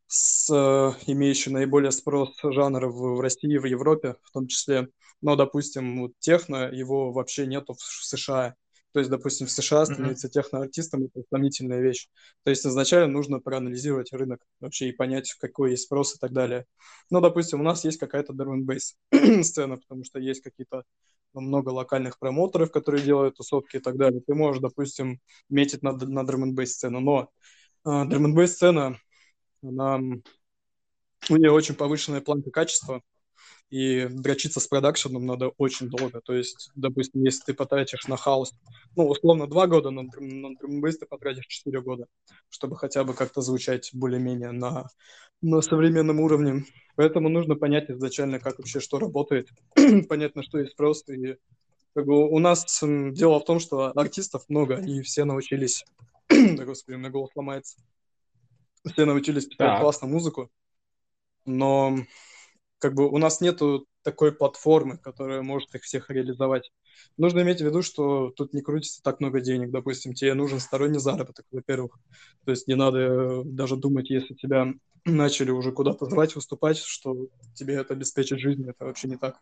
с, 0.06 0.50
э, 0.50 0.92
имеющий 1.06 1.50
наиболее 1.50 1.90
спрос 1.90 2.36
жанр 2.42 2.86
в, 2.86 3.16
в 3.16 3.20
России, 3.20 3.56
в 3.56 3.64
Европе 3.64 4.16
в 4.22 4.30
том 4.32 4.46
числе. 4.46 4.88
Но, 5.20 5.36
допустим, 5.36 6.02
вот 6.02 6.12
техно, 6.18 6.70
его 6.70 7.12
вообще 7.12 7.46
нету 7.46 7.74
в 7.74 7.82
США. 7.82 8.54
То 8.94 9.00
есть, 9.00 9.10
допустим, 9.10 9.48
в 9.48 9.50
США 9.50 9.86
становиться 9.86 10.28
mm-hmm. 10.28 10.30
техноартистом– 10.30 11.04
это 11.12 11.24
сомнительная 11.28 11.80
вещь. 11.80 12.06
То 12.44 12.50
есть 12.50 12.64
изначально 12.64 13.12
нужно 13.12 13.40
проанализировать 13.40 14.12
рынок 14.12 14.40
вообще 14.60 14.88
и 14.88 14.92
понять, 14.92 15.34
какой 15.40 15.72
есть 15.72 15.82
спрос 15.82 16.14
и 16.14 16.18
так 16.20 16.32
далее. 16.32 16.64
Ну, 17.10 17.20
допустим, 17.20 17.58
у 17.58 17.64
нас 17.64 17.84
есть 17.84 17.98
какая-то 17.98 18.32
drum 18.32 18.64
and 18.64 19.42
сцена, 19.42 19.78
потому 19.78 20.04
что 20.04 20.20
есть 20.20 20.42
какие-то 20.42 20.84
ну, 21.32 21.40
много 21.40 21.70
локальных 21.70 22.20
промоутеров, 22.20 22.70
которые 22.70 23.02
делают 23.02 23.34
тусовки 23.36 23.78
и 23.78 23.80
так 23.80 23.96
далее. 23.96 24.20
Ты 24.24 24.32
можешь, 24.32 24.62
допустим, 24.62 25.18
метить 25.48 25.82
на, 25.82 25.90
на 25.90 26.20
drum 26.20 26.44
and 26.44 26.66
сцену, 26.66 27.00
но 27.00 27.30
э, 27.84 27.88
drum 27.88 28.32
and 28.32 28.46
сцена, 28.46 28.96
она, 29.60 29.96
у 29.96 31.36
нее 31.36 31.50
очень 31.50 31.74
повышенная 31.74 32.20
планка 32.20 32.52
качества, 32.52 33.02
и 33.70 34.06
дрочиться 34.06 34.60
с 34.60 34.66
продакшеном 34.66 35.26
надо 35.26 35.48
очень 35.58 35.88
долго. 35.88 36.20
То 36.20 36.34
есть, 36.34 36.70
допустим, 36.74 37.22
если 37.22 37.44
ты 37.44 37.54
потратишь 37.54 38.06
на 38.06 38.16
хаос, 38.16 38.52
ну, 38.96 39.08
условно, 39.08 39.46
два 39.46 39.66
года, 39.66 39.90
на, 39.90 40.02
на 40.02 40.54
друмбейс 40.56 40.98
ты 40.98 41.06
потратишь 41.06 41.46
четыре 41.46 41.80
года, 41.80 42.06
чтобы 42.50 42.76
хотя 42.76 43.04
бы 43.04 43.14
как-то 43.14 43.40
звучать 43.40 43.90
более-менее 43.92 44.52
на, 44.52 44.86
на 45.42 45.60
современном 45.60 46.20
уровне. 46.20 46.64
Поэтому 46.96 47.28
нужно 47.28 47.56
понять 47.56 47.90
изначально, 47.90 48.38
как 48.38 48.58
вообще 48.58 48.80
что 48.80 48.98
работает, 48.98 49.48
понять, 50.08 50.36
на 50.36 50.42
что 50.42 50.58
есть 50.58 50.72
спрос. 50.72 51.08
И 51.08 51.36
как 51.94 52.06
бы, 52.06 52.28
у 52.28 52.38
нас 52.38 52.82
дело 52.82 53.40
в 53.40 53.44
том, 53.44 53.58
что 53.60 53.92
артистов 53.96 54.44
много, 54.48 54.76
они 54.76 55.02
все 55.02 55.24
научились... 55.24 55.84
господи, 56.28 56.96
у 56.96 56.98
меня 56.98 57.10
голос 57.10 57.30
ломается. 57.34 57.76
Все 58.86 59.04
научились 59.04 59.46
писать 59.46 59.58
да. 59.58 59.80
классную 59.80 60.12
музыку, 60.12 60.50
но 61.46 61.96
как 62.84 62.92
бы 62.92 63.08
у 63.08 63.16
нас 63.16 63.40
нету 63.40 63.86
такой 64.02 64.30
платформы, 64.30 64.98
которая 64.98 65.40
может 65.40 65.74
их 65.74 65.84
всех 65.84 66.10
реализовать. 66.10 66.70
Нужно 67.16 67.40
иметь 67.40 67.62
в 67.62 67.64
виду, 67.64 67.80
что 67.80 68.28
тут 68.28 68.52
не 68.52 68.60
крутится 68.60 69.02
так 69.02 69.20
много 69.20 69.40
денег. 69.40 69.70
Допустим, 69.70 70.12
тебе 70.12 70.34
нужен 70.34 70.60
сторонний 70.60 70.98
заработок, 70.98 71.46
во-первых. 71.50 71.98
То 72.44 72.50
есть 72.50 72.68
не 72.68 72.74
надо 72.74 72.98
э, 72.98 73.42
даже 73.46 73.76
думать, 73.76 74.10
если 74.10 74.34
тебя 74.34 74.74
начали 75.06 75.50
уже 75.50 75.72
куда-то 75.72 76.04
звать, 76.04 76.36
выступать, 76.36 76.76
что 76.76 77.28
тебе 77.54 77.76
это 77.76 77.94
обеспечит 77.94 78.38
жизнь. 78.38 78.68
Это 78.68 78.84
вообще 78.84 79.08
не 79.08 79.16
так. 79.16 79.40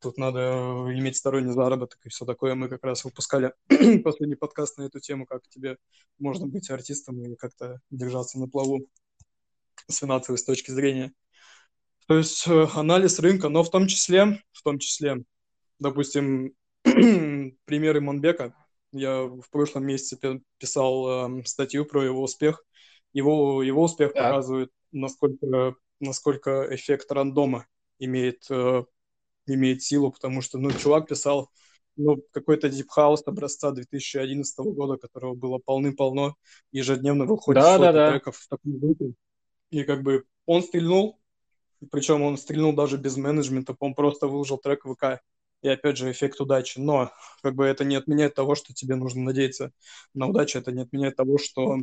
Тут 0.00 0.16
надо 0.16 0.38
э, 0.40 0.98
иметь 0.98 1.18
сторонний 1.18 1.52
заработок 1.52 1.98
и 2.06 2.08
все 2.08 2.24
такое. 2.24 2.54
Мы 2.54 2.70
как 2.70 2.82
раз 2.84 3.04
выпускали 3.04 3.52
последний 4.02 4.36
подкаст 4.36 4.78
на 4.78 4.84
эту 4.84 4.98
тему, 4.98 5.26
как 5.26 5.46
тебе 5.50 5.76
можно 6.18 6.46
быть 6.46 6.70
артистом 6.70 7.22
и 7.22 7.36
как-то 7.36 7.82
держаться 7.90 8.38
на 8.38 8.48
плаву 8.48 8.86
с 9.88 9.98
финансовой 9.98 10.38
точки 10.38 10.70
зрения. 10.70 11.12
То 12.06 12.18
есть 12.18 12.46
э, 12.46 12.66
анализ 12.74 13.18
рынка, 13.18 13.48
но 13.48 13.62
в 13.62 13.70
том 13.70 13.86
числе, 13.86 14.42
в 14.52 14.62
том 14.62 14.78
числе, 14.78 15.22
допустим, 15.78 16.54
примеры 16.84 18.00
Монбека. 18.00 18.54
Я 18.92 19.22
в 19.22 19.48
прошлом 19.50 19.86
месяце 19.86 20.18
писал 20.58 21.40
э, 21.40 21.44
статью 21.44 21.86
про 21.86 22.04
его 22.04 22.22
успех. 22.22 22.64
Его, 23.12 23.62
его 23.62 23.84
успех 23.84 24.12
да. 24.14 24.22
показывает, 24.22 24.70
насколько, 24.90 25.74
насколько 26.00 26.74
эффект 26.74 27.10
рандома 27.12 27.66
имеет, 27.98 28.44
э, 28.50 28.84
имеет 29.46 29.82
силу, 29.82 30.10
потому 30.10 30.42
что, 30.42 30.58
ну, 30.58 30.70
чувак 30.72 31.08
писал 31.08 31.50
ну, 31.96 32.22
какой-то 32.32 32.68
deep 32.68 32.92
house 32.92 33.22
образца 33.26 33.70
2011 33.70 34.58
года, 34.58 34.96
которого 34.96 35.34
было 35.34 35.58
полны-полно, 35.58 36.34
ежедневно 36.70 37.26
выходит 37.26 37.62
да, 37.62 37.78
да, 37.78 37.92
да. 37.92 38.10
треков 38.10 38.36
в 38.36 38.48
таком 38.48 38.78
духе. 38.78 39.12
И 39.70 39.84
как 39.84 40.02
бы 40.02 40.24
он 40.46 40.62
стрельнул, 40.62 41.18
причем 41.90 42.22
он 42.22 42.36
стрельнул 42.36 42.74
даже 42.74 42.96
без 42.96 43.16
менеджмента, 43.16 43.76
он 43.80 43.94
просто 43.94 44.26
выложил 44.26 44.58
трек 44.58 44.84
в 44.84 44.94
ВК. 44.94 45.20
и 45.62 45.68
опять 45.68 45.96
же 45.96 46.10
эффект 46.10 46.40
удачи. 46.40 46.78
Но 46.78 47.12
как 47.42 47.54
бы 47.54 47.64
это 47.64 47.84
не 47.84 47.96
отменяет 47.96 48.34
того, 48.34 48.54
что 48.54 48.72
тебе 48.74 48.96
нужно 48.96 49.22
надеяться 49.22 49.72
на 50.14 50.28
удачу, 50.28 50.58
это 50.58 50.72
не 50.72 50.82
отменяет 50.82 51.16
того, 51.16 51.38
что 51.38 51.78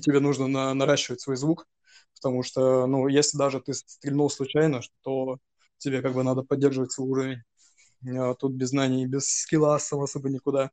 тебе 0.00 0.20
нужно 0.20 0.46
на, 0.48 0.74
наращивать 0.74 1.20
свой 1.20 1.36
звук, 1.36 1.66
потому 2.14 2.42
что, 2.42 2.86
ну, 2.86 3.08
если 3.08 3.36
даже 3.38 3.60
ты 3.60 3.74
стрельнул 3.74 4.30
случайно, 4.30 4.80
то 5.02 5.38
тебе 5.78 6.02
как 6.02 6.14
бы 6.14 6.22
надо 6.22 6.42
поддерживать 6.42 6.92
свой 6.92 7.08
уровень. 7.08 7.42
А 8.18 8.34
тут 8.34 8.52
без 8.52 8.70
знаний, 8.70 9.06
без 9.06 9.28
скилла 9.28 9.76
особо 9.76 10.28
никуда. 10.28 10.70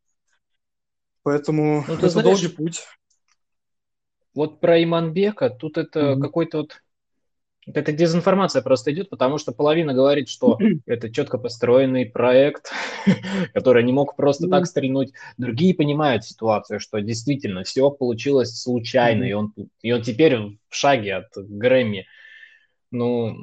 Поэтому 1.23 1.83
ну, 1.87 1.93
это 1.93 2.09
знаешь, 2.09 2.41
долгий 2.41 2.47
путь. 2.55 2.83
Вот 4.33 4.59
про 4.59 4.81
Иманбека, 4.83 5.49
тут 5.49 5.77
это 5.77 5.99
mm-hmm. 5.99 6.21
какой-то 6.21 6.57
вот 6.59 6.81
это 7.73 7.91
дезинформация 7.91 8.61
просто 8.61 8.91
идет, 8.91 9.09
потому 9.09 9.37
что 9.37 9.51
половина 9.51 9.93
говорит, 9.93 10.29
что 10.29 10.57
это 10.85 11.11
четко 11.11 11.37
построенный 11.37 12.05
проект, 12.05 12.71
который 13.53 13.83
не 13.83 13.91
мог 13.91 14.15
просто 14.15 14.47
так 14.47 14.65
стрельнуть. 14.65 15.13
Другие 15.37 15.73
понимают 15.73 16.25
ситуацию, 16.25 16.79
что 16.79 16.99
действительно 17.01 17.63
все 17.63 17.89
получилось 17.89 18.59
случайно, 18.61 19.23
и 19.23 19.33
он, 19.33 19.53
и 19.81 19.91
он 19.91 20.01
теперь 20.01 20.37
в 20.37 20.75
шаге 20.75 21.15
от 21.15 21.27
Грэмми. 21.35 22.05
Ну, 22.91 23.35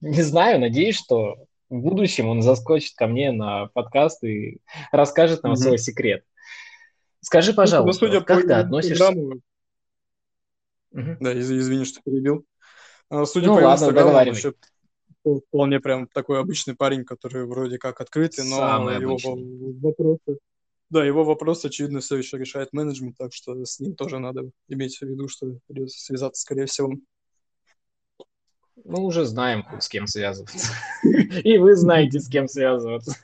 не 0.00 0.22
знаю, 0.22 0.60
надеюсь, 0.60 0.96
что 0.96 1.36
в 1.68 1.80
будущем 1.80 2.28
он 2.28 2.42
заскочит 2.42 2.94
ко 2.94 3.06
мне 3.06 3.32
на 3.32 3.66
подкаст 3.66 4.22
и 4.24 4.58
расскажет 4.92 5.42
нам 5.42 5.56
свой 5.56 5.78
секрет. 5.78 6.24
Скажи, 7.20 7.50
ну, 7.50 7.56
пожалуйста, 7.56 8.04
ну, 8.04 8.12
судя 8.12 8.24
как 8.24 8.42
по 8.42 8.48
ты 8.48 8.54
относишься... 8.54 9.12
Да, 10.92 11.38
извини, 11.38 11.84
что 11.84 12.00
перебил. 12.02 12.46
А, 13.10 13.24
судя 13.24 13.46
ну, 13.48 13.56
по 13.56 13.64
ладно, 13.64 13.84
Инстаграму, 13.84 14.12
вообще 14.12 14.54
вполне 15.48 15.80
прям 15.80 16.06
такой 16.06 16.40
обычный 16.40 16.74
парень, 16.74 17.04
который 17.04 17.46
вроде 17.46 17.78
как 17.78 18.00
открытый, 18.00 18.44
но 18.44 18.56
Самый 18.56 19.00
его 19.00 19.16
вопросы... 19.80 20.38
Да, 20.90 21.04
его 21.04 21.22
вопрос, 21.22 21.64
очевидно, 21.64 22.00
все 22.00 22.16
еще 22.16 22.38
решает 22.38 22.72
менеджмент, 22.72 23.16
так 23.18 23.34
что 23.34 23.64
с 23.64 23.78
ним 23.78 23.94
тоже 23.94 24.18
надо 24.18 24.50
иметь 24.68 24.98
в 24.98 25.02
виду, 25.02 25.28
что 25.28 25.58
придется 25.66 26.00
связаться, 26.00 26.40
скорее 26.40 26.64
всего. 26.64 26.94
Мы 28.84 29.00
уже 29.00 29.26
знаем, 29.26 29.66
с 29.80 29.88
кем 29.88 30.06
связываться. 30.06 30.72
И 31.44 31.58
вы 31.58 31.76
знаете, 31.76 32.20
с 32.20 32.28
кем 32.28 32.48
связываться. 32.48 33.16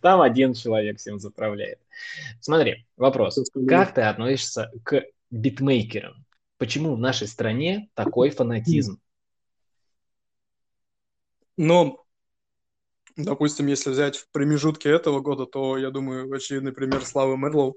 Там 0.00 0.22
один 0.22 0.54
человек 0.54 0.98
всем 0.98 1.18
заправляет. 1.18 1.80
Смотри, 2.40 2.86
вопрос. 2.96 3.38
Как 3.68 3.92
ты 3.92 4.02
относишься 4.02 4.70
к 4.82 5.04
битмейкерам? 5.30 6.24
Почему 6.56 6.94
в 6.94 6.98
нашей 6.98 7.26
стране 7.28 7.90
такой 7.94 8.30
фанатизм? 8.30 8.98
Но, 11.56 12.04
допустим, 13.16 13.66
если 13.66 13.90
взять 13.90 14.16
в 14.16 14.30
промежутке 14.30 14.90
этого 14.90 15.20
года, 15.20 15.46
то, 15.46 15.78
я 15.78 15.90
думаю, 15.90 16.32
очевидный 16.32 16.72
пример 16.72 17.04
Славы 17.04 17.36
Мерлоу, 17.36 17.76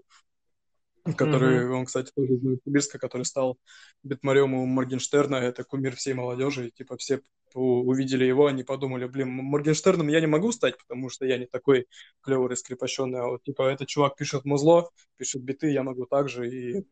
который, 1.16 1.66
mm-hmm. 1.66 1.72
он, 1.72 1.86
кстати, 1.86 2.12
тоже 2.16 2.34
из 2.34 2.42
Новосибирска, 2.42 3.00
который 3.00 3.24
стал 3.24 3.58
битмарем 4.04 4.54
у 4.54 4.66
Моргенштерна, 4.66 5.36
это 5.36 5.64
кумир 5.64 5.96
всей 5.96 6.14
молодежи, 6.14 6.68
и, 6.68 6.72
типа, 6.72 6.98
все 6.98 7.22
увидели 7.54 8.26
его, 8.26 8.46
они 8.46 8.64
подумали, 8.64 9.06
блин, 9.06 9.30
Моргенштерном 9.30 10.08
я 10.08 10.20
не 10.20 10.28
могу 10.28 10.52
стать, 10.52 10.78
потому 10.78 11.10
что 11.10 11.26
я 11.26 11.38
не 11.38 11.48
такой 11.48 11.88
клевый 12.22 12.50
раскрепощенный, 12.50 13.20
а 13.20 13.28
вот, 13.28 13.44
типа, 13.44 13.64
этот 13.70 13.88
чувак 13.88 14.16
пишет 14.16 14.46
музло, 14.46 14.90
пишет 15.18 15.42
биты, 15.42 15.72
я 15.72 15.84
могу 15.84 16.06
также, 16.06 16.50
и 16.50 16.86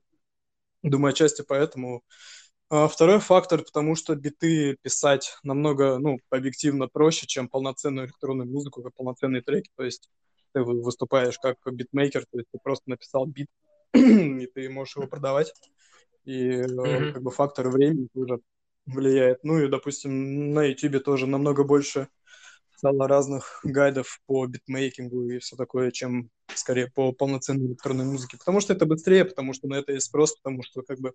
думаю, 0.82 1.12
отчасти 1.12 1.44
поэтому 1.48 2.04
второй 2.70 3.20
фактор, 3.20 3.63
потому 3.63 3.95
что 3.95 4.15
биты 4.15 4.78
писать 4.82 5.38
намного, 5.43 5.99
ну, 5.99 6.18
объективно 6.30 6.88
проще, 6.88 7.26
чем 7.26 7.47
полноценную 7.47 8.07
электронную 8.07 8.49
музыку, 8.49 8.84
как 8.84 8.93
полноценные 8.95 9.41
треки. 9.41 9.70
То 9.76 9.84
есть 9.84 10.09
ты 10.53 10.63
выступаешь 10.63 11.39
как 11.39 11.57
битмейкер, 11.65 12.26
то 12.26 12.38
есть 12.38 12.49
ты 12.51 12.59
просто 12.61 12.89
написал 12.89 13.26
бит, 13.26 13.47
и 13.93 14.47
ты 14.47 14.70
можешь 14.70 14.95
его 14.95 15.07
продавать. 15.07 15.53
И 16.26 16.49
mm-hmm. 16.49 17.13
как 17.13 17.24
бы 17.24 17.32
фактор 17.32 17.70
времени 17.70 18.09
тоже 18.13 18.39
влияет. 18.86 19.43
Ну 19.43 19.59
и, 19.59 19.68
допустим, 19.68 20.53
на 20.53 20.65
YouTube 20.65 21.03
тоже 21.03 21.28
намного 21.28 21.63
больше 21.63 22.07
стало 22.78 23.08
разных 23.08 23.60
гайдов 23.64 24.22
по 24.28 24.46
битмейкингу 24.46 25.30
и 25.30 25.40
все 25.40 25.56
такое, 25.56 25.90
чем 25.90 26.30
скорее 26.54 26.88
по 26.88 27.12
полноценной 27.12 27.66
электронной 27.66 28.06
музыке. 28.06 28.38
Потому 28.38 28.62
что 28.62 28.74
это 28.74 28.86
быстрее, 28.86 29.26
потому 29.26 29.54
что 29.54 29.68
на 29.68 29.76
это 29.76 29.94
есть 29.94 30.06
спрос, 30.06 30.36
потому 30.36 30.62
что 30.62 30.84
как 30.84 31.00
бы 31.00 31.14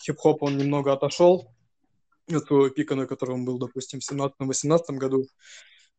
хип-хоп, 0.00 0.42
он 0.44 0.56
немного 0.56 0.92
отошел 0.92 1.52
от 2.32 2.46
своего 2.46 2.68
пика, 2.68 2.94
на 2.94 3.06
котором 3.06 3.40
он 3.40 3.44
был, 3.44 3.58
допустим, 3.58 3.98
в 3.98 4.08
17-18 4.08 4.98
году. 4.98 5.26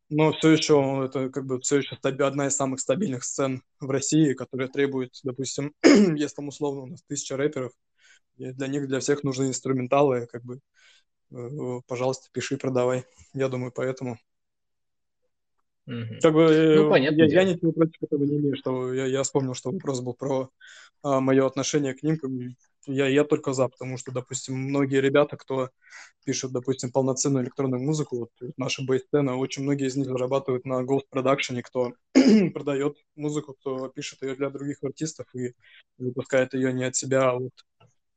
Но 0.09 0.31
все 0.31 0.51
еще 0.51 1.03
это 1.05 1.29
как 1.29 1.45
бы 1.45 1.59
все 1.59 1.77
еще 1.77 1.97
одна 2.01 2.47
из 2.47 2.55
самых 2.55 2.79
стабильных 2.79 3.25
сцен 3.25 3.63
в 3.81 3.89
России, 3.89 4.33
которая 4.33 4.69
требует, 4.69 5.11
допустим, 5.23 5.73
если 5.83 6.35
там 6.35 6.47
условно 6.47 6.81
у 6.83 6.87
нас 6.87 7.01
тысяча 7.03 7.35
рэперов, 7.35 7.73
и 8.37 8.51
для 8.53 8.67
них, 8.67 8.87
для 8.87 9.01
всех 9.01 9.23
нужны 9.23 9.47
инструменталы, 9.47 10.27
как 10.27 10.43
бы, 10.43 10.59
э, 11.31 11.81
пожалуйста, 11.85 12.29
пиши, 12.31 12.57
продавай. 12.57 13.03
Я 13.33 13.49
думаю, 13.49 13.73
поэтому 13.73 14.17
как 16.21 16.33
бы, 16.33 16.75
ну, 16.77 16.89
понятно. 16.89 17.21
Я, 17.23 17.41
я 17.41 17.43
ничего 17.43 17.71
против 17.71 18.01
этого 18.01 18.23
не 18.23 18.37
имею, 18.37 18.55
что 18.55 18.93
я, 18.93 19.05
я 19.05 19.23
вспомнил, 19.23 19.53
что 19.53 19.71
вопрос 19.71 20.01
был 20.01 20.13
про 20.13 20.49
а, 21.03 21.19
мое 21.19 21.45
отношение 21.45 21.93
к 21.93 22.03
ним. 22.03 22.55
Я, 22.87 23.07
я 23.07 23.23
только 23.23 23.53
за, 23.53 23.67
потому 23.67 23.97
что, 23.97 24.11
допустим, 24.11 24.55
многие 24.55 25.01
ребята, 25.01 25.37
кто 25.37 25.69
пишет, 26.25 26.51
допустим, 26.51 26.91
полноценную 26.91 27.43
электронную 27.43 27.81
музыку, 27.81 28.17
вот 28.17 28.53
наша 28.57 28.83
бейс-сцена, 28.83 29.35
очень 29.35 29.63
многие 29.63 29.87
из 29.87 29.95
них 29.95 30.07
зарабатывают 30.07 30.65
на 30.65 30.83
Ghost 30.83 31.05
Production, 31.13 31.61
кто 31.61 31.93
продает 32.53 32.97
музыку, 33.15 33.53
кто 33.53 33.89
пишет 33.89 34.21
ее 34.23 34.35
для 34.35 34.49
других 34.49 34.77
артистов 34.83 35.27
и 35.35 35.53
выпускает 35.97 36.53
ее 36.53 36.73
не 36.73 36.85
от 36.85 36.95
себя, 36.95 37.31
а 37.31 37.37
от 37.37 37.53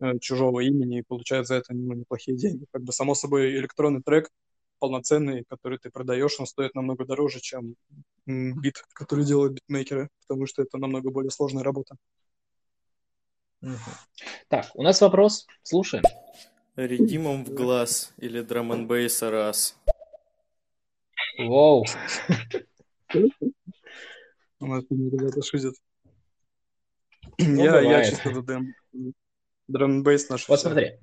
э, 0.01 0.19
чужого 0.19 0.61
имени 0.61 1.01
и 1.01 1.05
получает 1.07 1.47
за 1.47 1.57
это 1.57 1.75
ну, 1.75 1.93
неплохие 1.93 2.37
деньги. 2.37 2.65
Как 2.73 2.83
бы, 2.83 2.93
само 2.93 3.15
собой, 3.15 3.57
электронный 3.57 4.03
трек— 4.03 4.31
полноценный, 4.85 5.45
который 5.49 5.79
ты 5.79 5.89
продаешь, 5.91 6.39
он 6.39 6.47
стоит 6.47 6.75
намного 6.75 7.07
дороже, 7.07 7.41
чем 7.41 7.75
бит, 8.27 8.85
который 8.93 9.25
делают 9.25 9.55
битмейкеры, 9.55 10.11
потому 10.21 10.47
что 10.47 10.61
это 10.61 10.77
намного 10.77 11.11
более 11.11 11.31
сложная 11.31 11.63
работа. 11.65 11.97
Так, 14.49 14.67
у 14.75 14.83
нас 14.83 15.01
вопрос. 15.01 15.47
Слушаем. 15.63 16.05
Редимом 16.77 17.47
в 17.47 17.55
глаз 17.55 18.13
или 18.19 18.43
драм 18.43 18.73
н 18.73 18.87
бейса 18.87 19.31
раз. 19.31 19.79
Воу. 21.39 21.87
У 24.61 24.67
нас 24.67 24.85
ребята 24.91 25.43
шутят. 25.43 25.77
Ну, 27.39 27.65
я, 27.65 27.81
я 27.81 28.05
чисто 28.05 28.43
драм 28.43 29.91
н 29.93 30.03
бейс 30.03 30.29
наш. 30.29 30.47
Вот 30.47 30.61
смотри. 30.61 31.01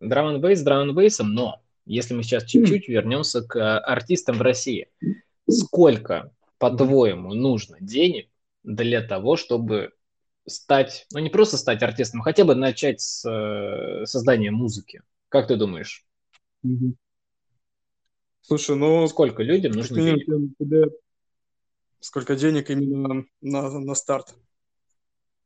Драм 0.00 0.34
н 0.34 0.40
бейс 0.40 0.60
драм 0.62 0.88
н 0.88 0.94
бейсом, 0.96 1.34
но 1.34 1.61
если 1.84 2.14
мы 2.14 2.22
сейчас 2.22 2.44
чуть-чуть 2.44 2.88
вернемся 2.88 3.42
к 3.42 3.56
э, 3.56 3.78
артистам 3.78 4.38
в 4.38 4.42
России, 4.42 4.88
сколько, 5.48 6.32
по-твоему, 6.58 7.34
нужно 7.34 7.78
денег 7.80 8.28
для 8.62 9.02
того, 9.02 9.36
чтобы 9.36 9.92
стать, 10.46 11.06
ну 11.12 11.18
не 11.20 11.30
просто 11.30 11.56
стать 11.56 11.82
артистом, 11.82 12.20
а 12.20 12.24
хотя 12.24 12.44
бы 12.44 12.54
начать 12.54 13.00
с 13.00 13.28
э, 13.28 14.06
создания 14.06 14.50
музыки? 14.50 15.02
Как 15.28 15.48
ты 15.48 15.56
думаешь? 15.56 16.06
Слушай, 18.42 18.76
ну... 18.76 19.06
Сколько 19.06 19.42
людям 19.42 19.72
нужно 19.72 20.00
денег? 20.00 20.26
Тебе... 20.58 20.90
Сколько 22.00 22.34
денег 22.34 22.70
именно 22.70 23.24
на, 23.40 23.70
на 23.70 23.94
старт? 23.94 24.34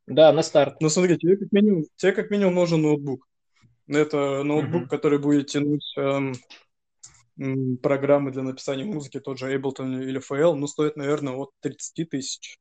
Да, 0.07 0.31
на 0.31 0.41
старт. 0.41 0.77
Ну 0.81 0.89
смотри, 0.89 1.17
тебе 1.17 1.37
как 1.37 1.51
минимум, 1.51 1.85
тебе 1.95 2.11
как 2.13 2.31
минимум 2.31 2.55
нужен 2.55 2.81
ноутбук. 2.81 3.26
Это 3.87 4.43
ноутбук, 4.43 4.83
mm-hmm. 4.83 4.89
который 4.89 5.19
будет 5.19 5.47
тянуть 5.47 5.93
эм, 5.97 7.77
программы 7.77 8.31
для 8.31 8.43
написания 8.43 8.83
музыки, 8.83 9.19
тот 9.19 9.37
же 9.37 9.53
Ableton 9.55 10.03
или 10.03 10.19
FL, 10.19 10.55
но 10.55 10.67
стоит, 10.67 10.97
наверное, 10.97 11.33
от 11.33 11.51
30 11.61 12.09
тысяч. 12.09 12.59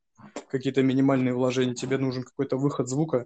Какие-то 0.49 0.83
минимальные 0.83 1.35
вложения. 1.35 1.74
Тебе 1.74 1.99
нужен 1.99 2.22
какой-то 2.22 2.57
выход 2.57 2.89
звука. 2.89 3.24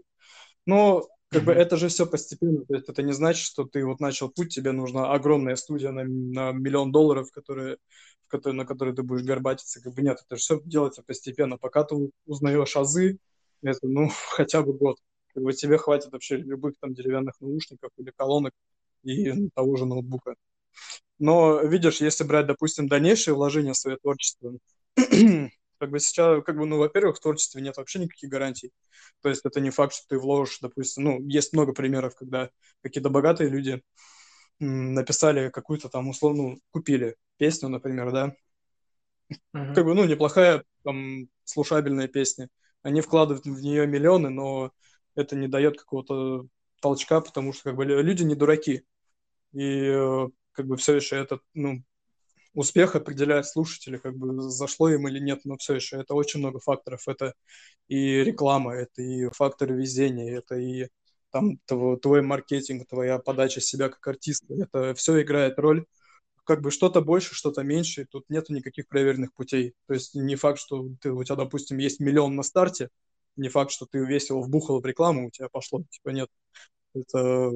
Но 0.67 1.07
как 1.29 1.43
mm-hmm. 1.43 1.47
бы 1.47 1.53
это 1.53 1.77
же 1.77 1.89
все 1.89 2.07
постепенно. 2.07 2.65
То 2.65 2.75
есть 2.75 2.89
это 2.89 3.03
не 3.03 3.13
значит, 3.13 3.45
что 3.45 3.65
ты 3.65 3.85
вот 3.85 4.01
начал 4.01 4.31
путь, 4.31 4.55
тебе 4.55 4.73
нужна 4.73 5.13
огромная 5.13 5.57
студия 5.57 5.93
на, 5.93 6.05
на 6.05 6.53
миллион 6.53 6.93
долларов, 6.93 7.31
которые, 7.31 7.77
в 8.27 8.29
которой, 8.29 8.55
на 8.55 8.65
которой 8.65 8.95
ты 8.95 9.03
будешь 9.03 9.25
горбатиться. 9.25 9.83
Как 9.83 9.95
бы 9.95 10.03
нет, 10.03 10.19
это 10.25 10.37
же 10.37 10.41
все 10.41 10.61
делается 10.65 11.03
постепенно. 11.07 11.59
Пока 11.59 11.85
ты 11.85 11.95
узнаешь 12.27 12.77
азы, 12.77 13.19
это, 13.63 13.79
ну, 13.83 14.11
хотя 14.31 14.63
бы 14.63 14.73
год 14.73 14.97
как 15.35 15.43
бы 15.43 15.53
тебе 15.53 15.79
хватит 15.79 16.13
вообще 16.13 16.37
любых 16.37 16.75
там 16.81 16.95
деревянных 16.95 17.41
наушников 17.41 17.91
или 17.97 18.13
колонок 18.17 18.53
и 19.03 19.49
того 19.51 19.77
же 19.77 19.87
ноутбука. 19.87 20.35
Но, 21.19 21.61
видишь, 21.61 22.01
если 22.01 22.25
брать, 22.25 22.47
допустим, 22.47 22.89
дальнейшие 22.89 23.35
вложения 23.35 23.73
в 23.73 23.77
свое 23.77 23.99
творчество, 23.99 24.55
как 24.97 25.91
бы 25.91 26.01
сейчас, 26.01 26.43
как 26.45 26.57
бы, 26.57 26.67
ну, 26.67 26.79
во-первых, 26.79 27.17
в 27.17 27.21
творчестве 27.21 27.61
нет 27.61 27.77
вообще 27.77 27.99
никаких 27.99 28.31
гарантий. 28.31 28.73
То 29.21 29.29
есть 29.29 29.43
это 29.45 29.61
не 29.61 29.71
факт, 29.71 29.95
что 29.95 30.07
ты 30.09 30.19
вложишь, 30.19 30.59
допустим, 30.61 31.05
ну, 31.05 31.29
есть 31.29 31.53
много 31.53 31.73
примеров, 31.73 32.15
когда 32.15 32.51
какие-то 32.83 33.11
богатые 33.11 33.51
люди 33.51 33.83
написали 34.59 35.51
какую-то 35.51 35.89
там 35.89 36.09
условно, 36.09 36.57
купили 36.71 37.17
песню, 37.39 37.69
например, 37.69 38.13
да, 38.13 38.35
uh-huh. 39.55 39.75
как 39.75 39.85
бы, 39.85 39.95
ну, 39.95 40.05
неплохая, 40.05 40.65
там, 40.85 41.29
слушабельная 41.45 42.09
песня. 42.09 42.49
Они 42.83 43.01
вкладывают 43.01 43.45
в 43.45 43.61
нее 43.61 43.87
миллионы, 43.87 44.31
но 44.31 44.73
это 45.15 45.37
не 45.37 45.49
дает 45.49 45.79
какого-то 45.79 46.47
толчка, 46.81 47.21
потому 47.21 47.53
что, 47.53 47.65
как 47.65 47.77
бы, 47.77 47.85
люди 47.85 48.23
не 48.23 48.35
дураки. 48.35 48.85
И, 49.53 49.85
э, 49.85 50.29
как 50.53 50.67
бы, 50.67 50.77
все 50.77 50.97
еще 50.97 51.17
это, 51.17 51.41
ну, 51.55 51.83
успех 52.55 52.97
определяет 52.97 53.47
слушатели, 53.47 53.97
как 53.99 54.17
бы 54.17 54.43
зашло 54.51 54.89
им 54.91 55.09
или 55.09 55.19
нет, 55.21 55.41
но 55.45 55.57
все 55.57 55.75
еще 55.75 55.99
это 56.01 56.15
очень 56.15 56.41
много 56.41 56.61
факторов. 56.61 57.07
Это 57.09 57.35
и 57.89 58.25
реклама, 58.25 58.75
это 58.75 59.03
и 59.03 59.29
факторы 59.31 59.77
везения, 59.77 60.39
это 60.39 60.57
и 60.57 60.89
там 61.31 61.59
твой, 61.67 61.99
твой 61.99 62.23
маркетинг, 62.23 62.89
твоя 62.89 63.19
подача 63.19 63.61
себя 63.61 63.89
как 63.89 64.07
артиста. 64.07 64.55
Это 64.55 64.95
все 64.95 65.23
играет 65.23 65.59
роль. 65.59 65.87
Как 66.45 66.63
бы 66.63 66.71
что-то 66.73 67.01
больше, 67.01 67.35
что-то 67.35 67.63
меньше, 67.63 68.07
тут 68.11 68.25
нет 68.29 68.49
никаких 68.51 68.89
проверенных 68.89 69.33
путей. 69.35 69.75
То 69.87 69.95
есть 69.95 70.15
не 70.15 70.35
факт, 70.37 70.59
что 70.59 70.89
ты, 71.01 71.13
у 71.13 71.23
тебя, 71.23 71.37
допустим, 71.37 71.79
есть 71.79 72.01
миллион 72.01 72.35
на 72.35 72.43
старте, 72.43 72.89
не 73.37 73.49
факт, 73.49 73.71
что 73.71 73.87
ты 73.87 74.05
весь 74.05 74.31
его 74.31 74.43
вбухал 74.43 74.81
в 74.81 74.87
рекламу, 74.87 75.27
у 75.29 75.31
тебя 75.31 75.49
пошло, 75.49 75.83
типа 75.91 76.11
нет. 76.11 76.29
Это 76.95 77.53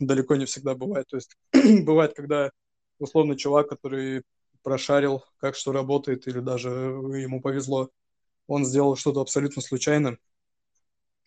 далеко 0.00 0.36
не 0.36 0.46
всегда 0.46 0.74
бывает. 0.74 1.06
То 1.08 1.16
есть 1.16 1.36
бывает, 1.84 2.14
когда 2.14 2.50
условно 2.98 3.36
чувак, 3.36 3.68
который 3.68 4.22
прошарил, 4.62 5.24
как 5.38 5.56
что 5.56 5.72
работает, 5.72 6.26
или 6.28 6.40
даже 6.40 6.70
ему 6.70 7.40
повезло, 7.40 7.90
он 8.46 8.64
сделал 8.64 8.96
что-то 8.96 9.20
абсолютно 9.20 9.62
случайно, 9.62 10.18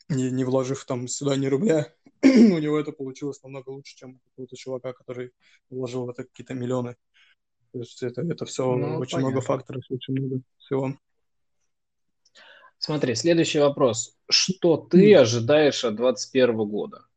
не, 0.10 0.32
не 0.32 0.44
вложив 0.44 0.86
там 0.86 1.08
сюда 1.08 1.36
ни 1.36 1.48
рубля, 1.48 1.94
у 2.24 2.58
него 2.58 2.80
это 2.80 2.92
получилось 2.92 3.42
намного 3.44 3.70
лучше, 3.70 3.96
чем 3.96 4.16
у 4.16 4.20
какого-то 4.30 4.56
чувака, 4.56 4.94
который 4.94 5.32
вложил 5.70 6.06
в 6.06 6.10
это 6.10 6.24
какие-то 6.24 6.54
миллионы. 6.54 6.96
То 7.72 7.80
есть 7.80 8.02
это, 8.04 8.22
это 8.22 8.46
все 8.46 8.74
ну, 8.76 9.00
очень 9.00 9.18
понятно. 9.18 9.20
много 9.20 9.42
факторов, 9.42 9.84
очень 9.90 10.14
много 10.14 10.42
всего. 10.60 10.98
Смотри, 12.86 13.16
следующий 13.16 13.58
вопрос. 13.58 14.16
Что 14.30 14.78
ты 14.78 15.16
ожидаешь 15.16 15.84
от 15.84 15.96
2021 15.96 16.56
года 16.70 17.08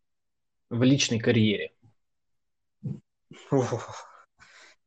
в 0.71 0.83
личной 0.83 1.19
карьере? 1.19 1.75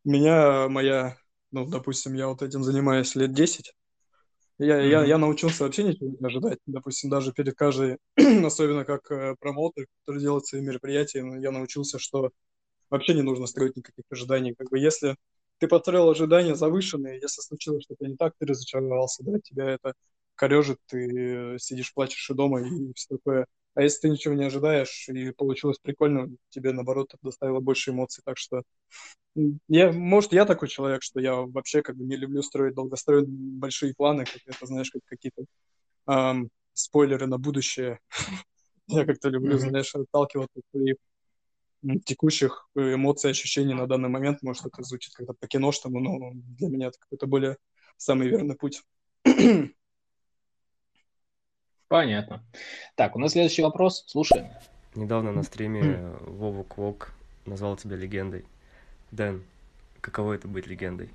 меня 0.04 0.68
моя, 0.70 1.18
ну, 1.52 1.68
допустим, 1.68 2.16
я 2.16 2.30
вот 2.30 2.42
этим 2.42 2.64
занимаюсь 2.64 3.14
лет 3.14 3.32
10, 3.32 3.76
я, 4.58 4.80
mm-hmm. 4.80 4.90
я, 4.90 5.06
я 5.06 5.18
научился 5.20 5.66
вообще 5.66 5.84
ничего 5.84 6.16
не 6.20 6.26
ожидать. 6.26 6.58
Допустим, 6.66 7.12
даже 7.12 7.32
перед 7.32 7.54
каждой, 7.54 8.00
особенно 8.44 8.84
как 8.84 9.12
э, 9.12 9.36
промоутер, 9.40 9.86
который 10.00 10.20
делает 10.20 10.48
свои 10.48 10.62
мероприятия, 10.62 11.24
я 11.40 11.52
научился, 11.52 12.00
что 12.00 12.32
вообще 12.90 13.14
не 13.14 13.22
нужно 13.22 13.46
строить 13.46 13.76
никаких 13.76 14.06
ожиданий. 14.10 14.56
Как 14.56 14.72
бы 14.72 14.80
если 14.80 15.16
ты 15.60 15.68
построил 15.68 16.10
ожидания 16.10 16.56
завышенные, 16.56 17.20
если 17.22 17.42
случилось 17.42 17.84
что-то 17.84 18.08
не 18.08 18.16
так, 18.16 18.34
ты 18.40 18.48
разочаровался, 18.48 19.24
да, 19.24 19.38
тебя 19.44 19.70
это 19.70 19.94
корежит, 20.42 20.80
ты 20.88 21.56
сидишь, 21.60 21.94
плачешь 21.94 22.28
и 22.32 22.34
дома 22.34 22.62
и 22.62 22.94
все 22.96 23.16
такое. 23.16 23.46
А 23.76 23.84
если 23.84 24.02
ты 24.02 24.10
ничего 24.10 24.34
не 24.34 24.46
ожидаешь 24.46 25.08
и 25.08 25.32
получилось 25.32 25.78
прикольно, 25.80 26.30
тебе, 26.50 26.72
наоборот, 26.72 27.14
доставило 27.22 27.60
больше 27.60 27.92
эмоций. 27.92 28.24
Так 28.26 28.40
что, 28.40 28.64
я, 29.68 29.92
может, 29.92 30.34
я 30.34 30.46
такой 30.46 30.68
человек, 30.68 31.04
что 31.04 31.20
я 31.20 31.36
вообще 31.36 31.84
как 31.84 31.96
бы 31.96 32.06
не 32.06 32.16
люблю 32.16 32.42
строить 32.42 32.74
долгостроить 32.74 33.28
большие 33.30 33.94
планы, 33.94 34.26
как 34.26 34.42
это, 34.48 34.66
знаешь, 34.66 34.90
как 34.90 35.04
какие-то 35.06 35.44
эм, 36.08 36.50
спойлеры 36.74 37.28
на 37.28 37.38
будущее. 37.38 38.00
я 38.88 39.06
как-то 39.06 39.30
люблю, 39.30 39.60
знаешь, 39.60 39.94
отталкиваться 39.94 40.60
от 40.60 40.64
своих 40.72 40.96
текущих 42.04 42.68
эмоций, 42.74 43.30
ощущений 43.30 43.76
на 43.76 43.86
данный 43.86 44.10
момент. 44.10 44.42
Может, 44.42 44.66
это 44.66 44.82
звучит 44.82 45.14
как-то 45.14 45.34
по-киношному, 45.34 46.00
но 46.00 46.32
для 46.34 46.68
меня 46.68 46.88
это 46.88 46.98
какой-то 46.98 47.28
более 47.28 47.58
самый 47.98 48.28
верный 48.28 48.56
путь. 48.56 48.82
Понятно. 51.92 52.42
Так, 52.96 53.18
у 53.18 53.20
нас 53.20 53.34
следующий 53.34 53.62
вопрос. 53.64 54.06
Слушаем. 54.08 54.48
Недавно 54.96 55.34
на 55.34 55.44
стриме 55.44 56.16
Вова 56.22 56.64
Квок 56.64 57.12
назвал 57.46 57.76
тебя 57.76 57.98
легендой. 57.98 58.46
Дэн, 59.12 59.44
каково 60.00 60.32
это 60.32 60.48
быть 60.48 60.68
легендой? 60.68 61.10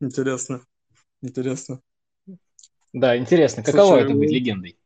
Интересно. 0.00 0.62
Интересно. 1.22 1.80
Да, 2.92 3.16
интересно, 3.16 3.62
каково 3.62 3.90
Слушай, 3.90 4.04
это 4.06 4.14
быть 4.14 4.32
легендой? 4.32 4.76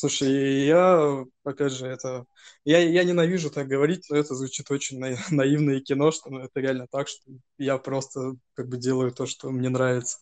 Слушай, 0.00 0.64
я, 0.64 1.24
опять 1.42 1.72
же, 1.72 1.88
это... 1.88 2.24
Я, 2.64 2.78
я 2.78 3.02
ненавижу 3.02 3.50
так 3.50 3.66
говорить, 3.66 4.06
но 4.08 4.16
это 4.16 4.36
звучит 4.36 4.70
очень 4.70 5.00
на... 5.00 5.16
наивно 5.32 5.72
и 5.72 5.80
кино, 5.80 6.12
что 6.12 6.30
ну, 6.30 6.38
это 6.38 6.60
реально 6.60 6.86
так, 6.88 7.08
что 7.08 7.32
я 7.58 7.78
просто 7.78 8.36
как 8.54 8.68
бы 8.68 8.76
делаю 8.76 9.10
то, 9.10 9.26
что 9.26 9.50
мне 9.50 9.68
нравится. 9.68 10.18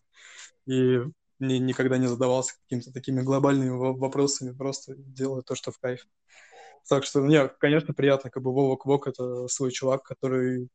И 0.65 0.97
ни, 1.37 1.59
никогда 1.59 1.99
не 1.99 2.07
задавался 2.07 2.55
какими-то 2.63 2.91
такими 2.91 3.21
глобальными 3.21 3.69
вопросами, 3.69 4.57
просто 4.57 4.95
делаю 4.97 5.43
то, 5.43 5.53
что 5.53 5.71
в 5.71 5.77
кайф. 5.77 6.07
Так 6.89 7.03
что, 7.03 7.21
мне, 7.21 7.47
конечно, 7.47 7.93
приятно, 7.93 8.31
как 8.31 8.41
бы 8.41 8.51
Вова 8.51 8.77
Квок— 8.77 9.05
это 9.09 9.47
свой 9.47 9.71
чувак, 9.71 10.01
который 10.01 10.69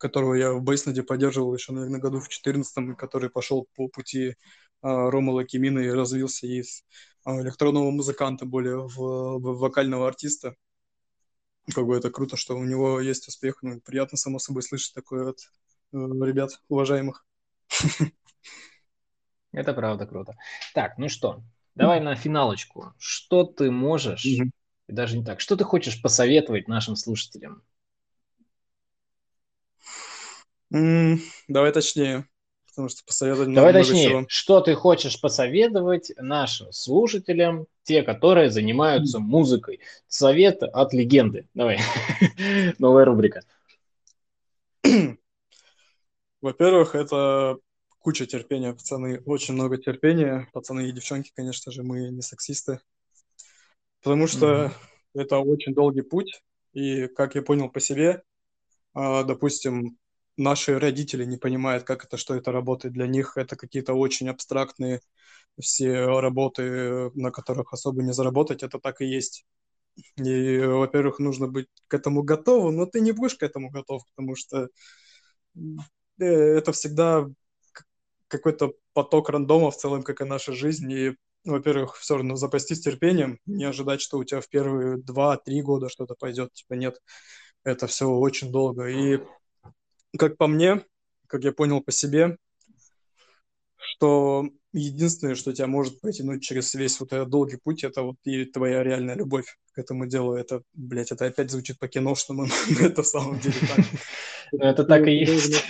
которого 0.00 0.34
я 0.34 0.52
в 0.54 0.62
Бейсленде 0.64 1.04
поддерживал 1.04 1.54
еще, 1.54 1.70
наверное, 1.70 2.00
году 2.00 2.18
в 2.18 2.28
14 2.28 2.96
который 2.96 3.30
пошел 3.30 3.68
по 3.76 3.86
пути 3.86 4.34
а, 4.82 5.08
Рома 5.10 5.30
Лакимина 5.30 5.78
и 5.78 5.90
развился 5.90 6.48
из 6.48 6.82
электронного 7.40 7.90
музыканта 7.90 8.46
более 8.46 8.78
в, 8.78 8.96
в 8.96 9.58
вокального 9.58 10.06
артиста. 10.06 10.54
Как 11.74 11.86
бы 11.86 11.96
это 11.96 12.10
круто, 12.10 12.36
что 12.36 12.56
у 12.56 12.64
него 12.64 13.00
есть 13.00 13.28
успех. 13.28 13.58
Ну, 13.62 13.80
приятно, 13.80 14.16
само 14.16 14.38
собой, 14.38 14.62
слышать 14.62 14.94
такое 14.94 15.30
от 15.30 15.38
э, 15.92 15.96
ребят 15.96 16.62
уважаемых. 16.68 17.26
Это 19.52 19.74
правда 19.74 20.06
круто. 20.06 20.36
Так, 20.74 20.98
ну 20.98 21.08
что, 21.08 21.42
давай 21.74 22.00
на 22.00 22.14
финалочку. 22.14 22.94
Что 22.98 23.44
ты 23.44 23.70
можешь, 23.70 24.24
mm-hmm. 24.24 24.50
даже 24.88 25.18
не 25.18 25.24
так, 25.24 25.40
что 25.40 25.56
ты 25.56 25.64
хочешь 25.64 26.00
посоветовать 26.00 26.68
нашим 26.68 26.96
слушателям? 26.96 27.62
Mm, 30.72 31.18
давай 31.48 31.72
точнее 31.72 32.28
потому 32.78 32.90
что 32.90 33.04
посоветовать 33.04 33.52
Давай 33.52 33.72
точнее, 33.72 34.08
всего. 34.08 34.24
что 34.28 34.60
ты 34.60 34.76
хочешь 34.76 35.20
посоветовать 35.20 36.12
нашим 36.16 36.70
слушателям, 36.70 37.66
те, 37.82 38.04
которые 38.04 38.52
занимаются 38.52 39.18
музыкой? 39.18 39.80
Совет 40.06 40.62
от 40.62 40.92
легенды. 40.92 41.48
Давай, 41.54 41.80
новая 42.78 43.04
рубрика. 43.04 43.42
Во-первых, 46.40 46.94
это 46.94 47.58
куча 47.98 48.26
терпения, 48.26 48.72
пацаны, 48.74 49.22
очень 49.26 49.54
много 49.54 49.76
терпения. 49.76 50.46
Пацаны 50.52 50.88
и 50.88 50.92
девчонки, 50.92 51.32
конечно 51.34 51.72
же, 51.72 51.82
мы 51.82 52.10
не 52.10 52.22
сексисты. 52.22 52.78
Потому 54.04 54.28
что 54.28 54.46
mm-hmm. 54.46 55.20
это 55.20 55.38
очень 55.38 55.74
долгий 55.74 56.02
путь, 56.02 56.44
и, 56.74 57.08
как 57.08 57.34
я 57.34 57.42
понял 57.42 57.70
по 57.70 57.80
себе, 57.80 58.22
а, 58.94 59.24
допустим, 59.24 59.98
наши 60.38 60.78
родители 60.78 61.24
не 61.24 61.36
понимают, 61.36 61.84
как 61.84 62.04
это, 62.04 62.16
что 62.16 62.34
это 62.34 62.52
работает. 62.52 62.94
Для 62.94 63.06
них 63.06 63.36
это 63.36 63.56
какие-то 63.56 63.94
очень 63.94 64.28
абстрактные 64.28 65.00
все 65.60 66.20
работы, 66.20 67.10
на 67.14 67.30
которых 67.30 67.72
особо 67.72 68.02
не 68.02 68.12
заработать, 68.12 68.62
это 68.62 68.78
так 68.78 69.00
и 69.00 69.06
есть. 69.06 69.44
И, 70.16 70.58
во-первых, 70.58 71.18
нужно 71.18 71.48
быть 71.48 71.66
к 71.88 71.94
этому 71.94 72.22
готовым, 72.22 72.76
но 72.76 72.86
ты 72.86 73.00
не 73.00 73.12
будешь 73.12 73.34
к 73.34 73.42
этому 73.42 73.70
готов, 73.70 74.02
потому 74.14 74.36
что 74.36 74.68
э, 76.18 76.24
это 76.24 76.72
всегда 76.72 77.26
какой-то 78.28 78.74
поток 78.92 79.30
рандома 79.30 79.70
в 79.70 79.76
целом, 79.76 80.02
как 80.02 80.20
и 80.20 80.24
наша 80.24 80.52
жизнь. 80.52 80.90
И, 80.92 81.16
во-первых, 81.44 81.96
все 81.96 82.16
равно 82.16 82.36
запастись 82.36 82.80
терпением, 82.80 83.40
не 83.46 83.64
ожидать, 83.64 84.00
что 84.00 84.18
у 84.18 84.24
тебя 84.24 84.40
в 84.40 84.48
первые 84.48 84.98
два-три 84.98 85.62
года 85.62 85.88
что-то 85.88 86.14
пойдет. 86.14 86.52
Типа 86.52 86.74
нет, 86.74 87.00
это 87.64 87.88
все 87.88 88.08
очень 88.08 88.52
долго. 88.52 88.86
И 88.86 89.20
как 90.16 90.36
по 90.36 90.46
мне, 90.46 90.84
как 91.26 91.44
я 91.44 91.52
понял 91.52 91.80
по 91.82 91.92
себе, 91.92 92.38
что 93.76 94.48
единственное, 94.72 95.34
что 95.34 95.52
тебя 95.52 95.66
может 95.66 96.00
потянуть 96.00 96.42
через 96.42 96.74
весь 96.74 96.98
вот 97.00 97.12
этот 97.12 97.28
долгий 97.28 97.58
путь, 97.62 97.84
это 97.84 98.02
вот 98.02 98.16
и 98.24 98.44
твоя 98.44 98.82
реальная 98.82 99.14
любовь 99.14 99.56
к 99.72 99.78
этому 99.78 100.06
делу. 100.06 100.34
Это, 100.34 100.62
блядь, 100.74 101.12
это 101.12 101.26
опять 101.26 101.50
звучит 101.50 101.78
по-киношному, 101.78 102.46
но 102.46 102.80
это 102.86 103.02
в 103.02 103.06
самом 103.06 103.38
деле 103.40 103.56
так. 103.60 103.84
Это 104.52 104.84
так 104.84 105.06
и 105.06 105.12
есть. 105.12 105.66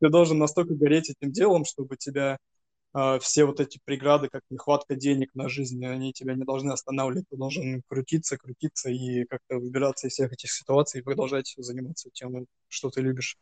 Ты 0.00 0.08
должен 0.08 0.38
настолько 0.38 0.74
гореть 0.74 1.10
этим 1.10 1.30
делом, 1.30 1.64
чтобы 1.64 1.96
тебя 1.96 2.38
все 3.20 3.44
вот 3.44 3.60
эти 3.60 3.78
преграды, 3.84 4.28
как 4.28 4.42
нехватка 4.50 4.96
денег 4.96 5.34
на 5.34 5.48
жизнь, 5.48 5.84
они 5.84 6.12
тебя 6.12 6.34
не 6.34 6.44
должны 6.44 6.72
останавливать. 6.72 7.28
Ты 7.28 7.36
должен 7.36 7.82
крутиться, 7.86 8.36
крутиться 8.36 8.90
и 8.90 9.24
как-то 9.26 9.58
выбираться 9.58 10.08
из 10.08 10.14
всех 10.14 10.32
этих 10.32 10.50
ситуаций 10.50 11.00
и 11.00 11.04
продолжать 11.04 11.54
заниматься 11.56 12.10
тем, 12.12 12.46
что 12.68 12.90
ты 12.90 13.00
любишь. 13.00 13.38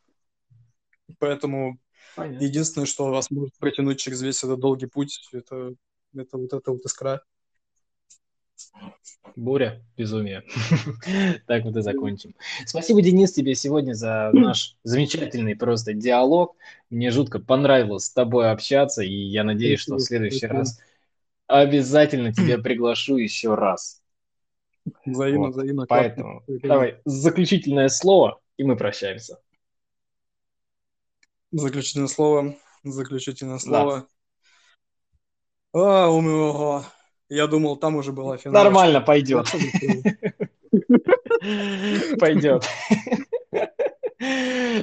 Поэтому 1.19 1.79
Понятно. 2.15 2.45
единственное, 2.45 2.87
что 2.87 3.07
вас 3.07 3.31
может 3.31 3.57
протянуть 3.59 3.99
через 3.99 4.21
весь 4.21 4.45
этот 4.45 4.61
долгий 4.61 4.87
путь, 4.87 5.29
это, 5.33 5.75
это 6.15 6.37
вот 6.37 6.53
эта 6.53 6.71
вот 6.71 6.85
искра. 6.85 7.23
Буря, 9.37 9.83
безумие. 9.97 10.43
так 11.47 11.65
вот 11.65 11.77
и 11.77 11.83
закончим. 11.83 12.35
Спасибо, 12.67 13.03
Денис, 13.03 13.33
тебе 13.33 13.55
сегодня 13.55 13.93
за 13.93 14.31
наш 14.33 14.77
замечательный 14.83 15.55
просто 15.55 15.95
диалог. 15.95 16.57
Мне 16.91 17.11
жутко 17.11 17.39
понравилось 17.39 18.07
с 18.07 18.13
тобой 18.13 18.51
общаться, 18.51 19.03
и 19.03 19.13
я 19.13 19.45
надеюсь, 19.45 19.81
что 19.81 19.97
в 19.97 20.01
следующий 20.01 20.47
раз 20.47 20.81
обязательно 21.47 22.33
тебя 22.33 22.59
приглашу 22.59 23.17
еще 23.17 23.55
раз. 23.55 24.03
Взаимно, 25.05 25.47
вот. 25.47 25.55
взаимно. 25.55 25.87
Поэтому 25.87 26.43
давай 26.47 27.01
заключительное 27.05 27.89
слово, 27.89 28.41
и 28.57 28.65
мы 28.65 28.77
прощаемся. 28.77 29.39
Заключительное 31.51 32.09
слово. 32.09 32.57
Заключительное 32.83 33.59
слово. 33.59 34.07
Да. 35.73 36.05
А, 36.05 36.11
у 36.11 36.21
Я 37.29 37.47
думал, 37.47 37.77
там 37.77 37.97
уже 37.97 38.13
была 38.13 38.39
финал. 38.39 38.65
Нормально, 38.65 39.01
пойдет. 39.01 39.47
Пойдет. 42.19 42.65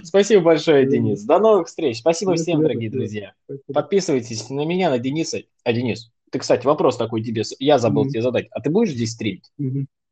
Спасибо 0.04 0.44
большое, 0.44 0.88
Денис. 0.88 1.24
До 1.24 1.40
новых 1.40 1.68
встреч. 1.68 2.00
Спасибо 2.00 2.36
всем, 2.36 2.62
дорогие 2.62 2.90
друзья. 2.90 3.34
Подписывайтесь 3.74 4.50
на 4.50 4.66
меня, 4.66 4.90
на 4.90 5.00
Дениса. 5.00 5.42
А, 5.64 5.74
Денис, 5.74 6.12
ты, 6.32 6.40
кстати, 6.40 6.66
вопрос 6.66 6.98
такой 6.98 7.24
тебе. 7.24 7.44
Я 7.60 7.80
забыл 7.80 8.08
тебе 8.08 8.22
задать. 8.22 8.48
А 8.52 8.62
ты 8.62 8.70
будешь 8.70 8.92
здесь 8.92 9.12
стримить 9.12 9.52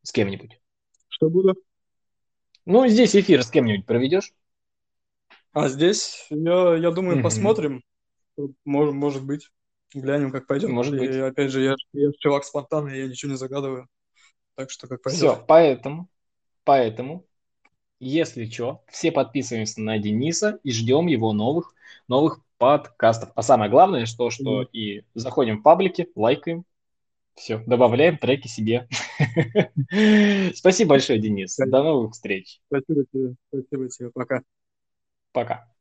с 0.02 0.12
кем-нибудь? 0.12 0.60
Что 1.10 1.30
буду? 1.30 1.56
Ну, 2.66 2.88
здесь 2.88 3.16
эфир 3.16 3.44
с 3.44 3.52
кем-нибудь 3.52 3.86
проведешь? 3.86 4.34
А 5.52 5.70
здесь, 5.70 6.26
я, 6.30 6.76
я 6.76 6.92
думаю, 6.92 7.22
посмотрим. 7.22 7.84
Может, 8.66 8.96
может 8.96 9.24
быть. 9.24 9.50
Глянем, 9.94 10.32
как 10.32 10.48
пойдет. 10.48 10.70
Может 10.70 10.98
быть. 10.98 11.10
И 11.10 11.20
опять 11.20 11.52
же, 11.52 11.62
я, 11.64 11.76
я 11.94 12.12
чувак 12.20 12.44
спонтанный, 12.44 13.00
я 13.00 13.08
ничего 13.08 13.32
не 13.32 13.38
загадываю. 13.38 13.88
Так 14.56 14.70
что 14.70 14.88
как 14.88 15.02
пойдет. 15.02 15.20
Все, 15.20 15.44
поэтому, 15.48 16.10
поэтому, 16.64 17.26
если 18.00 18.46
что, 18.46 18.84
все 18.89 19.12
подписываемся 19.12 19.82
на 19.82 19.98
Дениса 19.98 20.60
и 20.64 20.72
ждем 20.72 21.08
его 21.08 21.34
новых, 21.34 21.74
новых 22.08 22.39
подкастов. 22.58 23.32
А 23.36 23.41
самое 23.41 23.70
главное, 23.70 24.06
что, 24.06 24.30
что 24.30 24.64
mm. 24.64 24.70
и 24.74 25.06
заходим 25.14 25.60
в 25.60 25.64
паблики, 25.64 26.10
лайкаем, 26.16 26.66
все, 27.36 27.64
добавляем 27.66 28.18
треки 28.18 28.48
себе. 28.48 28.88
Спасибо 30.56 30.89
большое, 30.91 31.20
Денис. 31.20 31.56
До 31.58 31.84
новых 31.84 32.14
встреч. 32.14 32.62
Спасибо 32.68 33.06
тебе. 33.12 33.36
Спасибо 33.50 33.89
тебе. 33.89 34.12
Пока. 34.12 34.41
Пока. 35.32 35.73